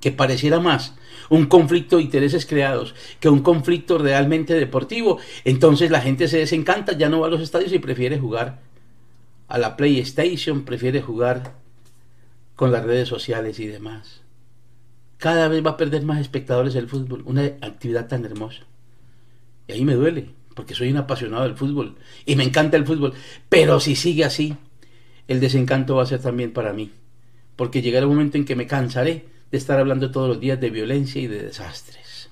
que 0.00 0.12
pareciera 0.12 0.60
más 0.60 0.96
un 1.28 1.46
conflicto 1.46 1.96
de 1.96 2.02
intereses 2.02 2.46
creados 2.46 2.94
que 3.18 3.28
un 3.28 3.40
conflicto 3.40 3.98
realmente 3.98 4.54
deportivo, 4.54 5.18
entonces 5.44 5.90
la 5.90 6.00
gente 6.00 6.28
se 6.28 6.38
desencanta, 6.38 6.96
ya 6.96 7.08
no 7.08 7.20
va 7.20 7.26
a 7.26 7.30
los 7.30 7.40
estadios 7.40 7.72
y 7.72 7.78
prefiere 7.78 8.18
jugar 8.18 8.60
a 9.48 9.58
la 9.58 9.76
PlayStation, 9.76 10.64
prefiere 10.64 11.02
jugar 11.02 11.65
con 12.56 12.72
las 12.72 12.84
redes 12.84 13.08
sociales 13.08 13.60
y 13.60 13.66
demás. 13.66 14.22
Cada 15.18 15.48
vez 15.48 15.64
va 15.64 15.72
a 15.72 15.76
perder 15.76 16.02
más 16.02 16.20
espectadores 16.20 16.74
el 16.74 16.88
fútbol, 16.88 17.22
una 17.26 17.44
actividad 17.44 18.08
tan 18.08 18.24
hermosa. 18.24 18.64
Y 19.68 19.72
ahí 19.72 19.84
me 19.84 19.94
duele, 19.94 20.30
porque 20.54 20.74
soy 20.74 20.90
un 20.90 20.96
apasionado 20.96 21.44
del 21.44 21.56
fútbol 21.56 21.96
y 22.24 22.34
me 22.36 22.44
encanta 22.44 22.76
el 22.76 22.86
fútbol. 22.86 23.12
Pero 23.48 23.78
si 23.78 23.94
sigue 23.94 24.24
así, 24.24 24.56
el 25.28 25.40
desencanto 25.40 25.96
va 25.96 26.02
a 26.02 26.06
ser 26.06 26.20
también 26.20 26.52
para 26.52 26.72
mí, 26.72 26.90
porque 27.56 27.82
llegará 27.82 28.06
un 28.06 28.14
momento 28.14 28.38
en 28.38 28.44
que 28.44 28.56
me 28.56 28.66
cansaré 28.66 29.26
de 29.50 29.58
estar 29.58 29.78
hablando 29.78 30.10
todos 30.10 30.28
los 30.28 30.40
días 30.40 30.60
de 30.60 30.70
violencia 30.70 31.20
y 31.20 31.26
de 31.26 31.42
desastres. 31.42 32.30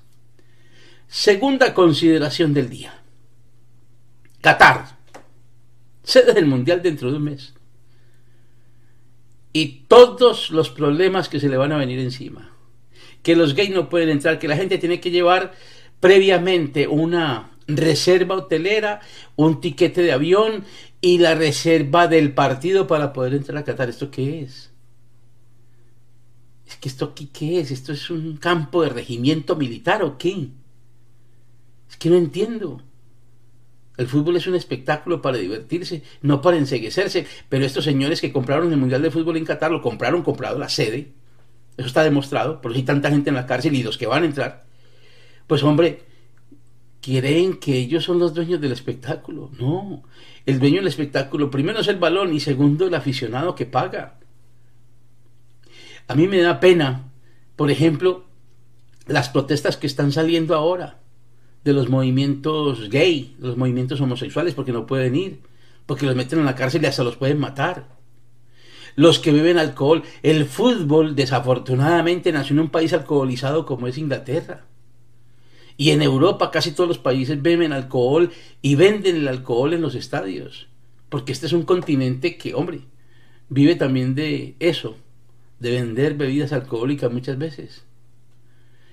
Segunda 1.07 1.73
consideración 1.73 2.53
del 2.53 2.69
día. 2.69 3.01
Qatar, 4.41 4.97
sede 6.03 6.33
del 6.33 6.45
Mundial 6.45 6.81
dentro 6.81 7.09
de 7.09 7.17
un 7.17 7.23
mes 7.23 7.54
y 9.55 9.85
todos 9.87 10.49
los 10.49 10.69
problemas 10.69 11.29
que 11.29 11.39
se 11.39 11.47
le 11.47 11.55
van 11.55 11.71
a 11.71 11.77
venir 11.77 11.97
encima. 11.99 12.51
Que 13.23 13.37
los 13.37 13.55
gays 13.55 13.69
no 13.69 13.87
pueden 13.87 14.09
entrar, 14.09 14.37
que 14.37 14.49
la 14.49 14.57
gente 14.57 14.77
tiene 14.79 14.99
que 14.99 15.11
llevar 15.11 15.53
previamente 16.01 16.89
una 16.89 17.51
reserva 17.65 18.35
hotelera, 18.35 18.99
un 19.37 19.61
tiquete 19.61 20.01
de 20.01 20.11
avión 20.11 20.65
y 20.99 21.19
la 21.19 21.35
reserva 21.35 22.09
del 22.09 22.33
partido 22.33 22.85
para 22.85 23.13
poder 23.13 23.33
entrar 23.33 23.59
a 23.59 23.63
Qatar. 23.63 23.87
¿Esto 23.87 24.11
qué 24.11 24.41
es? 24.41 24.71
Es 26.67 26.75
que 26.75 26.89
esto 26.89 27.05
aquí 27.05 27.29
qué 27.31 27.61
es? 27.61 27.71
¿Esto 27.71 27.93
es 27.93 28.09
un 28.09 28.35
campo 28.35 28.83
de 28.83 28.89
regimiento 28.89 29.55
militar 29.55 30.03
o 30.03 30.17
qué? 30.17 30.49
Es 31.89 31.95
que 31.95 32.09
no 32.09 32.17
entiendo. 32.17 32.81
El 33.97 34.07
fútbol 34.07 34.35
es 34.35 34.47
un 34.47 34.55
espectáculo 34.55 35.21
para 35.21 35.37
divertirse, 35.37 36.03
no 36.21 36.41
para 36.41 36.57
enseguecerse. 36.57 37.25
Pero 37.49 37.65
estos 37.65 37.85
señores 37.85 38.21
que 38.21 38.31
compraron 38.31 38.71
el 38.71 38.77
Mundial 38.77 39.01
de 39.01 39.11
Fútbol 39.11 39.37
en 39.37 39.45
Qatar 39.45 39.71
lo 39.71 39.81
compraron, 39.81 40.23
comprado 40.23 40.59
la 40.59 40.69
sede. 40.69 41.13
Eso 41.77 41.87
está 41.87 42.03
demostrado, 42.03 42.61
porque 42.61 42.79
hay 42.79 42.83
tanta 42.83 43.09
gente 43.09 43.29
en 43.29 43.35
la 43.35 43.45
cárcel 43.45 43.73
y 43.73 43.83
los 43.83 43.97
que 43.97 44.07
van 44.07 44.23
a 44.23 44.25
entrar. 44.25 44.65
Pues 45.47 45.63
hombre, 45.63 46.03
creen 47.01 47.57
que 47.57 47.77
ellos 47.77 48.03
son 48.03 48.19
los 48.19 48.33
dueños 48.33 48.59
del 48.61 48.71
espectáculo. 48.71 49.51
No, 49.59 50.03
el 50.45 50.59
dueño 50.59 50.77
del 50.77 50.87
espectáculo 50.87 51.51
primero 51.51 51.79
es 51.79 51.87
el 51.87 51.97
balón 51.97 52.33
y 52.33 52.39
segundo 52.39 52.87
el 52.87 52.95
aficionado 52.95 53.55
que 53.55 53.65
paga. 53.65 54.19
A 56.07 56.15
mí 56.15 56.27
me 56.27 56.41
da 56.41 56.59
pena, 56.59 57.11
por 57.55 57.71
ejemplo, 57.71 58.25
las 59.07 59.29
protestas 59.29 59.77
que 59.77 59.87
están 59.87 60.11
saliendo 60.11 60.55
ahora 60.55 60.99
de 61.65 61.73
los 61.73 61.89
movimientos 61.89 62.89
gay, 62.89 63.35
los 63.39 63.57
movimientos 63.57 63.99
homosexuales, 63.99 64.53
porque 64.53 64.71
no 64.71 64.85
pueden 64.85 65.15
ir, 65.15 65.39
porque 65.87 66.05
los 66.05 66.15
meten 66.15 66.39
en 66.39 66.45
la 66.45 66.55
cárcel 66.55 66.83
y 66.83 66.85
hasta 66.85 67.03
los 67.03 67.17
pueden 67.17 67.39
matar. 67.39 67.87
Los 68.95 69.19
que 69.19 69.31
beben 69.31 69.57
alcohol. 69.57 70.03
El 70.21 70.45
fútbol, 70.45 71.15
desafortunadamente, 71.15 72.31
nació 72.31 72.53
en 72.53 72.61
un 72.61 72.69
país 72.69 72.93
alcoholizado 72.93 73.65
como 73.65 73.87
es 73.87 73.97
Inglaterra. 73.97 74.65
Y 75.75 75.89
en 75.89 76.01
Europa 76.01 76.51
casi 76.51 76.71
todos 76.71 76.87
los 76.87 76.99
países 76.99 77.41
beben 77.41 77.73
alcohol 77.73 78.31
y 78.61 78.75
venden 78.75 79.17
el 79.17 79.27
alcohol 79.27 79.73
en 79.73 79.81
los 79.81 79.95
estadios. 79.95 80.67
Porque 81.09 81.33
este 81.33 81.47
es 81.47 81.53
un 81.53 81.63
continente 81.63 82.37
que, 82.37 82.53
hombre, 82.53 82.81
vive 83.49 83.75
también 83.75 84.13
de 84.13 84.55
eso, 84.59 84.97
de 85.59 85.71
vender 85.71 86.13
bebidas 86.13 86.53
alcohólicas 86.53 87.11
muchas 87.11 87.37
veces. 87.37 87.83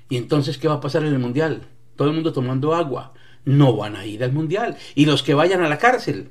Y 0.08 0.16
entonces, 0.16 0.56
¿qué 0.56 0.68
va 0.68 0.74
a 0.74 0.80
pasar 0.80 1.04
en 1.04 1.12
el 1.12 1.18
mundial? 1.18 1.68
Todo 1.96 2.08
el 2.08 2.14
mundo 2.14 2.32
tomando 2.32 2.74
agua. 2.74 3.14
No 3.44 3.76
van 3.76 3.96
a 3.96 4.06
ir 4.06 4.22
al 4.22 4.32
mundial. 4.32 4.76
Y 4.94 5.06
los 5.06 5.22
que 5.22 5.34
vayan 5.34 5.62
a 5.62 5.68
la 5.68 5.78
cárcel. 5.78 6.30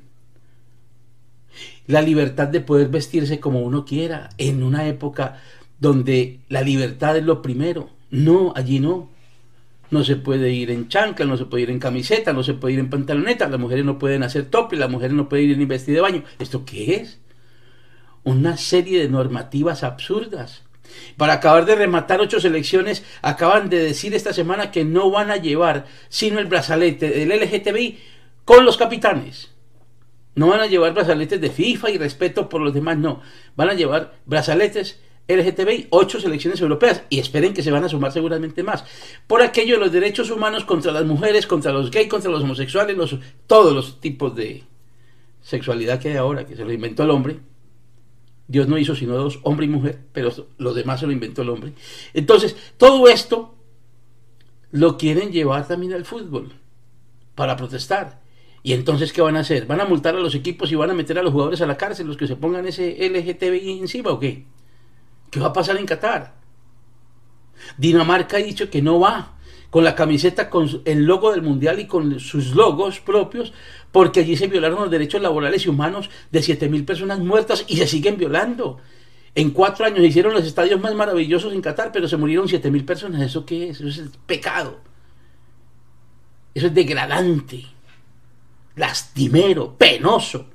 La 1.86 2.00
libertad 2.00 2.48
de 2.48 2.60
poder 2.60 2.88
vestirse 2.88 3.40
como 3.40 3.60
uno 3.60 3.84
quiera 3.84 4.30
en 4.38 4.62
una 4.62 4.86
época 4.86 5.40
donde 5.78 6.40
la 6.48 6.62
libertad 6.62 7.16
es 7.16 7.24
lo 7.24 7.42
primero. 7.42 7.90
No, 8.10 8.52
allí 8.54 8.78
no. 8.78 9.10
No 9.90 10.04
se 10.04 10.16
puede 10.16 10.50
ir 10.52 10.70
en 10.70 10.88
chancla, 10.88 11.26
no 11.26 11.36
se 11.36 11.44
puede 11.44 11.64
ir 11.64 11.70
en 11.70 11.78
camiseta, 11.78 12.32
no 12.32 12.42
se 12.42 12.54
puede 12.54 12.74
ir 12.74 12.80
en 12.80 12.88
pantaloneta, 12.88 13.48
las 13.48 13.60
mujeres 13.60 13.84
no 13.84 13.98
pueden 13.98 14.22
hacer 14.22 14.46
tope, 14.46 14.76
las 14.76 14.88
mujeres 14.88 15.14
no 15.14 15.28
pueden 15.28 15.50
ir 15.50 15.60
en 15.60 15.68
vestido 15.68 15.96
de 15.96 16.00
baño. 16.00 16.24
¿Esto 16.38 16.64
qué 16.64 16.94
es? 16.94 17.20
Una 18.24 18.56
serie 18.56 19.00
de 19.00 19.08
normativas 19.10 19.82
absurdas. 19.82 20.62
Para 21.16 21.34
acabar 21.34 21.66
de 21.66 21.74
rematar 21.74 22.20
ocho 22.20 22.40
selecciones, 22.40 23.04
acaban 23.22 23.68
de 23.68 23.78
decir 23.78 24.14
esta 24.14 24.32
semana 24.32 24.70
que 24.70 24.84
no 24.84 25.10
van 25.10 25.30
a 25.30 25.36
llevar 25.36 25.86
sino 26.08 26.38
el 26.38 26.46
brazalete 26.46 27.10
del 27.10 27.28
LGTBI 27.28 27.98
con 28.44 28.64
los 28.64 28.76
capitanes. 28.76 29.50
No 30.34 30.48
van 30.48 30.60
a 30.60 30.66
llevar 30.66 30.94
brazaletes 30.94 31.40
de 31.40 31.50
FIFA 31.50 31.90
y 31.90 31.98
respeto 31.98 32.48
por 32.48 32.60
los 32.60 32.72
demás, 32.72 32.96
no. 32.96 33.20
Van 33.54 33.68
a 33.68 33.74
llevar 33.74 34.14
brazaletes 34.24 34.98
LGTBI, 35.28 35.88
ocho 35.90 36.20
selecciones 36.20 36.60
europeas, 36.60 37.02
y 37.08 37.18
esperen 37.18 37.54
que 37.54 37.62
se 37.62 37.70
van 37.70 37.84
a 37.84 37.88
sumar 37.88 38.12
seguramente 38.12 38.62
más. 38.62 38.84
Por 39.26 39.42
aquello 39.42 39.78
los 39.78 39.92
derechos 39.92 40.30
humanos 40.30 40.64
contra 40.64 40.92
las 40.92 41.04
mujeres, 41.04 41.46
contra 41.46 41.72
los 41.72 41.90
gays, 41.90 42.08
contra 42.08 42.30
los 42.30 42.42
homosexuales, 42.42 42.96
los, 42.96 43.16
todos 43.46 43.72
los 43.72 44.00
tipos 44.00 44.34
de 44.34 44.64
sexualidad 45.42 46.00
que 46.00 46.10
hay 46.10 46.16
ahora, 46.16 46.46
que 46.46 46.56
se 46.56 46.64
lo 46.64 46.72
inventó 46.72 47.04
el 47.04 47.10
hombre. 47.10 47.38
Dios 48.52 48.68
no 48.68 48.76
hizo 48.76 48.94
sino 48.94 49.14
dos, 49.14 49.40
hombre 49.44 49.64
y 49.64 49.70
mujer, 49.70 49.98
pero 50.12 50.30
lo 50.58 50.74
demás 50.74 51.00
se 51.00 51.06
lo 51.06 51.12
inventó 51.12 51.40
el 51.40 51.48
hombre. 51.48 51.72
Entonces, 52.12 52.54
todo 52.76 53.08
esto 53.08 53.54
lo 54.70 54.98
quieren 54.98 55.32
llevar 55.32 55.66
también 55.66 55.94
al 55.94 56.04
fútbol 56.04 56.52
para 57.34 57.56
protestar. 57.56 58.20
Y 58.62 58.74
entonces, 58.74 59.10
¿qué 59.14 59.22
van 59.22 59.38
a 59.38 59.40
hacer? 59.40 59.64
¿Van 59.64 59.80
a 59.80 59.86
multar 59.86 60.16
a 60.16 60.20
los 60.20 60.34
equipos 60.34 60.70
y 60.70 60.74
van 60.74 60.90
a 60.90 60.94
meter 60.94 61.18
a 61.18 61.22
los 61.22 61.32
jugadores 61.32 61.62
a 61.62 61.66
la 61.66 61.78
cárcel, 61.78 62.06
los 62.06 62.18
que 62.18 62.26
se 62.26 62.36
pongan 62.36 62.66
ese 62.66 62.94
LGTBI 63.08 63.80
encima 63.80 64.10
o 64.10 64.20
qué? 64.20 64.44
¿Qué 65.30 65.40
va 65.40 65.46
a 65.46 65.52
pasar 65.54 65.78
en 65.78 65.86
Qatar? 65.86 66.34
Dinamarca 67.78 68.36
ha 68.36 68.40
dicho 68.40 68.68
que 68.68 68.82
no 68.82 69.00
va 69.00 69.38
con 69.72 69.84
la 69.84 69.94
camiseta 69.94 70.50
con 70.50 70.82
el 70.84 71.06
logo 71.06 71.30
del 71.30 71.40
mundial 71.40 71.80
y 71.80 71.86
con 71.86 72.20
sus 72.20 72.54
logos 72.54 73.00
propios, 73.00 73.54
porque 73.90 74.20
allí 74.20 74.36
se 74.36 74.46
violaron 74.46 74.80
los 74.80 74.90
derechos 74.90 75.22
laborales 75.22 75.64
y 75.64 75.70
humanos 75.70 76.10
de 76.30 76.40
7.000 76.40 76.84
personas 76.84 77.20
muertas 77.20 77.64
y 77.66 77.78
se 77.78 77.86
siguen 77.86 78.18
violando. 78.18 78.80
En 79.34 79.48
cuatro 79.48 79.86
años 79.86 80.04
hicieron 80.04 80.34
los 80.34 80.44
estadios 80.44 80.78
más 80.78 80.94
maravillosos 80.94 81.54
en 81.54 81.62
Qatar, 81.62 81.90
pero 81.90 82.06
se 82.06 82.18
murieron 82.18 82.48
7.000 82.48 82.84
personas. 82.84 83.22
¿Eso 83.22 83.46
qué 83.46 83.70
es? 83.70 83.80
Eso 83.80 84.02
es 84.02 84.10
pecado. 84.26 84.78
Eso 86.52 86.66
es 86.66 86.74
degradante, 86.74 87.64
lastimero, 88.76 89.74
penoso. 89.78 90.50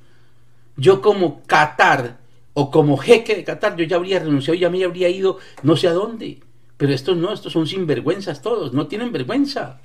Yo 0.76 1.02
como 1.02 1.42
Qatar 1.42 2.20
o 2.54 2.70
como 2.70 2.96
jeque 2.96 3.34
de 3.34 3.42
Qatar, 3.42 3.74
yo 3.74 3.84
ya 3.84 3.96
habría 3.96 4.20
renunciado, 4.20 4.56
ya 4.56 4.70
me 4.70 4.84
habría 4.84 5.08
ido 5.08 5.38
no 5.64 5.76
sé 5.76 5.88
a 5.88 5.92
dónde. 5.92 6.38
Pero 6.78 6.94
estos 6.94 7.16
no, 7.16 7.32
estos 7.32 7.52
son 7.52 7.66
sinvergüenzas 7.66 8.40
todos, 8.40 8.72
no 8.72 8.86
tienen 8.86 9.12
vergüenza. 9.12 9.80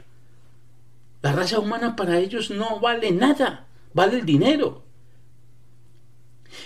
La 1.22 1.34
raza 1.34 1.60
humana 1.60 1.96
para 1.96 2.20
ellos 2.20 2.52
no 2.52 2.80
vale 2.80 3.12
nada, 3.12 3.68
vale 3.94 4.20
el 4.20 4.26
dinero. 4.26 4.84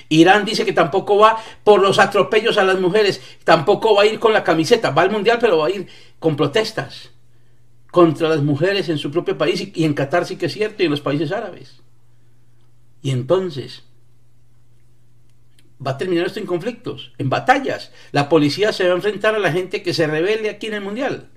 Irán 0.10 0.46
dice 0.46 0.66
que 0.66 0.74
tampoco 0.74 1.18
va 1.18 1.38
por 1.64 1.82
los 1.82 1.98
atropellos 1.98 2.58
a 2.58 2.64
las 2.64 2.80
mujeres, 2.80 3.22
tampoco 3.46 3.96
va 3.96 4.04
a 4.04 4.06
ir 4.06 4.20
con 4.20 4.34
la 4.34 4.44
camiseta, 4.44 4.92
va 4.92 5.04
al 5.04 5.12
mundial, 5.12 5.38
pero 5.40 5.60
va 5.60 5.68
a 5.68 5.72
ir 5.72 5.88
con 6.20 6.36
protestas 6.36 7.12
contra 7.92 8.30
las 8.30 8.42
mujeres 8.42 8.90
en 8.90 8.98
su 8.98 9.12
propio 9.12 9.38
país 9.38 9.72
y 9.74 9.86
en 9.86 9.94
Qatar 9.94 10.26
sí 10.26 10.36
que 10.36 10.48
es 10.48 10.54
cierto 10.54 10.84
y 10.84 10.86
en 10.86 10.92
los 10.92 11.02
países 11.02 11.32
árabes. 11.32 11.82
Y 13.02 13.12
entonces, 13.12 13.84
va 15.86 15.92
a 15.92 15.98
terminar 15.98 16.28
esto 16.28 16.40
en 16.40 16.46
conflictos, 16.46 17.14
en 17.18 17.30
batallas. 17.30 17.92
La 18.12 18.30
policía 18.30 18.74
se 18.74 18.86
va 18.86 18.94
a 18.94 18.96
enfrentar 18.96 19.36
a 19.36 19.40
la 19.40 19.52
gente 19.52 19.84
que 19.84 19.94
se 19.94 20.08
rebele 20.08 20.50
aquí 20.50 20.68
en 20.68 20.76
el 20.76 20.82
Mundial. 20.82 21.30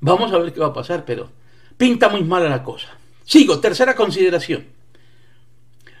Vamos 0.00 0.32
a 0.32 0.38
ver 0.38 0.52
qué 0.52 0.60
va 0.60 0.66
a 0.66 0.72
pasar, 0.72 1.04
pero 1.04 1.30
pinta 1.76 2.08
muy 2.08 2.24
mala 2.24 2.48
la 2.48 2.62
cosa. 2.62 2.88
Sigo, 3.24 3.60
tercera 3.60 3.94
consideración. 3.94 4.66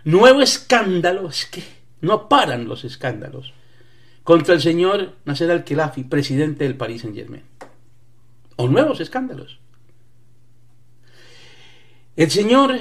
Nuevo 0.04 0.42
escándalo, 0.42 1.28
es 1.28 1.46
que 1.46 1.62
no 2.00 2.28
paran 2.28 2.68
los 2.68 2.84
escándalos, 2.84 3.54
contra 4.22 4.54
el 4.54 4.60
señor 4.60 5.14
Nasser 5.24 5.50
al-Khelafi, 5.50 6.04
presidente 6.04 6.64
del 6.64 6.76
Paris 6.76 7.02
Saint-Germain. 7.02 7.44
O 8.56 8.68
nuevos 8.68 9.00
escándalos. 9.00 9.58
El 12.16 12.30
señor 12.30 12.78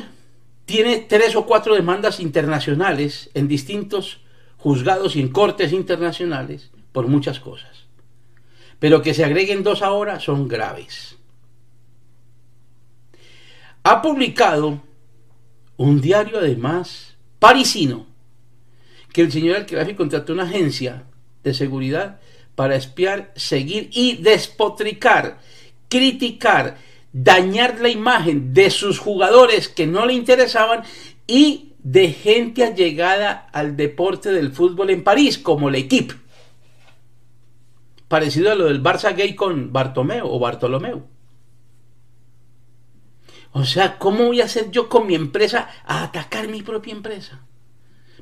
tiene 0.66 0.98
tres 0.98 1.36
o 1.36 1.46
cuatro 1.46 1.76
demandas 1.76 2.20
internacionales 2.20 3.30
en 3.34 3.48
distintos 3.48 4.22
juzgados 4.64 5.18
en 5.18 5.28
cortes 5.28 5.74
internacionales 5.74 6.72
por 6.94 7.08
muchas 7.08 7.42
cosas. 7.42 7.84
Pero 8.80 9.02
que 9.02 9.14
se 9.14 9.26
agreguen 9.26 9.62
dos 9.62 9.82
ahora 9.82 10.22
son 10.22 10.48
graves. 10.48 11.18
Ha 13.84 14.02
publicado 14.02 14.82
un 15.76 16.00
diario 16.00 16.38
además 16.40 17.18
parisino 17.40 18.08
que 19.12 19.24
el 19.24 19.34
señor 19.34 19.58
Alquerafi 19.58 19.96
contrató 19.96 20.32
una 20.32 20.44
agencia 20.44 21.04
de 21.44 21.54
seguridad 21.54 22.22
para 22.56 22.78
espiar, 22.78 23.34
seguir 23.36 23.90
y 23.92 24.16
despotricar, 24.16 25.40
criticar, 25.90 26.78
dañar 27.12 27.82
la 27.82 27.90
imagen 27.90 28.54
de 28.54 28.70
sus 28.70 28.98
jugadores 28.98 29.68
que 29.68 29.88
no 29.88 30.06
le 30.06 30.14
interesaban 30.14 30.84
y 31.28 31.73
de 31.84 32.10
gente 32.12 32.64
allegada 32.64 33.50
al 33.52 33.76
deporte 33.76 34.32
del 34.32 34.52
fútbol 34.52 34.90
en 34.90 35.04
París, 35.04 35.38
como 35.38 35.70
la 35.70 35.78
equipe. 35.78 36.16
Parecido 38.08 38.52
a 38.52 38.56
lo 38.56 38.66
del 38.66 38.82
Barça 38.82 39.16
gay 39.16 39.36
con 39.36 39.74
Bartomeu 39.74 40.26
o 40.26 40.40
Bartolomeu. 40.40 41.04
O 43.52 43.66
sea, 43.66 44.00
¿cómo 44.00 44.26
voy 44.26 44.42
a 44.42 44.46
hacer 44.46 44.72
yo 44.72 44.90
con 44.90 45.06
mi 45.06 45.14
empresa 45.14 45.70
a 45.86 46.04
atacar 46.04 46.48
mi 46.48 46.64
propia 46.64 46.94
empresa? 46.94 47.42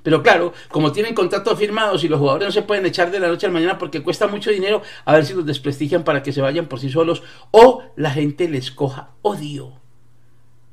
Pero 0.03 0.23
claro, 0.23 0.53
como 0.69 0.91
tienen 0.91 1.13
contratos 1.13 1.57
firmados 1.57 2.03
y 2.03 2.07
los 2.07 2.19
jugadores 2.19 2.47
no 2.47 2.51
se 2.51 2.63
pueden 2.63 2.85
echar 2.85 3.11
de 3.11 3.19
la 3.19 3.27
noche 3.27 3.45
a 3.45 3.49
la 3.49 3.53
mañana 3.53 3.77
porque 3.77 4.01
cuesta 4.01 4.27
mucho 4.27 4.49
dinero, 4.49 4.81
a 5.05 5.13
ver 5.13 5.25
si 5.25 5.33
los 5.33 5.45
desprestigian 5.45 6.03
para 6.03 6.23
que 6.23 6.33
se 6.33 6.41
vayan 6.41 6.65
por 6.65 6.79
sí 6.79 6.89
solos 6.89 7.21
o 7.51 7.83
la 7.95 8.11
gente 8.11 8.49
les 8.49 8.71
coja 8.71 9.11
odio. 9.21 9.73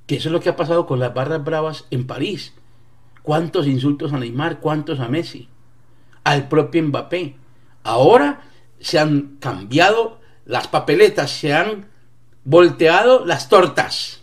Que 0.06 0.16
eso 0.16 0.30
es 0.30 0.32
lo 0.32 0.40
que 0.40 0.48
ha 0.48 0.56
pasado 0.56 0.86
con 0.86 0.98
las 0.98 1.12
barras 1.12 1.44
bravas 1.44 1.84
en 1.90 2.06
París. 2.06 2.54
¿Cuántos 3.28 3.66
insultos 3.66 4.14
a 4.14 4.18
Neymar? 4.18 4.58
¿Cuántos 4.58 5.00
a 5.00 5.08
Messi? 5.08 5.50
Al 6.24 6.48
propio 6.48 6.82
Mbappé. 6.84 7.36
Ahora 7.82 8.48
se 8.80 8.98
han 8.98 9.36
cambiado 9.38 10.18
las 10.46 10.68
papeletas, 10.68 11.30
se 11.30 11.52
han 11.52 11.90
volteado 12.44 13.26
las 13.26 13.50
tortas. 13.50 14.22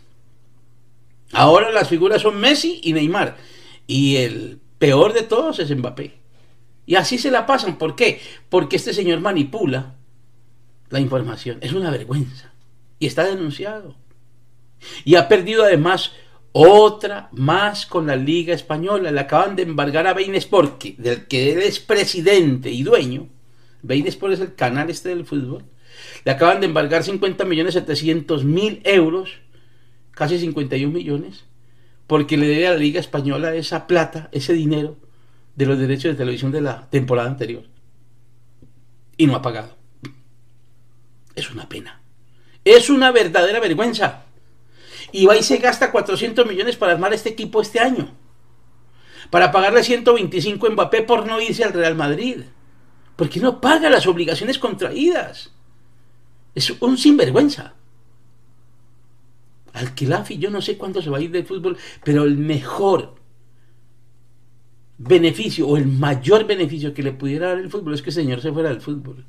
Ahora 1.34 1.70
las 1.70 1.88
figuras 1.88 2.24
son 2.24 2.38
Messi 2.38 2.82
y 2.84 2.94
Neymar. 2.94 3.38
Y 3.86 4.16
el 4.16 4.60
peor 4.80 5.14
de 5.14 5.22
todos 5.22 5.60
es 5.60 5.70
Mbappé. 5.70 6.18
Y 6.88 6.96
así 6.96 7.20
se 7.20 7.30
la 7.30 7.46
pasan. 7.46 7.78
¿Por 7.78 7.96
qué? 7.96 8.20
Porque 8.50 8.78
este 8.78 8.92
señor 8.92 9.20
manipula 9.20 9.94
la 10.90 11.00
información. 11.00 11.60
Es 11.62 11.74
una 11.74 11.92
vergüenza. 11.92 12.54
Y 12.98 13.06
está 13.06 13.24
denunciado. 13.24 13.98
Y 15.04 15.14
ha 15.14 15.28
perdido 15.28 15.64
además 15.64 16.14
otra 16.58 17.28
más 17.34 17.86
con 17.86 18.08
la 18.08 18.16
Liga 18.16 18.54
Española. 18.54 19.12
Le 19.12 19.20
acaban 19.20 19.58
de 19.58 19.64
embargar 19.64 20.08
a 20.08 20.14
Bein 20.14 20.36
Sport, 20.36 20.84
del 20.98 21.28
que 21.28 21.52
él 21.52 21.62
es 21.62 21.82
presidente 21.82 22.72
y 22.72 22.82
dueño. 22.82 23.28
Bein 23.82 24.08
Sport 24.08 24.34
es 24.36 24.40
el 24.40 24.56
canal 24.56 24.90
este 24.90 25.10
del 25.10 25.26
fútbol. 25.26 25.66
Le 26.24 26.32
acaban 26.32 26.62
de 26.62 26.68
embargar 26.68 27.04
50 27.04 27.44
millones 27.44 27.74
700 27.74 28.46
mil 28.46 28.80
euros, 28.86 29.32
casi 30.12 30.40
51 30.40 30.94
millones, 30.94 31.44
porque 32.08 32.38
le 32.38 32.48
debe 32.48 32.68
a 32.68 32.72
la 32.72 32.78
Liga 32.78 33.02
Española 33.02 33.54
esa 33.54 33.86
plata, 33.86 34.30
ese 34.32 34.54
dinero 34.54 34.96
de 35.58 35.66
los 35.66 35.78
derechos 35.78 36.14
de 36.14 36.18
televisión 36.18 36.54
de 36.54 36.62
la 36.62 36.90
temporada 36.90 37.28
anterior. 37.28 37.64
Y 39.18 39.28
no 39.28 39.36
ha 39.36 39.42
pagado. 39.42 39.76
Es 41.36 41.52
una 41.52 41.68
pena. 41.68 42.00
Es 42.64 42.90
una 42.90 43.12
verdadera 43.12 43.60
vergüenza 43.60 44.25
y 45.16 45.26
va 45.26 45.38
y 45.38 45.44
se 45.44 45.58
gasta 45.60 45.94
400 45.94 46.46
millones 46.46 46.76
para 46.76 46.92
armar 46.92 47.14
este 47.14 47.30
equipo 47.30 47.62
este 47.62 47.80
año. 47.80 48.14
Para 49.30 49.50
pagarle 49.50 49.82
125 49.82 50.68
a 50.68 50.70
Mbappé 50.72 51.04
por 51.04 51.26
no 51.26 51.40
irse 51.40 51.64
al 51.64 51.72
Real 51.72 51.96
Madrid. 51.96 52.42
Porque 53.16 53.40
no 53.40 53.62
paga 53.62 53.90
las 53.90 54.08
obligaciones 54.08 54.60
contraídas. 54.60 55.54
Es 56.54 56.70
un 56.82 56.98
sinvergüenza. 56.98 57.76
Al 59.72 59.96
yo 59.96 60.50
no 60.50 60.62
sé 60.62 60.78
cuándo 60.78 61.02
se 61.02 61.10
va 61.10 61.18
a 61.18 61.22
ir 61.22 61.32
del 61.32 61.46
fútbol, 61.46 61.78
pero 62.04 62.24
el 62.24 62.38
mejor 62.38 63.16
beneficio 64.98 65.66
o 65.66 65.78
el 65.78 65.88
mayor 65.88 66.46
beneficio 66.46 66.94
que 66.94 67.04
le 67.04 67.14
pudiera 67.14 67.50
dar 67.50 67.60
el 67.60 67.70
fútbol 67.70 67.94
es 67.94 68.02
que 68.02 68.10
el 68.10 68.16
señor 68.16 68.42
se 68.42 68.52
fuera 68.52 68.70
del 68.70 68.82
fútbol. 68.82 69.26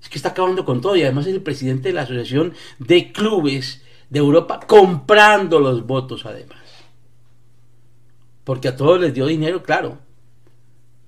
Es 0.00 0.08
que 0.08 0.16
está 0.16 0.28
acabando 0.28 0.64
con 0.64 0.80
todo 0.80 0.94
y 0.94 1.02
además 1.02 1.26
es 1.26 1.34
el 1.34 1.42
presidente 1.42 1.88
de 1.88 1.94
la 1.94 2.02
Asociación 2.02 2.54
de 2.78 3.10
Clubes 3.10 3.82
de 4.10 4.18
Europa 4.18 4.60
comprando 4.66 5.60
los 5.60 5.86
votos 5.86 6.26
además. 6.26 6.58
Porque 8.44 8.68
a 8.68 8.76
todos 8.76 9.00
les 9.00 9.14
dio 9.14 9.26
dinero, 9.26 9.62
claro, 9.62 9.98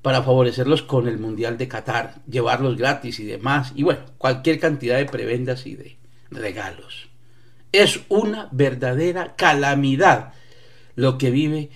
para 0.00 0.22
favorecerlos 0.22 0.82
con 0.82 1.08
el 1.08 1.18
Mundial 1.18 1.58
de 1.58 1.68
Qatar, 1.68 2.22
llevarlos 2.28 2.76
gratis 2.76 3.20
y 3.20 3.24
demás, 3.24 3.72
y 3.74 3.82
bueno, 3.82 4.00
cualquier 4.18 4.58
cantidad 4.58 4.96
de 4.96 5.06
prebendas 5.06 5.66
y 5.66 5.76
de 5.76 5.96
regalos. 6.30 7.08
Es 7.72 8.00
una 8.08 8.48
verdadera 8.52 9.34
calamidad 9.36 10.34
lo 10.94 11.18
que 11.18 11.30
vive 11.30 11.70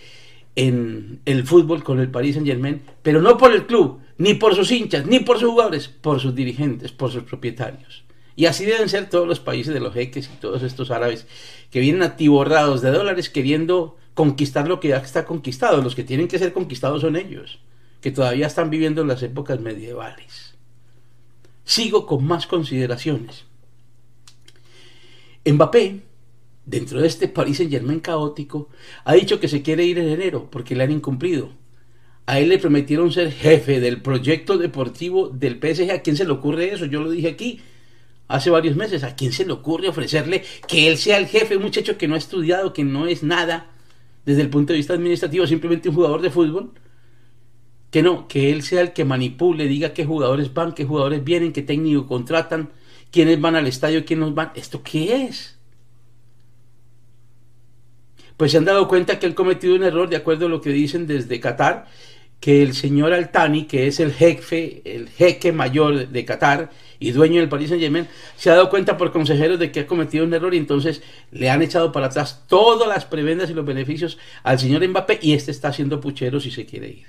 en 0.55 1.21
el 1.25 1.45
fútbol 1.45 1.83
con 1.83 2.01
el 2.01 2.11
Paris 2.11 2.35
Saint 2.35 2.49
Germain, 2.49 2.83
pero 3.03 3.21
no 3.21 3.37
por 3.37 3.53
el 3.53 3.67
club, 3.67 4.01
ni 4.19 4.35
por 4.35 4.55
sus 4.55 4.71
hinchas, 4.71 5.07
ni 5.07 5.21
por 5.21 5.39
sus 5.39 5.51
jugadores, 5.51 5.89
por 5.89 6.21
sus 6.21 6.35
dirigentes, 6.35 6.93
por 6.93 7.11
sus 7.11 7.25
propietarios. 7.25 8.06
Y 8.37 8.45
así 8.45 8.67
deben 8.67 8.91
ser 8.91 9.09
todos 9.09 9.27
los 9.27 9.41
países 9.41 9.73
de 9.73 9.81
los 9.81 9.95
jeques 9.95 10.31
y 10.33 10.37
todos 10.37 10.63
estos 10.63 10.91
árabes 10.91 11.27
que 11.71 11.81
vienen 11.81 12.03
atiborrados 12.03 12.83
de 12.83 12.91
dólares 12.91 13.31
queriendo 13.31 13.97
conquistar 14.13 14.69
lo 14.69 14.79
que 14.79 14.89
ya 14.89 14.99
está 14.99 15.25
conquistado. 15.25 15.83
Los 15.83 15.95
que 15.95 16.05
tienen 16.05 16.29
que 16.29 16.39
ser 16.39 16.53
conquistados 16.53 17.01
son 17.01 17.17
ellos, 17.17 17.61
que 18.03 18.11
todavía 18.11 18.47
están 18.47 18.69
viviendo 18.69 19.01
en 19.01 19.09
las 19.09 19.23
épocas 19.23 19.59
medievales. 19.61 20.55
Sigo 21.65 22.07
con 22.07 22.25
más 22.25 22.47
consideraciones. 22.47 23.47
Mbappé 25.47 26.03
dentro 26.67 27.01
de 27.01 27.07
este 27.07 27.29
Paris 27.29 27.59
Saint 27.59 27.73
Germain 27.73 28.01
caótico, 28.01 28.69
ha 29.05 29.15
dicho 29.15 29.41
que 29.41 29.49
se 29.49 29.63
quiere 29.63 29.85
ir 29.85 29.99
en 29.99 30.09
enero 30.09 30.51
porque 30.51 30.77
le 30.77 30.85
han 30.85 30.91
incumplido. 30.91 31.53
A 32.27 32.41
él 32.41 32.49
le 32.49 32.59
prometieron 32.59 33.13
ser 33.13 33.33
jefe 33.33 33.79
del 33.79 34.03
proyecto 34.03 34.59
deportivo 34.59 35.29
del 35.29 35.61
PSG. 35.61 35.93
¿A 35.93 36.01
quién 36.01 36.17
se 36.17 36.25
le 36.25 36.33
ocurre 36.33 36.75
eso? 36.75 36.85
Yo 36.85 37.01
lo 37.01 37.11
dije 37.11 37.29
aquí 37.29 37.61
hace 38.29 38.51
varios 38.51 38.77
meses. 38.77 39.05
¿A 39.05 39.15
quién 39.15 39.33
se 39.33 39.45
le 39.45 39.53
ocurre 39.53 39.89
ofrecerle 39.89 40.45
que 40.69 40.89
él 40.89 40.99
sea 40.99 41.19
el 41.19 41.27
jefe? 41.27 41.57
Un 41.57 41.63
muchacho 41.65 41.99
que 41.99 42.09
no 42.09 42.15
ha 42.15 42.19
estudiado, 42.19 42.73
que 42.73 42.85
no 42.85 43.07
es 43.07 43.23
nada 43.23 43.71
desde 44.25 44.43
el 44.43 44.51
punto 44.51 44.73
de 44.73 44.79
vista 44.79 44.95
administrativo, 44.95 45.47
simplemente 45.47 45.89
un 45.89 45.95
jugador 45.95 46.23
de 46.23 46.31
fútbol. 46.31 46.73
Que 47.91 48.03
no, 48.03 48.29
que 48.29 48.53
él 48.53 48.63
sea 48.63 48.83
el 48.83 48.93
que 48.93 49.05
manipule, 49.05 49.67
diga 49.67 49.95
qué 49.95 50.05
jugadores 50.05 50.53
van, 50.53 50.75
qué 50.75 50.85
jugadores 50.85 51.23
vienen, 51.25 51.53
qué 51.53 51.63
técnico 51.63 52.07
contratan, 52.07 52.71
quiénes 53.11 53.41
van 53.41 53.55
al 53.57 53.67
estadio, 53.67 54.05
quiénes 54.05 54.35
van. 54.35 54.53
¿Esto 54.55 54.83
qué 54.83 55.25
es? 55.25 55.57
pues 58.37 58.53
se 58.53 58.59
han 58.59 58.65
dado 58.65 58.89
cuenta 58.89 59.19
que 59.19 59.27
han 59.27 59.33
cometido 59.33 59.75
un 59.75 59.83
error, 59.83 60.09
de 60.09 60.17
acuerdo 60.17 60.47
a 60.47 60.49
lo 60.49 60.61
que 60.61 60.71
dicen 60.71 61.07
desde 61.07 61.41
Qatar, 61.41 61.87
que 62.41 62.63
el 62.63 62.75
señor 62.75 63.13
Altani, 63.13 63.65
que 63.65 63.87
es 63.87 63.99
el 64.01 64.13
jefe, 64.13 64.83
el 64.85 65.09
jeque 65.09 65.53
mayor 65.53 66.09
de 66.09 66.25
Qatar 66.25 66.71
y 66.99 67.13
dueño 67.13 67.41
del 67.41 67.49
Paris 67.49 67.69
Saint 67.71 67.83
Germain, 67.83 68.09
se 68.37 68.51
ha 68.51 68.55
dado 68.55 68.71
cuenta 68.71 68.97
por 68.97 69.13
consejeros 69.13 69.59
de 69.59 69.71
que 69.71 69.81
ha 69.81 69.87
cometido 69.87 70.25
un 70.25 70.35
error 70.35 70.55
y 70.55 70.59
entonces 70.59 71.03
le 71.31 71.51
han 71.51 71.63
echado 71.63 71.93
para 71.93 72.07
atrás 72.07 72.45
todas 72.47 72.89
las 72.89 73.05
prebendas 73.05 73.51
y 73.51 73.55
los 73.55 73.65
beneficios 73.65 74.19
al 74.43 74.59
señor 74.59 74.87
Mbappé 74.87 75.19
y 75.23 75.35
este 75.35 75.51
está 75.51 75.69
haciendo 75.69 76.01
puchero 76.01 76.41
si 76.41 76.51
se 76.51 76.67
quiere 76.67 76.89
ir. 76.89 77.07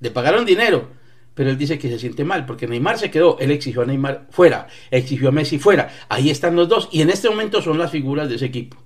Le 0.00 0.10
pagaron 0.10 0.44
dinero, 0.44 0.88
pero 1.34 1.50
él 1.50 1.58
dice 1.58 1.78
que 1.78 1.88
se 1.88 1.98
siente 1.98 2.24
mal 2.24 2.46
porque 2.46 2.66
Neymar 2.66 2.98
se 2.98 3.10
quedó, 3.10 3.38
él 3.40 3.50
exigió 3.50 3.82
a 3.82 3.86
Neymar 3.86 4.26
fuera, 4.30 4.68
exigió 4.90 5.28
a 5.28 5.32
Messi 5.32 5.58
fuera, 5.58 5.90
ahí 6.08 6.30
están 6.30 6.56
los 6.56 6.68
dos 6.68 6.88
y 6.92 7.02
en 7.02 7.10
este 7.10 7.28
momento 7.28 7.62
son 7.62 7.78
las 7.78 7.90
figuras 7.90 8.28
de 8.28 8.36
ese 8.36 8.46
equipo. 8.46 8.76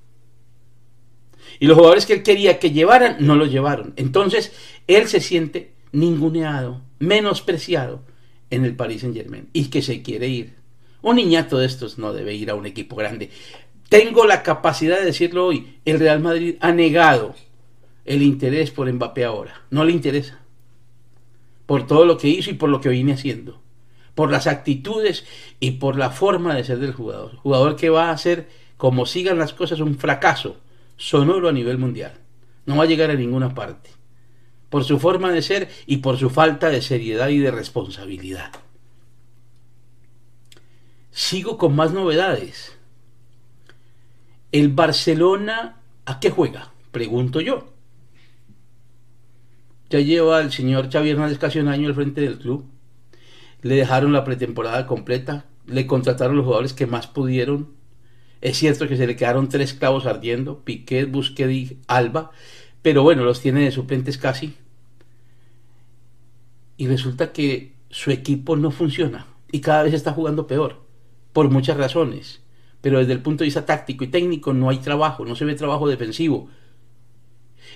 Y 1.59 1.67
los 1.67 1.77
jugadores 1.77 2.07
que 2.07 2.15
él 2.15 2.23
quería 2.23 2.59
que 2.59 2.73
llevaran, 2.73 3.19
no 3.21 3.37
los 3.37 3.53
llevaron. 3.53 3.93
Entonces, 3.95 4.53
él 4.89 5.07
se 5.07 5.21
siente 5.21 5.75
ninguneado, 5.93 6.83
menospreciado 6.99 8.03
en 8.53 8.67
el 8.67 8.77
Paris 8.77 9.01
Saint 9.01 9.17
Germain 9.17 9.49
y 9.53 9.65
que 9.71 9.83
se 9.83 10.03
quiere 10.03 10.29
ir. 10.29 10.55
Un 11.01 11.17
niñato 11.17 11.59
de 11.59 11.67
estos 11.67 11.99
no 11.99 12.13
debe 12.13 12.35
ir 12.35 12.51
a 12.51 12.55
un 12.55 12.67
equipo 12.67 12.95
grande. 12.95 13.31
Tengo 13.89 14.27
la 14.27 14.43
capacidad 14.43 14.99
de 14.99 15.07
decirlo 15.07 15.47
hoy. 15.47 15.79
El 15.85 15.99
Real 15.99 16.21
Madrid 16.21 16.57
ha 16.61 16.71
negado 16.71 17.35
el 18.05 18.23
interés 18.23 18.71
por 18.71 18.93
Mbappé 18.93 19.25
ahora. 19.25 19.63
No 19.71 19.85
le 19.85 19.93
interesa. 19.93 20.39
Por 21.67 21.87
todo 21.87 22.05
lo 22.05 22.19
que 22.19 22.29
hizo 22.29 22.51
y 22.51 22.55
por 22.55 22.69
lo 22.69 22.81
que 22.81 22.91
viene 22.91 23.15
haciendo. 23.15 23.61
Por 24.15 24.31
las 24.31 24.47
actitudes 24.47 25.25
y 25.59 25.73
por 25.73 25.97
la 25.97 26.11
forma 26.11 26.55
de 26.55 26.65
ser 26.65 26.79
del 26.79 26.93
jugador. 26.93 27.37
Jugador 27.37 27.77
que 27.77 27.89
va 27.89 28.11
a 28.11 28.19
ser, 28.19 28.49
como 28.77 29.07
sigan 29.07 29.39
las 29.39 29.55
cosas, 29.55 29.81
un 29.81 29.97
fracaso 29.97 30.59
sonoro 30.99 31.49
a 31.49 31.53
nivel 31.53 31.79
mundial. 31.79 32.13
No 32.67 32.77
va 32.77 32.85
a 32.85 32.87
llegar 32.87 33.11
a 33.11 33.15
ninguna 33.15 33.55
parte. 33.55 33.91
Por 34.73 34.85
su 34.85 34.99
forma 34.99 35.31
de 35.31 35.43
ser 35.43 35.69
y 35.87 35.99
por 35.99 36.17
su 36.19 36.31
falta 36.31 36.71
de 36.71 36.81
seriedad 36.81 37.29
y 37.29 37.39
de 37.39 37.51
responsabilidad. 37.51 38.51
Sigo 41.11 41.59
con 41.59 41.77
más 41.77 41.93
novedades. 41.93 42.77
¿El 44.51 44.71
Barcelona 44.71 45.77
a 46.07 46.19
qué 46.19 46.31
juega? 46.31 46.73
Pregunto 46.91 47.41
yo. 47.41 47.69
Ya 49.91 50.01
lleva 50.01 50.41
el 50.41 50.51
señor 50.51 50.91
Xavi 50.91 51.11
Hernández 51.11 51.39
casi 51.39 51.59
un 51.59 51.69
año 51.69 51.89
al 51.89 51.95
frente 51.95 52.23
del 52.23 52.39
club. 52.39 52.65
Le 53.61 53.77
dejaron 53.77 54.13
la 54.13 54.25
pretemporada 54.25 54.87
completa. 54.87 55.45
Le 55.67 55.87
contrataron 55.87 56.37
los 56.37 56.47
jugadores 56.47 56.73
que 56.73 56.87
más 56.87 57.07
pudieron 57.07 57.83
es 58.43 58.59
cierto 58.59 58.89
que 58.89 58.97
se 58.97 59.07
le 59.07 59.15
quedaron 59.15 59.49
tres 59.49 59.73
clavos 59.73 60.05
ardiendo, 60.05 60.65
Piquet, 60.65 61.09
Busquets 61.09 61.53
y 61.53 61.79
Alba, 61.87 62.33
pero 62.83 63.05
bueno, 63.05 63.23
los 63.25 63.41
tiene 63.41 63.61
de 63.61 63.71
suplentes 63.71 64.19
casi. 64.19 64.57
Y 66.83 66.89
resulta 66.89 67.33
que 67.33 67.77
su 67.91 68.11
equipo 68.11 68.57
no 68.57 68.73
funciona 68.73 69.29
y 69.53 69.61
cada 69.61 69.85
vez 69.85 69.95
está 69.95 70.13
jugando 70.13 70.49
peor, 70.49 70.83
por 71.33 71.49
muchas 71.49 71.77
razones. 71.77 72.43
Pero 72.81 72.99
desde 72.99 73.13
el 73.13 73.21
punto 73.21 73.45
de 73.45 73.47
vista 73.47 73.65
táctico 73.65 74.03
y 74.03 74.09
técnico 74.09 74.53
no 74.53 74.69
hay 74.69 74.79
trabajo, 74.79 75.25
no 75.25 75.37
se 75.37 75.45
ve 75.45 75.55
trabajo 75.55 75.89
defensivo. 75.89 76.49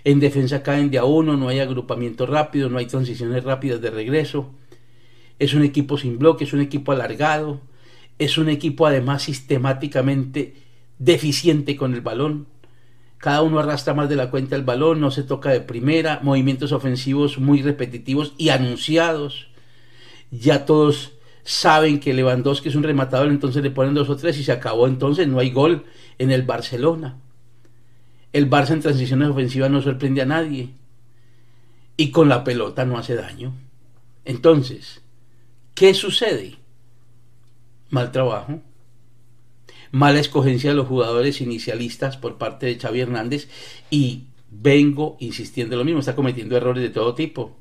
En 0.03 0.19
defensa 0.19 0.65
caen 0.65 0.91
de 0.91 0.99
a 0.99 1.05
uno, 1.05 1.37
no 1.37 1.47
hay 1.47 1.61
agrupamiento 1.61 2.27
rápido, 2.27 2.69
no 2.69 2.79
hay 2.79 2.87
transiciones 2.87 3.45
rápidas 3.45 3.81
de 3.81 3.91
regreso. 3.91 4.51
Es 5.39 5.55
un 5.55 5.63
equipo 5.63 5.99
sin 5.99 6.19
bloque, 6.19 6.43
es 6.43 6.53
un 6.53 6.61
equipo 6.61 6.91
alargado, 6.91 7.61
es 8.19 8.39
un 8.39 8.49
equipo 8.49 8.89
además 8.89 9.23
sistemáticamente 9.23 10.55
deficiente 10.99 11.77
con 11.77 11.95
el 11.95 12.01
balón. 12.01 12.49
Cada 13.19 13.43
uno 13.43 13.59
arrastra 13.59 13.95
más 13.95 14.09
de 14.09 14.17
la 14.17 14.31
cuenta 14.31 14.57
el 14.57 14.63
balón, 14.63 15.01
no 15.01 15.11
se 15.11 15.23
toca 15.23 15.51
de 15.51 15.61
primera, 15.61 16.21
movimientos 16.23 16.73
ofensivos 16.73 17.39
muy 17.39 17.63
repetitivos 17.63 18.35
y 18.37 18.51
anunciados. 18.51 19.49
Ya 20.31 20.65
todos 20.65 21.13
saben 21.45 22.01
que 22.01 22.13
Lewandowski 22.13 22.69
es 22.69 22.75
un 22.75 22.83
rematador, 22.83 23.29
entonces 23.29 23.63
le 23.63 23.71
ponen 23.71 23.95
dos 23.95 24.11
o 24.11 24.17
tres 24.17 24.39
y 24.39 24.45
se 24.45 24.53
acabó. 24.53 24.87
Entonces 24.87 25.29
no 25.29 25.39
hay 25.39 25.51
gol 25.51 25.85
en 26.19 26.31
el 26.31 26.43
Barcelona. 26.43 27.17
El 28.33 28.51
Barça 28.51 28.73
en 28.73 28.81
transiciones 28.81 29.29
ofensivas 29.29 29.71
no 29.71 29.81
sorprende 29.81 30.23
a 30.23 30.27
nadie. 30.27 30.71
Y 31.97 32.11
con 32.11 32.29
la 32.29 32.45
pelota 32.45 32.85
no 32.85 32.99
hace 32.99 33.15
daño. 33.15 33.55
Entonces, 34.25 35.01
¿qué 35.75 35.95
sucede? 35.95 36.59
mal 37.91 38.11
trabajo, 38.13 38.61
mala 39.97 40.21
escogencia 40.21 40.71
de 40.71 40.77
los 40.77 40.89
jugadores 40.89 41.41
inicialistas 41.41 42.19
por 42.19 42.37
parte 42.37 42.67
de 42.67 42.79
Xavi 42.79 43.01
Hernández 43.01 43.49
y 43.91 44.25
vengo 44.51 45.17
insistiendo 45.21 45.75
lo 45.77 45.85
mismo, 45.85 46.01
está 46.01 46.15
cometiendo 46.15 46.55
errores 46.55 46.83
de 46.83 46.91
todo 46.91 47.15
tipo. 47.15 47.57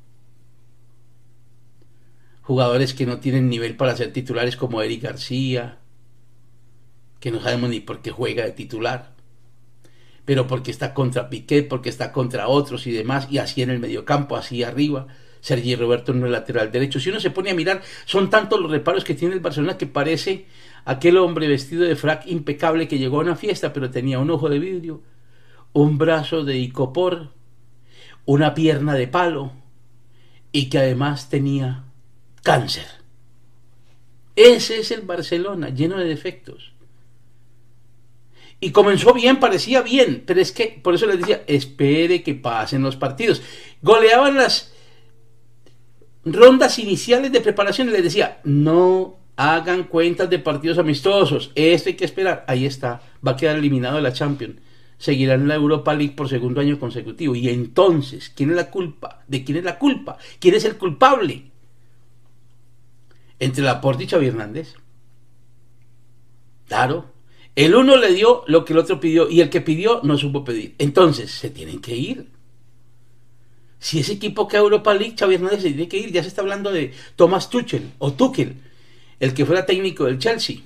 Jugadores 2.42 2.92
que 2.92 3.06
no 3.06 3.20
tienen 3.20 3.48
nivel 3.48 3.74
para 3.74 3.96
ser 3.96 4.12
titulares 4.12 4.56
como 4.56 4.82
Eric 4.82 5.02
García, 5.02 5.78
que 7.20 7.30
no 7.30 7.40
sabemos 7.40 7.70
ni 7.70 7.80
por 7.80 8.02
qué 8.02 8.10
juega 8.10 8.44
de 8.44 8.52
titular, 8.52 9.14
pero 10.26 10.46
porque 10.46 10.70
está 10.70 10.92
contra 10.92 11.30
Piquet, 11.30 11.68
porque 11.68 11.88
está 11.88 12.12
contra 12.12 12.48
otros 12.48 12.86
y 12.86 12.92
demás, 12.92 13.28
y 13.30 13.38
así 13.38 13.62
en 13.62 13.70
el 13.70 13.78
mediocampo, 13.78 14.36
así 14.36 14.62
arriba. 14.62 15.06
Sergi 15.40 15.76
Roberto 15.76 16.12
en 16.12 16.24
el 16.24 16.32
lateral 16.32 16.72
derecho. 16.72 16.98
Si 16.98 17.08
uno 17.08 17.20
se 17.20 17.30
pone 17.30 17.50
a 17.50 17.54
mirar, 17.54 17.80
son 18.04 18.30
tantos 18.30 18.60
los 18.60 18.70
reparos 18.70 19.04
que 19.04 19.14
tiene 19.14 19.34
el 19.34 19.40
Barcelona 19.40 19.78
que 19.78 19.86
parece 19.86 20.46
aquel 20.86 21.18
hombre 21.18 21.48
vestido 21.48 21.84
de 21.84 21.96
frac 21.96 22.26
impecable 22.26 22.88
que 22.88 22.98
llegó 22.98 23.18
a 23.18 23.24
una 23.24 23.36
fiesta, 23.36 23.72
pero 23.72 23.90
tenía 23.90 24.20
un 24.20 24.30
ojo 24.30 24.48
de 24.48 24.60
vidrio, 24.60 25.02
un 25.72 25.98
brazo 25.98 26.44
de 26.44 26.56
icopor, 26.56 27.32
una 28.24 28.54
pierna 28.54 28.94
de 28.94 29.08
palo 29.08 29.52
y 30.52 30.70
que 30.70 30.78
además 30.78 31.28
tenía 31.28 31.84
cáncer. 32.42 32.86
Ese 34.36 34.78
es 34.78 34.92
el 34.92 35.02
Barcelona, 35.02 35.70
lleno 35.70 35.98
de 35.98 36.04
defectos. 36.04 36.72
Y 38.60 38.70
comenzó 38.70 39.12
bien, 39.12 39.40
parecía 39.40 39.82
bien, 39.82 40.22
pero 40.24 40.40
es 40.40 40.52
que, 40.52 40.80
por 40.82 40.94
eso 40.94 41.06
les 41.06 41.18
decía, 41.18 41.42
espere 41.46 42.22
que 42.22 42.34
pasen 42.34 42.82
los 42.82 42.96
partidos. 42.96 43.42
Goleaban 43.82 44.36
las 44.36 44.72
rondas 46.24 46.78
iniciales 46.78 47.32
de 47.32 47.40
preparación 47.40 47.88
y 47.88 47.92
les 47.92 48.04
decía, 48.04 48.40
no 48.44 49.25
hagan 49.36 49.84
cuentas 49.84 50.30
de 50.30 50.38
partidos 50.38 50.78
amistosos, 50.78 51.52
esto 51.54 51.90
hay 51.90 51.94
que 51.94 52.06
esperar, 52.06 52.44
ahí 52.48 52.64
está, 52.64 53.02
va 53.26 53.32
a 53.32 53.36
quedar 53.36 53.56
eliminado 53.56 53.96
de 53.96 54.02
la 54.02 54.12
Champions. 54.12 54.56
seguirán 54.98 55.42
en 55.42 55.48
la 55.48 55.56
Europa 55.56 55.94
League 55.94 56.14
por 56.16 56.28
segundo 56.28 56.60
año 56.60 56.80
consecutivo. 56.80 57.34
Y 57.34 57.50
entonces, 57.50 58.32
¿quién 58.34 58.50
es 58.50 58.56
la 58.56 58.70
culpa? 58.70 59.22
¿De 59.28 59.44
quién 59.44 59.58
es 59.58 59.64
la 59.64 59.78
culpa? 59.78 60.16
¿Quién 60.40 60.54
es 60.54 60.64
el 60.64 60.76
culpable? 60.78 61.50
Entre 63.38 63.62
Laporte 63.62 64.04
y 64.04 64.06
Xavi 64.06 64.28
Hernández. 64.28 64.74
Claro. 66.66 67.12
El 67.54 67.74
uno 67.74 67.96
le 67.96 68.14
dio 68.14 68.42
lo 68.46 68.64
que 68.64 68.72
el 68.72 68.78
otro 68.78 68.98
pidió 68.98 69.28
y 69.28 69.42
el 69.42 69.50
que 69.50 69.60
pidió 69.60 70.00
no 70.02 70.16
supo 70.16 70.44
pedir. 70.44 70.74
Entonces, 70.78 71.30
se 71.30 71.50
tienen 71.50 71.80
que 71.80 71.94
ir. 71.94 72.30
Si 73.78 74.00
ese 74.00 74.14
equipo 74.14 74.48
que 74.48 74.56
a 74.56 74.60
Europa 74.60 74.94
League, 74.94 75.16
Xavi 75.18 75.34
Hernández 75.34 75.60
se 75.60 75.68
tiene 75.68 75.88
que 75.88 75.98
ir. 75.98 76.10
Ya 76.10 76.22
se 76.22 76.28
está 76.28 76.40
hablando 76.40 76.72
de 76.72 76.94
Thomas 77.16 77.50
Tuchel 77.50 77.92
o 77.98 78.14
Tuchel, 78.14 78.56
el 79.20 79.34
que 79.34 79.46
fuera 79.46 79.66
técnico 79.66 80.04
del 80.04 80.18
Chelsea 80.18 80.58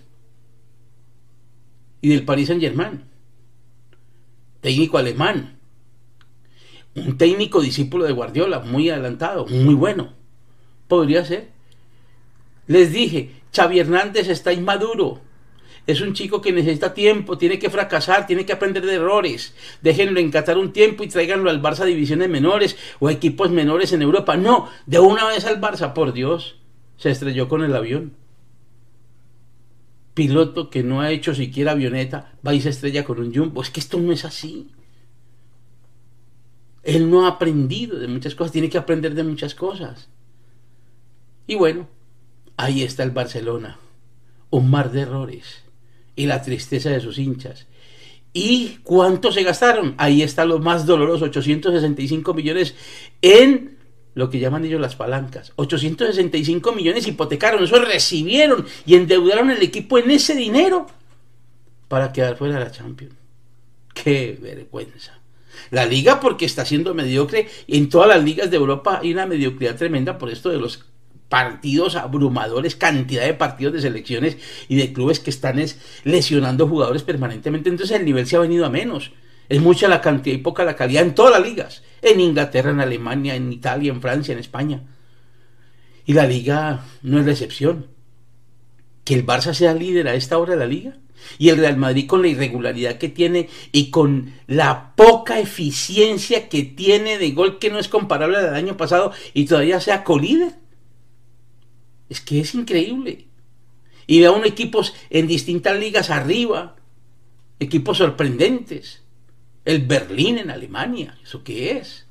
y 2.01 2.09
del 2.09 2.24
Paris 2.24 2.48
Saint 2.48 2.62
Germain. 2.62 3.05
Técnico 4.61 4.98
alemán. 4.98 5.59
Un 6.94 7.16
técnico 7.16 7.61
discípulo 7.61 8.05
de 8.05 8.12
Guardiola, 8.12 8.61
muy 8.61 8.90
adelantado, 8.90 9.46
muy 9.46 9.74
bueno. 9.74 10.12
Podría 10.88 11.24
ser. 11.24 11.48
Les 12.66 12.92
dije, 12.92 13.30
Xavi 13.55 13.78
Hernández 13.78 14.28
está 14.28 14.53
inmaduro. 14.53 15.20
Es 15.86 16.01
un 16.01 16.12
chico 16.12 16.40
que 16.40 16.53
necesita 16.53 16.94
tiempo, 16.94 17.38
tiene 17.38 17.59
que 17.59 17.70
fracasar, 17.70 18.26
tiene 18.26 18.44
que 18.44 18.53
aprender 18.53 18.84
de 18.84 18.94
errores. 18.94 19.55
Déjenlo 19.82 20.20
encatar 20.20 20.59
un 20.59 20.72
tiempo 20.72 21.03
y 21.03 21.09
tráiganlo 21.09 21.51
al 21.51 21.62
Barça 21.62 21.80
a 21.80 21.86
divisiones 21.86 22.28
menores 22.28 22.76
o 22.98 23.09
equipos 23.09 23.51
menores 23.51 23.92
en 23.92 24.03
Europa. 24.03 24.36
No, 24.36 24.68
de 24.86 25.01
una 25.01 25.26
vez 25.26 25.46
al 25.46 25.61
Barça, 25.61 25.92
por 25.92 26.12
Dios. 26.12 26.57
Se 26.96 27.11
estrelló 27.11 27.48
con 27.48 27.64
el 27.64 27.74
avión. 27.74 28.19
Piloto 30.20 30.68
que 30.68 30.82
no 30.82 31.00
ha 31.00 31.10
hecho 31.12 31.34
siquiera 31.34 31.72
avioneta, 31.72 32.34
va 32.46 32.52
y 32.52 32.60
se 32.60 32.68
estrella 32.68 33.06
con 33.06 33.20
un 33.20 33.34
jumbo. 33.34 33.62
Es 33.62 33.70
que 33.70 33.80
esto 33.80 33.98
no 33.98 34.12
es 34.12 34.26
así. 34.26 34.68
Él 36.82 37.10
no 37.10 37.24
ha 37.24 37.28
aprendido 37.28 37.98
de 37.98 38.06
muchas 38.06 38.34
cosas, 38.34 38.52
tiene 38.52 38.68
que 38.68 38.76
aprender 38.76 39.14
de 39.14 39.24
muchas 39.24 39.54
cosas. 39.54 40.10
Y 41.46 41.54
bueno, 41.54 41.88
ahí 42.58 42.82
está 42.82 43.02
el 43.02 43.12
Barcelona. 43.12 43.78
Un 44.50 44.68
mar 44.68 44.92
de 44.92 45.00
errores 45.00 45.64
y 46.14 46.26
la 46.26 46.42
tristeza 46.42 46.90
de 46.90 47.00
sus 47.00 47.16
hinchas. 47.16 47.66
¿Y 48.34 48.80
cuánto 48.82 49.32
se 49.32 49.42
gastaron? 49.42 49.94
Ahí 49.96 50.20
está 50.20 50.44
lo 50.44 50.58
más 50.58 50.84
doloroso, 50.84 51.24
865 51.24 52.34
millones 52.34 52.74
en 53.22 53.78
lo 54.20 54.28
que 54.28 54.38
llaman 54.38 54.66
ellos 54.66 54.80
las 54.80 54.96
palancas. 54.96 55.52
865 55.56 56.72
millones 56.72 57.06
hipotecaron, 57.06 57.64
eso 57.64 57.82
recibieron 57.82 58.66
y 58.84 58.94
endeudaron 58.94 59.50
el 59.50 59.62
equipo 59.62 59.96
en 59.96 60.10
ese 60.10 60.34
dinero 60.36 60.86
para 61.88 62.12
quedar 62.12 62.36
fuera 62.36 62.58
de 62.58 62.64
la 62.66 62.70
Champions. 62.70 63.14
¡Qué 63.94 64.38
vergüenza! 64.40 65.18
La 65.70 65.86
liga 65.86 66.20
porque 66.20 66.44
está 66.44 66.66
siendo 66.66 66.92
mediocre. 66.92 67.48
En 67.66 67.88
todas 67.88 68.08
las 68.08 68.22
ligas 68.22 68.50
de 68.50 68.58
Europa 68.58 69.00
hay 69.02 69.10
una 69.12 69.24
mediocridad 69.24 69.76
tremenda 69.76 70.18
por 70.18 70.28
esto 70.28 70.50
de 70.50 70.58
los 70.58 70.84
partidos 71.30 71.96
abrumadores, 71.96 72.76
cantidad 72.76 73.24
de 73.24 73.32
partidos 73.32 73.72
de 73.72 73.80
selecciones 73.80 74.36
y 74.68 74.76
de 74.76 74.92
clubes 74.92 75.18
que 75.18 75.30
están 75.30 75.64
lesionando 76.04 76.68
jugadores 76.68 77.04
permanentemente. 77.04 77.70
Entonces 77.70 77.96
el 77.96 78.04
nivel 78.04 78.26
se 78.26 78.36
ha 78.36 78.40
venido 78.40 78.66
a 78.66 78.70
menos. 78.70 79.12
Es 79.48 79.62
mucha 79.62 79.88
la 79.88 80.02
cantidad 80.02 80.36
y 80.36 80.42
poca 80.42 80.64
la 80.64 80.76
calidad 80.76 81.04
en 81.04 81.14
todas 81.14 81.32
las 81.32 81.48
ligas. 81.48 81.82
En 82.03 82.20
Inglaterra, 82.20 82.70
en 82.70 82.80
Alemania, 82.80 83.34
en 83.34 83.53
Italia, 83.53 83.92
en 83.92 84.01
Francia, 84.01 84.32
en 84.32 84.38
España. 84.38 84.82
Y 86.07 86.12
la 86.12 86.26
liga 86.26 86.84
no 87.03 87.20
es 87.20 87.26
la 87.26 87.32
excepción. 87.32 87.86
Que 89.05 89.14
el 89.14 89.26
Barça 89.26 89.55
sea 89.55 89.74
líder 89.74 90.09
a 90.09 90.14
esta 90.14 90.38
hora 90.38 90.53
de 90.53 90.59
la 90.59 90.66
liga. 90.66 90.96
Y 91.38 91.51
el 91.51 91.59
Real 91.59 91.76
Madrid 91.76 92.07
con 92.07 92.22
la 92.22 92.28
irregularidad 92.28 92.96
que 92.96 93.09
tiene 93.09 93.48
y 93.72 93.90
con 93.90 94.32
la 94.46 94.94
poca 94.96 95.38
eficiencia 95.38 96.48
que 96.48 96.62
tiene 96.62 97.18
de 97.18 97.30
gol 97.32 97.59
que 97.59 97.70
no 97.70 97.78
es 97.78 97.88
comparable 97.88 98.38
al 98.38 98.55
año 98.55 98.76
pasado 98.76 99.12
y 99.34 99.44
todavía 99.44 99.80
sea 99.80 100.03
colíder. 100.03 100.55
Es 102.09 102.20
que 102.20 102.40
es 102.40 102.55
increíble. 102.55 103.26
Y 104.07 104.20
veo 104.20 104.34
unos 104.34 104.48
equipos 104.48 104.94
en 105.11 105.28
distintas 105.28 105.78
ligas 105.78 106.11
arriba, 106.11 106.74
equipos 107.61 107.98
sorprendentes. 107.98 109.03
El 109.64 109.86
Berlín 109.86 110.38
en 110.38 110.50
Alemania, 110.50 111.18
¿eso 111.22 111.44
qué 111.44 111.78
es? 111.78 112.06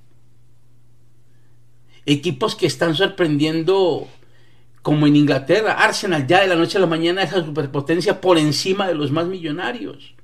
Equipos 2.05 2.55
que 2.55 2.67
están 2.67 2.95
sorprendiendo 2.95 4.07
como 4.81 5.07
en 5.07 5.15
Inglaterra, 5.15 5.73
Arsenal 5.73 6.25
ya 6.25 6.41
de 6.41 6.47
la 6.47 6.55
noche 6.55 6.77
a 6.77 6.81
la 6.81 6.87
mañana 6.87 7.23
esa 7.23 7.43
superpotencia 7.43 8.21
por 8.21 8.37
encima 8.37 8.87
de 8.87 8.95
los 8.95 9.11
más 9.11 9.27
millonarios. 9.27 10.15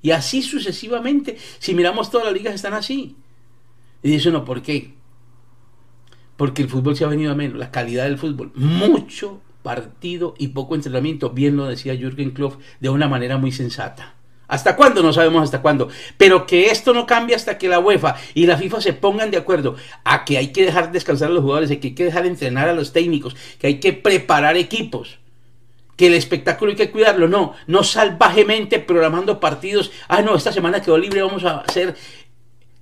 Y 0.00 0.12
así 0.12 0.42
sucesivamente, 0.42 1.36
si 1.58 1.74
miramos 1.74 2.10
todas 2.10 2.26
las 2.26 2.34
ligas 2.34 2.54
están 2.54 2.74
así. 2.74 3.16
Y 4.02 4.10
dice 4.10 4.28
uno, 4.28 4.44
¿por 4.44 4.62
qué? 4.62 4.98
porque 6.38 6.62
el 6.62 6.68
fútbol 6.68 6.96
se 6.96 7.04
ha 7.04 7.08
venido 7.08 7.32
a 7.32 7.34
menos, 7.34 7.58
la 7.58 7.72
calidad 7.72 8.04
del 8.04 8.16
fútbol, 8.16 8.52
mucho 8.54 9.42
partido 9.64 10.34
y 10.38 10.48
poco 10.48 10.76
entrenamiento, 10.76 11.30
bien 11.30 11.56
lo 11.56 11.66
decía 11.66 11.96
Jürgen 11.96 12.30
Klopp 12.30 12.62
de 12.78 12.90
una 12.90 13.08
manera 13.08 13.38
muy 13.38 13.50
sensata. 13.50 14.14
¿Hasta 14.48 14.76
cuándo? 14.76 15.02
No 15.02 15.12
sabemos 15.12 15.44
hasta 15.44 15.60
cuándo. 15.60 15.88
Pero 16.16 16.46
que 16.46 16.70
esto 16.70 16.94
no 16.94 17.06
cambie 17.06 17.36
hasta 17.36 17.58
que 17.58 17.68
la 17.68 17.78
UEFA 17.78 18.16
y 18.34 18.46
la 18.46 18.56
FIFA 18.56 18.80
se 18.80 18.94
pongan 18.94 19.30
de 19.30 19.36
acuerdo 19.36 19.76
a 20.04 20.24
que 20.24 20.38
hay 20.38 20.48
que 20.48 20.64
dejar 20.64 20.90
descansar 20.90 21.28
a 21.28 21.32
los 21.32 21.42
jugadores, 21.42 21.68
que 21.68 21.88
hay 21.88 21.94
que 21.94 22.04
dejar 22.04 22.26
entrenar 22.26 22.68
a 22.68 22.72
los 22.72 22.92
técnicos, 22.92 23.36
que 23.58 23.66
hay 23.66 23.78
que 23.78 23.92
preparar 23.92 24.56
equipos, 24.56 25.18
que 25.96 26.06
el 26.06 26.14
espectáculo 26.14 26.70
hay 26.70 26.76
que 26.76 26.90
cuidarlo. 26.90 27.28
No, 27.28 27.54
no 27.66 27.84
salvajemente 27.84 28.78
programando 28.78 29.38
partidos. 29.38 29.92
Ah, 30.08 30.22
no, 30.22 30.34
esta 30.34 30.50
semana 30.50 30.80
quedó 30.80 30.96
libre, 30.96 31.22
vamos 31.22 31.44
a 31.44 31.58
hacer 31.58 31.94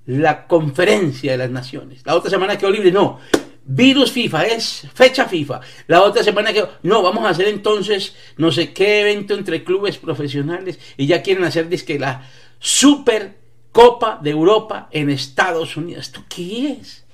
la 0.06 0.46
conferencia 0.46 1.32
de 1.32 1.38
las 1.38 1.50
naciones. 1.50 2.02
La 2.04 2.14
otra 2.14 2.30
semana 2.30 2.56
quedó 2.56 2.70
libre, 2.70 2.92
no 2.92 3.18
virus 3.66 4.12
FIFA, 4.12 4.46
es 4.46 4.86
fecha 4.94 5.26
FIFA. 5.26 5.60
La 5.88 6.02
otra 6.02 6.22
semana 6.22 6.52
que 6.52 6.64
no, 6.82 7.02
vamos 7.02 7.24
a 7.24 7.30
hacer 7.30 7.48
entonces 7.48 8.14
no 8.36 8.52
sé 8.52 8.72
qué 8.72 9.00
evento 9.00 9.34
entre 9.34 9.64
clubes 9.64 9.98
profesionales 9.98 10.78
y 10.96 11.06
ya 11.06 11.22
quieren 11.22 11.44
hacer 11.44 11.68
que 11.84 11.98
la 11.98 12.28
Super 12.58 13.36
Copa 13.72 14.18
de 14.22 14.30
Europa 14.30 14.88
en 14.90 15.10
Estados 15.10 15.76
Unidos. 15.76 16.06
¿Esto 16.06 16.24
qué 16.28 16.72
es? 16.72 17.04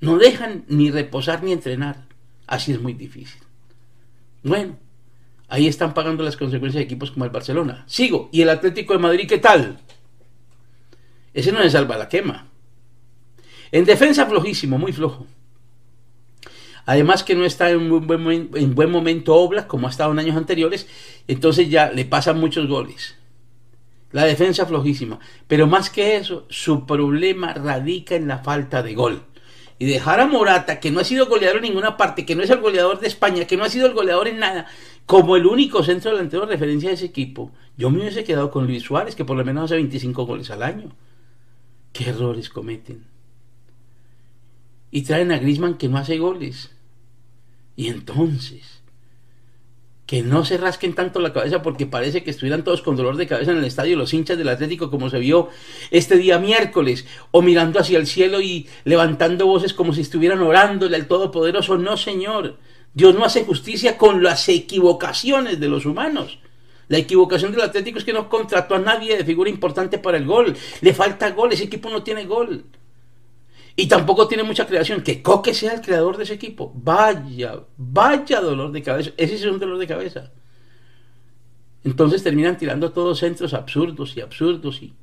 No 0.00 0.16
dejan 0.16 0.64
ni 0.68 0.90
reposar 0.90 1.42
ni 1.42 1.52
entrenar. 1.52 2.04
Así 2.46 2.72
es 2.72 2.80
muy 2.80 2.94
difícil. 2.94 3.40
Bueno, 4.42 4.78
ahí 5.48 5.66
están 5.66 5.92
pagando 5.92 6.22
las 6.22 6.36
consecuencias 6.36 6.80
de 6.80 6.84
equipos 6.84 7.10
como 7.10 7.24
el 7.24 7.30
Barcelona. 7.30 7.84
Sigo. 7.86 8.28
¿Y 8.32 8.42
el 8.42 8.48
Atlético 8.48 8.92
de 8.92 9.00
Madrid 9.00 9.28
qué 9.28 9.38
tal? 9.38 9.78
Ese 11.34 11.52
no 11.52 11.60
se 11.62 11.70
salva 11.70 11.98
la 11.98 12.08
quema. 12.08 12.48
En 13.72 13.84
defensa 13.84 14.26
flojísimo, 14.26 14.78
muy 14.78 14.92
flojo. 14.92 15.26
Además 16.86 17.24
que 17.24 17.34
no 17.34 17.44
está 17.44 17.70
en 17.70 17.88
buen, 18.06 18.50
en 18.54 18.74
buen 18.74 18.90
momento 18.90 19.34
Oblas 19.34 19.66
como 19.66 19.88
ha 19.88 19.90
estado 19.90 20.12
en 20.12 20.20
años 20.20 20.36
anteriores, 20.36 20.86
entonces 21.26 21.68
ya 21.68 21.90
le 21.90 22.04
pasan 22.04 22.38
muchos 22.38 22.68
goles. 22.68 23.16
La 24.12 24.24
defensa 24.24 24.66
flojísima. 24.66 25.18
Pero 25.48 25.66
más 25.66 25.90
que 25.90 26.16
eso, 26.16 26.46
su 26.48 26.86
problema 26.86 27.54
radica 27.54 28.14
en 28.14 28.28
la 28.28 28.38
falta 28.38 28.82
de 28.82 28.94
gol. 28.94 29.22
Y 29.78 29.86
dejar 29.86 30.20
a 30.20 30.26
Morata, 30.26 30.80
que 30.80 30.90
no 30.90 31.00
ha 31.00 31.04
sido 31.04 31.26
goleador 31.26 31.58
en 31.58 31.64
ninguna 31.64 31.96
parte, 31.96 32.24
que 32.24 32.34
no 32.34 32.42
es 32.42 32.50
el 32.50 32.60
goleador 32.60 32.98
de 32.98 33.08
España, 33.08 33.44
que 33.46 33.58
no 33.58 33.64
ha 33.64 33.68
sido 33.68 33.86
el 33.86 33.92
goleador 33.92 34.28
en 34.28 34.38
nada, 34.38 34.66
como 35.04 35.36
el 35.36 35.44
único 35.44 35.82
centro 35.82 36.12
delantero 36.12 36.46
de 36.46 36.52
referencia 36.52 36.88
de 36.88 36.94
ese 36.94 37.04
equipo, 37.04 37.52
yo 37.76 37.90
me 37.90 38.00
hubiese 38.00 38.24
quedado 38.24 38.50
con 38.50 38.66
Luis 38.66 38.84
Suárez, 38.84 39.14
que 39.14 39.24
por 39.24 39.36
lo 39.36 39.44
menos 39.44 39.64
hace 39.64 39.74
25 39.74 40.24
goles 40.24 40.50
al 40.50 40.62
año. 40.62 40.96
¿Qué 41.92 42.08
errores 42.08 42.48
cometen? 42.48 43.04
Y 44.96 45.02
traen 45.02 45.30
a 45.30 45.38
Grisman 45.38 45.74
que 45.74 45.90
no 45.90 45.98
hace 45.98 46.16
goles. 46.16 46.70
Y 47.76 47.88
entonces, 47.88 48.80
que 50.06 50.22
no 50.22 50.46
se 50.46 50.56
rasquen 50.56 50.94
tanto 50.94 51.20
la 51.20 51.34
cabeza 51.34 51.60
porque 51.60 51.84
parece 51.84 52.24
que 52.24 52.30
estuvieran 52.30 52.64
todos 52.64 52.80
con 52.80 52.96
dolor 52.96 53.18
de 53.18 53.26
cabeza 53.26 53.50
en 53.50 53.58
el 53.58 53.66
estadio 53.66 53.98
los 53.98 54.14
hinchas 54.14 54.38
del 54.38 54.48
Atlético 54.48 54.90
como 54.90 55.10
se 55.10 55.18
vio 55.18 55.50
este 55.90 56.16
día 56.16 56.38
miércoles 56.38 57.04
o 57.30 57.42
mirando 57.42 57.78
hacia 57.78 57.98
el 57.98 58.06
cielo 58.06 58.40
y 58.40 58.68
levantando 58.84 59.44
voces 59.44 59.74
como 59.74 59.92
si 59.92 60.00
estuvieran 60.00 60.40
orándole 60.40 60.96
al 60.96 61.06
Todopoderoso. 61.06 61.76
No, 61.76 61.98
Señor, 61.98 62.56
Dios 62.94 63.14
no 63.14 63.26
hace 63.26 63.44
justicia 63.44 63.98
con 63.98 64.22
las 64.22 64.48
equivocaciones 64.48 65.60
de 65.60 65.68
los 65.68 65.84
humanos. 65.84 66.38
La 66.88 66.96
equivocación 66.96 67.52
del 67.52 67.60
Atlético 67.60 67.98
es 67.98 68.04
que 68.06 68.14
no 68.14 68.30
contrató 68.30 68.76
a 68.76 68.78
nadie 68.78 69.14
de 69.14 69.26
figura 69.26 69.50
importante 69.50 69.98
para 69.98 70.16
el 70.16 70.24
gol. 70.24 70.56
Le 70.80 70.94
falta 70.94 71.32
gol, 71.32 71.52
ese 71.52 71.64
equipo 71.64 71.90
no 71.90 72.02
tiene 72.02 72.24
gol. 72.24 72.64
Y 73.76 73.88
tampoco 73.88 74.26
tiene 74.26 74.42
mucha 74.42 74.66
creación. 74.66 75.02
Que 75.02 75.22
Coque 75.22 75.52
sea 75.52 75.74
el 75.74 75.82
creador 75.82 76.16
de 76.16 76.24
ese 76.24 76.34
equipo. 76.34 76.72
Vaya, 76.74 77.60
vaya 77.76 78.40
dolor 78.40 78.72
de 78.72 78.82
cabeza. 78.82 79.10
Ese 79.16 79.34
es 79.34 79.44
un 79.44 79.58
dolor 79.58 79.78
de 79.78 79.86
cabeza. 79.86 80.32
Entonces 81.84 82.22
terminan 82.22 82.56
tirando 82.56 82.90
todos 82.90 83.18
centros 83.18 83.54
absurdos 83.54 84.16
y 84.16 84.20
absurdos 84.20 84.82
y 84.82 84.94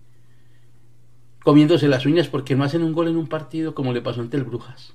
comiéndose 1.44 1.88
las 1.88 2.06
uñas 2.06 2.28
porque 2.28 2.56
no 2.56 2.64
hacen 2.64 2.84
un 2.84 2.94
gol 2.94 3.08
en 3.08 3.18
un 3.18 3.28
partido 3.28 3.76
como 3.76 3.94
le 3.94 4.02
pasó 4.02 4.22
ante 4.22 4.38
el 4.38 4.44
Brujas. 4.44 4.94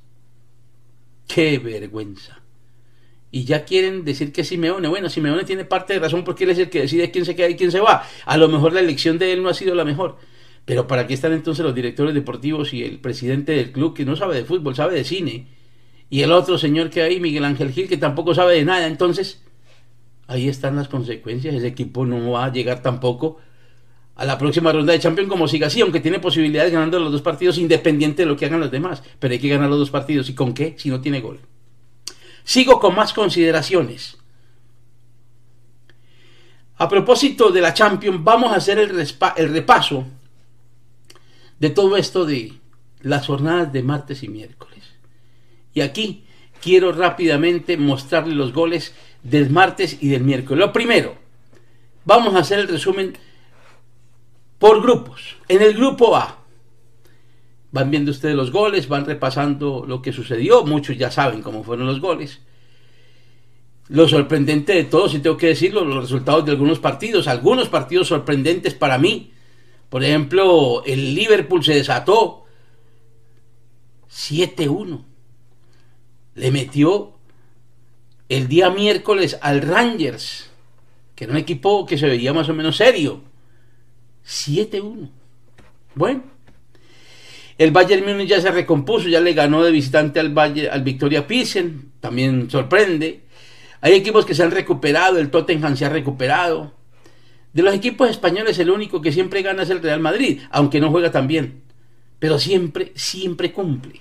¡Qué 1.27 1.59
vergüenza! 1.59 2.43
y 3.31 3.45
ya 3.45 3.65
quieren 3.65 4.05
decir 4.05 4.33
que 4.33 4.45
Simeone. 4.45 4.89
Bueno, 4.89 5.09
Simeone 5.09 5.45
tiene 5.45 5.65
parte 5.65 5.93
de 5.95 6.01
razón 6.01 6.25
porque 6.25 6.45
él 6.45 6.51
es 6.51 6.59
el 6.59 6.71
que 6.71 6.83
decide 6.83 7.11
quién 7.11 7.25
se 7.25 7.37
queda 7.37 7.49
y 7.49 7.57
quién 7.57 7.71
se 7.71 7.81
va. 7.81 8.05
A 8.25 8.37
lo 8.37 8.49
mejor 8.49 8.73
la 8.73 8.81
elección 8.81 9.19
de 9.19 9.33
él 9.33 9.43
no 9.43 9.49
ha 9.49 9.55
sido 9.55 9.75
la 9.75 9.85
mejor. 9.85 10.17
Pero 10.69 10.87
¿para 10.87 11.07
qué 11.07 11.15
están 11.15 11.33
entonces 11.33 11.65
los 11.65 11.75
directores 11.75 12.13
deportivos 12.13 12.75
y 12.75 12.85
el 12.85 12.99
presidente 12.99 13.53
del 13.53 13.73
club 13.73 13.95
que 13.95 14.05
no 14.05 14.17
sabe 14.17 14.37
de 14.37 14.45
fútbol, 14.45 14.77
sabe 14.77 14.97
de 14.97 15.03
cine? 15.03 15.47
Y 16.11 16.21
el 16.21 16.31
otro 16.31 16.59
señor 16.59 16.91
que 16.91 17.01
hay, 17.01 17.21
Miguel 17.21 17.47
Ángel 17.47 17.73
Gil, 17.73 17.89
que 17.89 17.97
tampoco 17.97 18.35
sabe 18.35 18.57
de 18.57 18.67
nada. 18.67 18.87
Entonces, 18.87 19.43
ahí 20.27 20.47
están 20.47 20.77
las 20.77 20.89
consecuencias. 20.89 21.55
Ese 21.55 21.69
equipo 21.69 22.05
no 22.05 22.33
va 22.33 22.45
a 22.45 22.53
llegar 22.53 22.83
tampoco 22.83 23.39
a 24.15 24.27
la 24.27 24.37
próxima 24.37 24.71
ronda 24.71 24.93
de 24.93 24.99
Champions 24.99 25.31
como 25.31 25.49
siga 25.49 25.69
así, 25.69 25.81
aunque 25.81 26.01
tiene 26.01 26.19
posibilidades 26.19 26.71
ganando 26.71 27.01
los 27.01 27.13
dos 27.13 27.23
partidos 27.23 27.57
independiente 27.57 28.25
de 28.25 28.29
lo 28.29 28.37
que 28.37 28.45
hagan 28.45 28.61
los 28.61 28.71
demás. 28.71 29.03
Pero 29.19 29.33
hay 29.33 29.41
que 29.41 29.49
ganar 29.49 29.71
los 29.71 29.79
dos 29.79 29.91
partidos. 29.91 30.29
¿Y 30.29 30.35
con 30.35 30.53
qué? 30.53 30.75
Si 30.77 30.91
no 30.91 31.01
tiene 31.01 31.23
gol. 31.23 31.41
Sigo 32.45 32.79
con 32.79 32.95
más 32.95 33.15
consideraciones. 33.15 34.19
A 36.77 36.87
propósito 36.91 37.49
de 37.53 37.63
la 37.63 37.73
Champions, 37.73 38.23
vamos 38.23 38.53
a 38.53 38.57
hacer 38.57 38.79
el, 38.79 38.91
el 39.37 39.49
repaso 39.51 40.05
de 41.59 41.71
todo 41.71 41.97
esto 41.97 42.25
de 42.25 42.55
las 43.01 43.27
jornadas 43.27 43.73
de 43.73 43.83
martes 43.83 44.23
y 44.23 44.29
miércoles. 44.29 44.85
Y 45.75 45.81
aquí 45.81 46.25
quiero 46.61 46.93
rápidamente 46.93 47.77
mostrarles 47.77 48.37
los 48.37 48.53
goles 48.53 48.95
del 49.23 49.51
martes 49.51 49.99
y 50.01 50.09
del 50.09 50.25
miércoles. 50.25 50.59
Lo 50.59 50.73
primero, 50.73 51.17
vamos 52.05 52.35
a 52.35 52.41
hacer 52.41 52.59
el 52.59 52.69
resumen 52.69 53.17
por 54.59 54.83
grupos. 54.83 55.37
En 55.49 55.63
el 55.63 55.75
grupo 55.75 56.17
A, 56.17 56.39
Van 57.71 57.91
viendo 57.91 58.11
ustedes 58.11 58.35
los 58.35 58.51
goles, 58.51 58.89
van 58.89 59.05
repasando 59.05 59.85
lo 59.87 60.01
que 60.01 60.13
sucedió, 60.13 60.65
muchos 60.65 60.97
ya 60.97 61.11
saben 61.11 61.43
cómo 61.43 61.63
fueron 61.63 61.87
los 61.87 62.01
goles. 62.01 62.41
Lo 63.89 64.09
sorprendente 64.09 64.75
de 64.75 64.85
todo, 64.85 65.09
si 65.09 65.19
tengo 65.19 65.37
que 65.37 65.49
decirlo, 65.49 65.85
los 65.85 66.03
resultados 66.03 66.45
de 66.47 66.53
algunos 66.53 66.79
partidos, 66.79 67.29
algunos 67.29 67.69
partidos 67.69 68.09
sorprendentes 68.09 68.75
para 68.75 68.99
mí. 68.99 69.33
Por 69.89 70.05
ejemplo, 70.05 70.83
el 70.85 71.15
Liverpool 71.15 71.65
se 71.65 71.75
desató 71.75 72.45
7-1. 74.11 75.05
Le 76.35 76.51
metió 76.51 77.15
el 78.29 78.49
día 78.49 78.71
miércoles 78.71 79.39
al 79.41 79.63
Rangers, 79.63 80.51
que 81.15 81.25
era 81.25 81.33
un 81.33 81.39
equipo 81.39 81.87
que 81.87 81.99
se 81.99 82.07
veía 82.07 82.33
más 82.33 82.49
o 82.49 82.55
menos 82.55 82.77
serio. 82.77 83.23
7-1. 84.27 85.11
Bueno, 85.95 86.23
el 87.57 87.73
Bayern 87.73 88.05
Múnich 88.05 88.29
ya 88.29 88.41
se 88.41 88.51
recompuso, 88.51 89.09
ya 89.09 89.21
le 89.21 89.33
ganó 89.33 89.65
de 89.65 89.73
visitante 89.73 90.21
al, 90.21 90.33
Bayern, 90.33 90.73
al 90.73 90.83
Victoria 90.83 91.27
Pilsen, 91.27 91.93
también 91.99 92.51
sorprende. 92.51 93.23
Hay 93.81 93.95
equipos 93.95 94.27
que 94.27 94.35
se 94.35 94.43
han 94.43 94.51
recuperado, 94.51 95.19
el 95.19 95.31
Tottenham 95.31 95.77
se 95.77 95.87
ha 95.87 95.89
recuperado. 95.89 96.78
De 97.53 97.63
los 97.63 97.75
equipos 97.75 98.11
españoles 98.11 98.59
el 98.59 98.71
único 98.71 99.01
que 99.01 99.13
siempre 99.13 99.43
gana 99.43 99.63
es 99.63 99.71
el 99.71 99.83
Real 99.83 100.01
Madrid, 100.01 100.41
aunque 100.51 100.81
no 100.81 100.91
juega 100.91 101.11
tan 101.11 101.27
bien. 101.27 101.63
Pero 102.19 102.39
siempre, 102.39 102.93
siempre 102.95 103.53
cumple. 103.53 104.01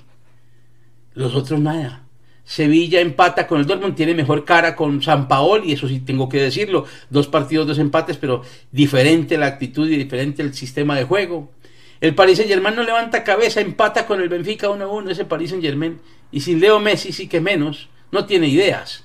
Los 1.13 1.35
otros 1.35 1.59
nada. 1.59 2.03
Sevilla 2.47 3.01
empata 3.01 3.45
con 3.45 3.59
el 3.59 3.65
Dortmund, 3.65 3.95
tiene 3.95 4.13
mejor 4.13 4.45
cara 4.45 4.73
con 4.73 5.03
San 5.03 5.27
y 5.65 5.73
eso 5.73 5.87
sí 5.87 5.99
tengo 5.99 6.29
que 6.29 6.41
decirlo. 6.41 6.85
Dos 7.09 7.27
partidos, 7.27 7.67
dos 7.67 7.77
empates, 7.77 8.15
pero 8.15 8.41
diferente 8.71 9.37
la 9.37 9.47
actitud 9.47 9.89
y 9.89 9.97
diferente 9.97 10.41
el 10.41 10.53
sistema 10.53 10.95
de 10.95 11.03
juego. 11.03 11.51
El 11.99 12.15
Paris 12.15 12.37
Saint 12.37 12.49
Germain 12.49 12.75
no 12.75 12.83
levanta 12.83 13.23
cabeza, 13.23 13.59
empata 13.59 14.05
con 14.05 14.21
el 14.21 14.29
Benfica 14.29 14.69
1-1, 14.69 15.09
ese 15.09 15.25
Paris 15.25 15.49
Saint 15.49 15.63
Germain. 15.63 15.99
Y 16.31 16.39
sin 16.39 16.61
Leo 16.61 16.79
Messi 16.79 17.11
sí 17.11 17.27
que 17.27 17.41
menos, 17.41 17.89
no 18.11 18.25
tiene 18.25 18.47
ideas. 18.47 19.03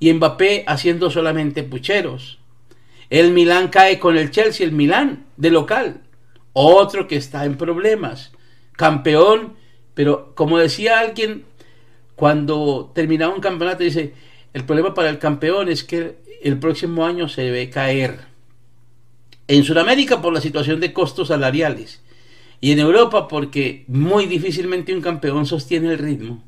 Y 0.00 0.12
Mbappé 0.12 0.64
haciendo 0.66 1.10
solamente 1.10 1.64
pucheros. 1.64 2.37
El 3.10 3.32
Milán 3.32 3.68
cae 3.68 3.98
con 3.98 4.16
el 4.16 4.30
Chelsea, 4.30 4.66
el 4.66 4.72
Milán 4.72 5.26
de 5.36 5.50
local. 5.50 6.02
Otro 6.52 7.08
que 7.08 7.16
está 7.16 7.44
en 7.44 7.56
problemas. 7.56 8.32
Campeón, 8.72 9.54
pero 9.94 10.34
como 10.34 10.58
decía 10.58 11.00
alguien, 11.00 11.44
cuando 12.14 12.90
terminaba 12.94 13.34
un 13.34 13.40
campeonato, 13.40 13.82
dice, 13.82 14.12
el 14.52 14.64
problema 14.64 14.94
para 14.94 15.10
el 15.10 15.18
campeón 15.18 15.68
es 15.68 15.84
que 15.84 16.16
el 16.42 16.58
próximo 16.58 17.06
año 17.06 17.28
se 17.28 17.42
debe 17.42 17.70
caer. 17.70 18.20
En 19.46 19.64
Sudamérica 19.64 20.20
por 20.20 20.32
la 20.32 20.40
situación 20.40 20.80
de 20.80 20.92
costos 20.92 21.28
salariales. 21.28 22.02
Y 22.60 22.72
en 22.72 22.80
Europa 22.80 23.28
porque 23.28 23.84
muy 23.86 24.26
difícilmente 24.26 24.94
un 24.94 25.00
campeón 25.00 25.46
sostiene 25.46 25.92
el 25.92 25.98
ritmo. 25.98 26.44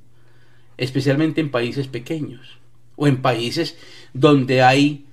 Especialmente 0.77 1.41
en 1.41 1.51
países 1.51 1.87
pequeños. 1.87 2.59
O 2.97 3.07
en 3.07 3.23
países 3.23 3.79
donde 4.13 4.63
hay 4.63 5.07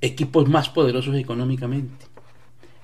equipos 0.00 0.48
más 0.48 0.68
poderosos 0.68 1.16
económicamente. 1.16 2.06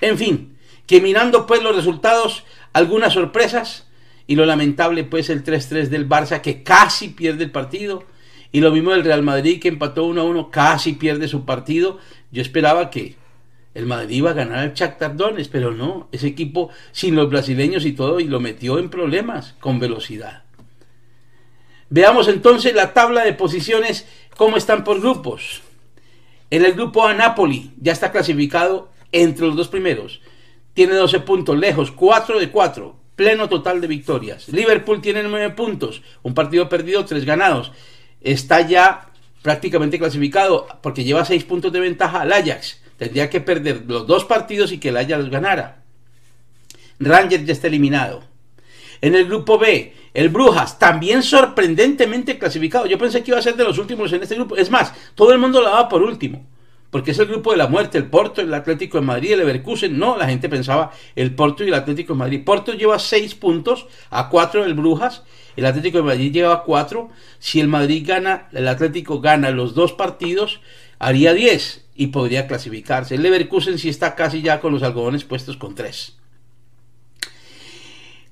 En 0.00 0.18
fin, 0.18 0.56
que 0.86 1.00
mirando 1.00 1.46
pues 1.46 1.62
los 1.62 1.74
resultados, 1.74 2.44
algunas 2.72 3.12
sorpresas 3.12 3.86
y 4.26 4.36
lo 4.36 4.46
lamentable 4.46 5.04
pues 5.04 5.30
el 5.30 5.44
3-3 5.44 5.88
del 5.88 6.08
Barça 6.08 6.40
que 6.40 6.62
casi 6.62 7.08
pierde 7.08 7.44
el 7.44 7.50
partido 7.50 8.04
y 8.52 8.60
lo 8.60 8.70
mismo 8.70 8.92
del 8.92 9.04
Real 9.04 9.22
Madrid 9.22 9.60
que 9.60 9.68
empató 9.68 10.06
1-1, 10.06 10.50
casi 10.50 10.92
pierde 10.92 11.26
su 11.28 11.44
partido. 11.44 11.98
Yo 12.30 12.40
esperaba 12.40 12.90
que 12.90 13.16
el 13.74 13.86
Madrid 13.86 14.16
iba 14.16 14.30
a 14.30 14.34
ganar 14.34 14.58
al 14.58 14.74
Shakhtar 14.74 15.16
Donetsk, 15.16 15.50
pero 15.50 15.72
no, 15.72 16.08
ese 16.12 16.28
equipo 16.28 16.70
sin 16.92 17.16
los 17.16 17.28
brasileños 17.28 17.84
y 17.84 17.92
todo 17.92 18.20
y 18.20 18.24
lo 18.24 18.38
metió 18.38 18.78
en 18.78 18.90
problemas 18.90 19.56
con 19.58 19.80
velocidad. 19.80 20.44
Veamos 21.90 22.28
entonces 22.28 22.74
la 22.74 22.94
tabla 22.94 23.24
de 23.24 23.32
posiciones 23.32 24.06
cómo 24.36 24.56
están 24.56 24.84
por 24.84 25.00
grupos. 25.00 25.62
En 26.54 26.64
el 26.64 26.74
grupo 26.74 27.04
A 27.04 27.14
Napoli 27.14 27.72
ya 27.80 27.90
está 27.90 28.12
clasificado 28.12 28.88
entre 29.10 29.44
los 29.44 29.56
dos 29.56 29.66
primeros. 29.66 30.20
Tiene 30.72 30.94
12 30.94 31.18
puntos 31.18 31.58
lejos, 31.58 31.90
4 31.90 32.38
de 32.38 32.52
4, 32.52 32.96
pleno 33.16 33.48
total 33.48 33.80
de 33.80 33.88
victorias. 33.88 34.48
Liverpool 34.50 35.02
tiene 35.02 35.24
9 35.24 35.50
puntos, 35.50 36.02
un 36.22 36.32
partido 36.32 36.68
perdido, 36.68 37.04
3 37.04 37.24
ganados. 37.24 37.72
Está 38.20 38.60
ya 38.60 39.10
prácticamente 39.42 39.98
clasificado 39.98 40.68
porque 40.80 41.02
lleva 41.02 41.24
6 41.24 41.42
puntos 41.42 41.72
de 41.72 41.80
ventaja 41.80 42.20
al 42.20 42.32
Ajax. 42.32 42.80
Tendría 42.98 43.28
que 43.28 43.40
perder 43.40 43.82
los 43.88 44.06
dos 44.06 44.24
partidos 44.24 44.70
y 44.70 44.78
que 44.78 44.90
el 44.90 44.96
Ajax 44.96 45.22
los 45.22 45.30
ganara. 45.30 45.82
Rangers 47.00 47.46
ya 47.46 47.52
está 47.52 47.66
eliminado. 47.66 48.22
En 49.00 49.14
el 49.14 49.26
grupo 49.26 49.58
B, 49.58 49.92
el 50.14 50.28
Brujas, 50.28 50.78
también 50.78 51.22
sorprendentemente 51.22 52.38
clasificado. 52.38 52.86
Yo 52.86 52.98
pensé 52.98 53.22
que 53.22 53.30
iba 53.30 53.38
a 53.38 53.42
ser 53.42 53.56
de 53.56 53.64
los 53.64 53.78
últimos 53.78 54.12
en 54.12 54.22
este 54.22 54.34
grupo. 54.34 54.56
Es 54.56 54.70
más, 54.70 54.92
todo 55.14 55.32
el 55.32 55.38
mundo 55.38 55.60
lo 55.60 55.68
daba 55.68 55.88
por 55.88 56.02
último. 56.02 56.46
Porque 56.90 57.10
es 57.10 57.18
el 57.18 57.26
grupo 57.26 57.50
de 57.50 57.56
la 57.56 57.66
muerte, 57.66 57.98
el 57.98 58.06
Porto, 58.06 58.40
el 58.40 58.54
Atlético 58.54 58.98
de 59.00 59.04
Madrid, 59.04 59.32
el 59.32 59.40
Leverkusen. 59.40 59.98
No, 59.98 60.16
la 60.16 60.28
gente 60.28 60.48
pensaba 60.48 60.92
el 61.16 61.34
Porto 61.34 61.64
y 61.64 61.66
el 61.66 61.74
Atlético 61.74 62.12
de 62.12 62.20
Madrid. 62.20 62.44
Porto 62.44 62.72
lleva 62.72 63.00
seis 63.00 63.34
puntos 63.34 63.88
a 64.10 64.28
cuatro 64.28 64.62
del 64.62 64.74
Brujas. 64.74 65.24
El 65.56 65.66
Atlético 65.66 65.98
de 65.98 66.04
Madrid 66.04 66.32
lleva 66.32 66.62
cuatro. 66.62 67.10
Si 67.40 67.58
el 67.58 67.66
Madrid 67.66 68.04
gana, 68.06 68.48
el 68.52 68.68
Atlético 68.68 69.20
gana 69.20 69.50
los 69.50 69.74
dos 69.74 69.92
partidos, 69.92 70.60
haría 71.00 71.34
diez 71.34 71.84
y 71.96 72.08
podría 72.08 72.46
clasificarse. 72.46 73.16
El 73.16 73.22
Leverkusen 73.22 73.78
sí 73.78 73.88
está 73.88 74.14
casi 74.14 74.42
ya 74.42 74.60
con 74.60 74.72
los 74.72 74.84
algodones 74.84 75.24
puestos 75.24 75.56
con 75.56 75.74
3. 75.74 76.14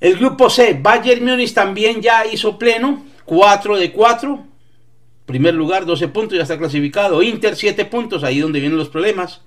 El 0.03 0.16
grupo 0.16 0.50
C, 0.50 0.76
Bayern 0.82 1.24
Múnich 1.24 1.55
también 1.55 2.03
ya 2.03 2.26
hizo 2.26 2.59
pleno, 2.59 3.05
4 3.24 3.76
de 3.76 3.92
4. 3.92 4.44
Primer 5.26 5.55
lugar, 5.55 5.86
12 5.86 6.09
puntos, 6.09 6.36
ya 6.36 6.42
está 6.42 6.59
clasificado. 6.59 7.22
Inter, 7.22 7.55
7 7.55 7.84
puntos, 7.84 8.24
ahí 8.24 8.40
donde 8.40 8.59
vienen 8.59 8.76
los 8.76 8.88
problemas. 8.88 9.42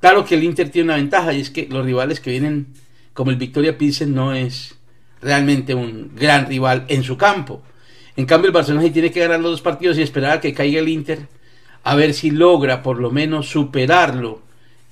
Claro 0.00 0.24
que 0.24 0.36
el 0.36 0.44
Inter 0.44 0.70
tiene 0.70 0.84
una 0.84 0.94
ventaja 0.94 1.32
y 1.32 1.40
es 1.40 1.50
que 1.50 1.66
los 1.68 1.84
rivales 1.84 2.20
que 2.20 2.30
vienen, 2.30 2.68
como 3.14 3.32
el 3.32 3.36
Victoria 3.36 3.76
Pilsen, 3.76 4.14
no 4.14 4.32
es 4.32 4.76
realmente 5.20 5.74
un 5.74 6.12
gran 6.14 6.46
rival 6.46 6.84
en 6.86 7.02
su 7.02 7.16
campo. 7.16 7.60
En 8.14 8.26
cambio, 8.26 8.50
el 8.50 8.54
Barcelona 8.54 8.92
tiene 8.92 9.10
que 9.10 9.18
ganar 9.18 9.40
los 9.40 9.50
dos 9.50 9.60
partidos 9.60 9.98
y 9.98 10.02
esperar 10.02 10.38
a 10.38 10.40
que 10.40 10.54
caiga 10.54 10.78
el 10.78 10.88
Inter 10.88 11.26
a 11.82 11.96
ver 11.96 12.14
si 12.14 12.30
logra 12.30 12.84
por 12.84 13.00
lo 13.00 13.10
menos 13.10 13.48
superarlo 13.48 14.40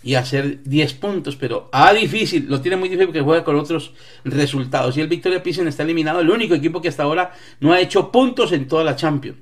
y 0.07 0.14
hacer 0.14 0.62
10 0.62 0.94
puntos, 0.94 1.34
pero 1.34 1.68
a 1.72 1.92
difícil, 1.92 2.46
lo 2.48 2.61
tiene 2.61 2.76
muy 2.76 2.88
difícil 2.88 3.09
porque 3.09 3.22
juega 3.22 3.42
con 3.42 3.57
otros 3.57 3.90
resultados. 4.22 4.96
Y 4.96 5.00
el 5.00 5.09
Victoria 5.09 5.42
Pilsen 5.42 5.66
está 5.66 5.82
eliminado, 5.82 6.20
el 6.20 6.30
único 6.30 6.54
equipo 6.54 6.80
que 6.80 6.86
hasta 6.86 7.02
ahora 7.02 7.34
no 7.59 7.72
ha 7.72 7.80
hecho 7.80 8.12
puntos 8.12 8.52
en 8.52 8.68
toda 8.68 8.84
la 8.84 8.94
Champions. 8.94 9.36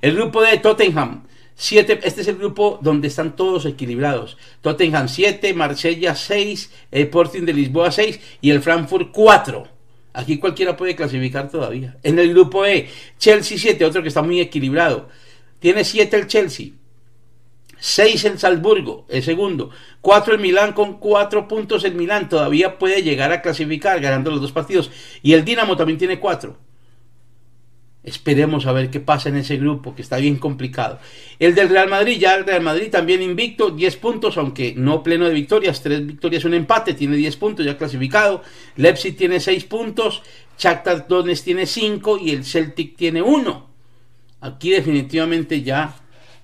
El 0.00 0.14
grupo 0.14 0.42
de 0.42 0.58
Tottenham, 0.58 1.24
7, 1.56 2.02
este 2.04 2.20
es 2.20 2.28
el 2.28 2.36
grupo 2.36 2.78
donde 2.80 3.08
están 3.08 3.34
todos 3.34 3.66
equilibrados. 3.66 4.36
Tottenham 4.60 5.08
7, 5.08 5.52
Marsella 5.54 6.14
6, 6.14 6.72
el 6.92 7.02
Sporting 7.02 7.42
de 7.42 7.52
Lisboa 7.52 7.90
6 7.90 8.20
y 8.42 8.50
el 8.50 8.62
Frankfurt 8.62 9.10
4. 9.10 9.66
Aquí 10.12 10.38
cualquiera 10.38 10.76
puede 10.76 10.94
clasificar 10.94 11.50
todavía. 11.50 11.96
En 12.04 12.16
el 12.20 12.32
grupo 12.32 12.64
E, 12.64 12.88
Chelsea 13.18 13.58
7, 13.58 13.84
otro 13.84 14.02
que 14.02 14.08
está 14.08 14.22
muy 14.22 14.40
equilibrado. 14.40 15.08
Tiene 15.58 15.82
7 15.82 16.16
el 16.16 16.28
Chelsea. 16.28 16.68
6 17.80 18.24
el 18.26 18.38
Salzburgo, 18.38 19.06
el 19.08 19.22
segundo. 19.22 19.70
4 20.00 20.34
el 20.34 20.40
Milán 20.40 20.72
con 20.72 20.98
4 20.98 21.48
puntos 21.48 21.84
el 21.84 21.94
Milán. 21.94 22.28
Todavía 22.28 22.78
puede 22.78 23.02
llegar 23.02 23.32
a 23.32 23.42
clasificar 23.42 24.00
ganando 24.00 24.30
los 24.30 24.40
dos 24.40 24.52
partidos. 24.52 24.90
Y 25.22 25.32
el 25.32 25.44
Dinamo 25.44 25.76
también 25.76 25.98
tiene 25.98 26.20
4. 26.20 26.56
Esperemos 28.02 28.64
a 28.66 28.72
ver 28.72 28.88
qué 28.90 28.98
pasa 28.98 29.28
en 29.28 29.36
ese 29.36 29.58
grupo, 29.58 29.94
que 29.94 30.00
está 30.00 30.16
bien 30.16 30.36
complicado. 30.36 30.98
El 31.38 31.54
del 31.54 31.68
Real 31.68 31.88
Madrid, 31.90 32.18
ya 32.18 32.34
el 32.34 32.46
Real 32.46 32.62
Madrid 32.62 32.90
también 32.90 33.20
invicto, 33.20 33.70
10 33.70 33.96
puntos, 33.96 34.38
aunque 34.38 34.72
no 34.74 35.02
pleno 35.02 35.28
de 35.28 35.34
victorias, 35.34 35.82
3 35.82 36.06
victorias, 36.06 36.46
un 36.46 36.54
empate, 36.54 36.94
tiene 36.94 37.16
10 37.16 37.36
puntos 37.36 37.66
ya 37.66 37.76
clasificado. 37.76 38.42
Leipzig 38.76 39.16
tiene 39.18 39.38
6 39.38 39.64
puntos, 39.64 40.22
Shakhtar 40.58 41.08
Donetsk 41.08 41.44
tiene 41.44 41.66
5 41.66 42.18
y 42.22 42.30
el 42.30 42.44
Celtic 42.44 42.96
tiene 42.96 43.20
1. 43.20 43.70
Aquí 44.40 44.70
definitivamente 44.70 45.60
ya, 45.60 45.94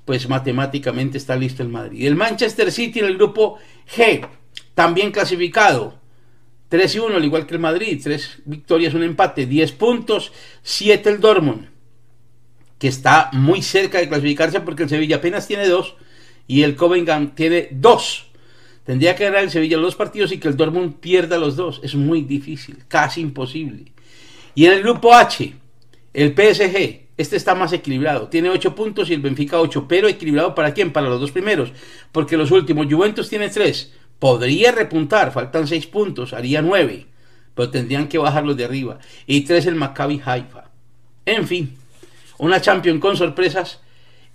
pues 0.06 0.28
matemáticamente 0.28 1.18
está 1.18 1.36
listo 1.36 1.62
el 1.62 1.68
Madrid. 1.68 2.06
El 2.06 2.14
Manchester 2.14 2.72
City 2.72 3.00
en 3.00 3.06
el 3.06 3.16
grupo 3.16 3.58
G, 3.94 4.26
también 4.74 5.10
clasificado. 5.10 5.98
3 6.68 6.94
y 6.94 6.98
1, 6.98 7.16
al 7.16 7.24
igual 7.24 7.46
que 7.46 7.54
el 7.54 7.60
Madrid, 7.60 8.00
3 8.02 8.38
victorias, 8.44 8.94
un 8.94 9.02
empate, 9.02 9.46
10 9.46 9.72
puntos, 9.72 10.32
7 10.62 11.10
el 11.10 11.20
Dortmund, 11.20 11.68
que 12.78 12.88
está 12.88 13.30
muy 13.32 13.62
cerca 13.62 13.98
de 13.98 14.08
clasificarse 14.08 14.60
porque 14.60 14.84
el 14.84 14.88
Sevilla 14.88 15.16
apenas 15.16 15.46
tiene 15.46 15.68
2 15.68 15.96
y 16.46 16.62
el 16.62 16.76
Covington 16.76 17.34
tiene 17.34 17.68
2. 17.72 18.26
Tendría 18.84 19.16
que 19.16 19.24
ganar 19.24 19.42
el 19.42 19.50
Sevilla 19.50 19.76
los 19.76 19.86
dos 19.86 19.96
partidos 19.96 20.30
y 20.30 20.38
que 20.38 20.46
el 20.46 20.56
Dortmund 20.56 21.00
pierda 21.00 21.38
los 21.38 21.56
dos. 21.56 21.80
Es 21.82 21.96
muy 21.96 22.22
difícil, 22.22 22.84
casi 22.86 23.20
imposible. 23.20 23.92
Y 24.54 24.66
en 24.66 24.72
el 24.74 24.82
grupo 24.82 25.12
H, 25.12 25.52
el 26.14 26.32
PSG, 26.32 27.05
este 27.16 27.36
está 27.36 27.54
más 27.54 27.72
equilibrado. 27.72 28.28
Tiene 28.28 28.50
8 28.50 28.74
puntos 28.74 29.10
y 29.10 29.14
el 29.14 29.20
Benfica 29.20 29.60
8, 29.60 29.86
pero 29.88 30.08
equilibrado 30.08 30.54
para 30.54 30.74
quién? 30.74 30.92
Para 30.92 31.08
los 31.08 31.20
dos 31.20 31.32
primeros, 31.32 31.72
porque 32.12 32.36
los 32.36 32.50
últimos, 32.50 32.86
Juventus 32.90 33.28
tiene 33.28 33.48
3, 33.48 33.92
Podría 34.18 34.72
repuntar, 34.72 35.32
faltan 35.32 35.66
6 35.66 35.86
puntos, 35.88 36.32
haría 36.32 36.62
9, 36.62 37.06
pero 37.54 37.70
tendrían 37.70 38.08
que 38.08 38.18
bajarlos 38.18 38.56
de 38.56 38.64
arriba. 38.64 38.98
Y 39.26 39.42
3 39.42 39.66
el 39.66 39.74
Maccabi 39.74 40.22
Haifa. 40.24 40.70
En 41.26 41.46
fin, 41.46 41.76
una 42.38 42.60
Champions 42.60 43.00
con 43.00 43.16
sorpresas 43.16 43.80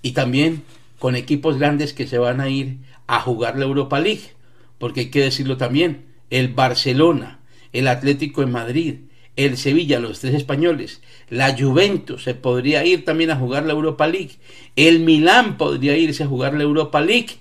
y 0.04 0.12
también 0.12 0.64
con 1.00 1.16
equipos 1.16 1.58
grandes 1.58 1.94
que 1.94 2.06
se 2.06 2.20
van 2.20 2.42
a 2.42 2.50
ir 2.50 2.78
a 3.08 3.20
jugar 3.22 3.58
la 3.58 3.66
Europa 3.66 4.00
League. 4.00 4.34
Porque 4.78 5.02
hay 5.02 5.10
que 5.10 5.22
decirlo 5.22 5.58
también, 5.58 6.06
el 6.30 6.50
Barcelona, 6.50 7.40
el 7.74 7.88
Atlético 7.88 8.42
de 8.42 8.48
Madrid, 8.48 8.96
el 9.36 9.58
Sevilla, 9.58 10.00
los 10.00 10.20
tres 10.20 10.36
españoles, 10.36 11.02
la 11.30 11.58
Juventus 11.58 12.24
se 12.24 12.36
podría 12.36 12.86
ir 12.86 13.06
también 13.06 13.32
a 13.32 13.36
jugar 13.36 13.66
la 13.66 13.74
Europa 13.74 14.08
League, 14.08 14.32
el 14.76 15.00
Milán 15.00 15.58
podría 15.58 15.98
irse 15.98 16.24
a 16.24 16.28
jugar 16.28 16.54
la 16.54 16.64
Europa 16.64 17.02
League 17.02 17.38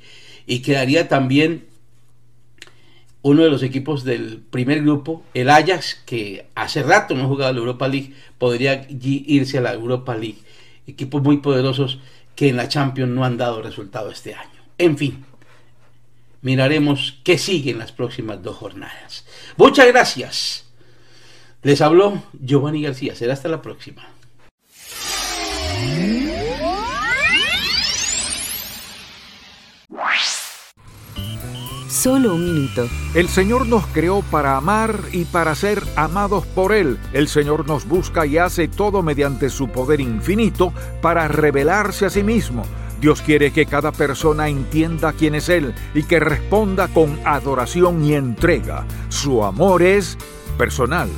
y 0.47 0.61
quedaría 0.61 1.09
también 1.09 1.65
uno 3.23 3.43
de 3.43 3.51
los 3.51 3.63
equipos 3.63 4.05
del 4.05 4.39
primer 4.39 4.83
grupo, 4.83 5.23
el 5.35 5.51
Ajax, 5.51 6.01
que 6.07 6.47
hace 6.55 6.83
rato 6.83 7.15
no 7.15 7.25
ha 7.25 7.29
jugado 7.29 7.53
la 7.53 7.59
Europa 7.59 7.87
League, 7.87 8.15
podría 8.39 8.87
irse 8.89 9.59
a 9.59 9.61
la 9.61 9.75
Europa 9.75 10.17
League. 10.17 10.39
Equipos 10.87 11.23
muy 11.23 11.39
poderosos 11.39 11.99
que 12.35 12.49
en 12.49 12.57
la 12.57 12.69
Champions 12.69 13.13
no 13.13 13.25
han 13.25 13.37
dado 13.37 13.61
resultado 13.61 14.11
este 14.11 14.35
año. 14.35 14.49
En 14.79 14.97
fin, 14.97 15.25
miraremos 16.41 17.19
qué 17.23 17.37
sigue 17.37 17.73
en 17.73 17.79
las 17.79 17.93
próximas 17.93 18.43
dos 18.43 18.57
jornadas. 18.57 19.27
Muchas 19.57 19.87
gracias. 19.89 20.70
Les 21.63 21.81
habló 21.83 22.23
Giovanni 22.33 22.83
García. 22.83 23.15
Será 23.15 23.35
hasta 23.35 23.49
la 23.49 23.61
próxima. 23.61 24.03
Solo 31.89 32.35
un 32.35 32.45
minuto. 32.55 32.89
El 33.13 33.29
Señor 33.29 33.67
nos 33.67 33.85
creó 33.89 34.23
para 34.23 34.57
amar 34.57 35.01
y 35.13 35.27
para 35.27 35.55
ser 35.55 35.83
amados 35.97 36.47
por 36.47 36.73
Él. 36.73 36.99
El 37.13 37.29
Señor 37.29 37.67
nos 37.69 37.87
busca 37.87 38.25
y 38.25 38.39
hace 38.39 38.69
todo 38.69 39.03
mediante 39.03 39.51
su 39.51 39.69
poder 39.69 40.01
infinito 40.01 40.73
para 41.03 41.29
revelarse 41.29 42.07
a 42.07 42.11
sí 42.11 42.23
mismo. 42.23 42.63
Dios 43.03 43.21
quiere 43.21 43.53
que 43.53 43.67
cada 43.67 43.93
persona 43.93 44.49
entienda 44.49 45.13
quién 45.13 45.35
es 45.35 45.51
Él 45.51 45.75
y 45.95 46.05
que 46.05 46.21
responda 46.21 46.89
con 46.89 47.21
adoración 47.27 48.03
y 48.03 48.15
entrega. 48.15 48.87
Su 49.11 49.45
amor 49.45 49.83
es 49.83 50.17
personal, 50.57 51.11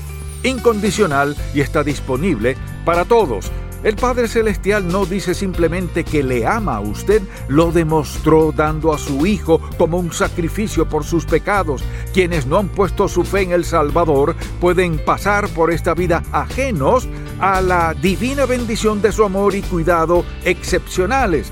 incondicional 0.43 1.37
y 1.55 1.61
está 1.61 1.83
disponible 1.85 2.57
para 2.85 3.05
todos 3.05 3.51
el 3.85 3.97
Padre 3.97 4.29
Celestial 4.29 4.87
no 4.87 5.07
dice 5.07 5.35
simplemente 5.35 6.05
que 6.05 6.23
le 6.23 6.47
ama 6.47 6.77
a 6.77 6.81
usted, 6.81 7.21
lo 7.49 7.73
demostró 7.73 8.53
dando 8.53 8.93
a 8.93 8.99
su 8.99 9.27
Hijo 9.27 9.61
como 9.77 9.99
un 9.99 10.13
sacrificio 10.13 10.89
por 10.89 11.03
sus 11.03 11.25
pecados. 11.25 11.83
Quienes 12.15 12.47
no 12.47 12.59
han 12.59 12.69
puesto 12.69 13.09
su 13.09 13.25
fe 13.25 13.43
en 13.43 13.51
el 13.51 13.65
Salvador 13.65 14.37
pueden 14.61 15.05
pasar 15.05 15.49
por 15.49 15.73
esta 15.73 15.95
vida 15.95 16.23
ajenos 16.31 17.09
a 17.41 17.61
la 17.61 17.93
divina 17.95 18.47
bendición 18.47 19.03
de 19.03 19.11
su 19.11 19.25
amor 19.25 19.57
y 19.57 19.63
cuidado 19.63 20.25
excepcionales. 20.45 21.51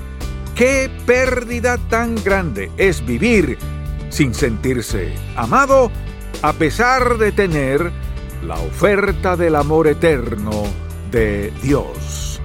¡Qué 0.55 0.89
pérdida 1.05 1.77
tan 1.89 2.15
grande 2.15 2.71
es 2.77 3.05
vivir 3.05 3.57
sin 4.09 4.33
sentirse 4.33 5.13
amado 5.35 5.91
a 6.41 6.53
pesar 6.53 7.17
de 7.17 7.33
tener 7.33 7.91
la 8.43 8.55
oferta 8.55 9.35
del 9.35 9.55
amor 9.55 9.87
eterno 9.87 10.51
de 11.11 11.51
Dios. 11.61 12.41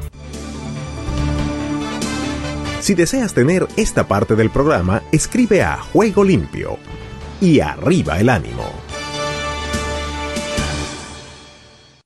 Si 2.80 2.94
deseas 2.94 3.34
tener 3.34 3.66
esta 3.76 4.06
parte 4.06 4.36
del 4.36 4.50
programa, 4.50 5.02
escribe 5.10 5.62
a 5.62 5.78
Juego 5.78 6.22
Limpio 6.22 6.78
y 7.40 7.60
arriba 7.60 8.20
el 8.20 8.28
ánimo. 8.28 8.85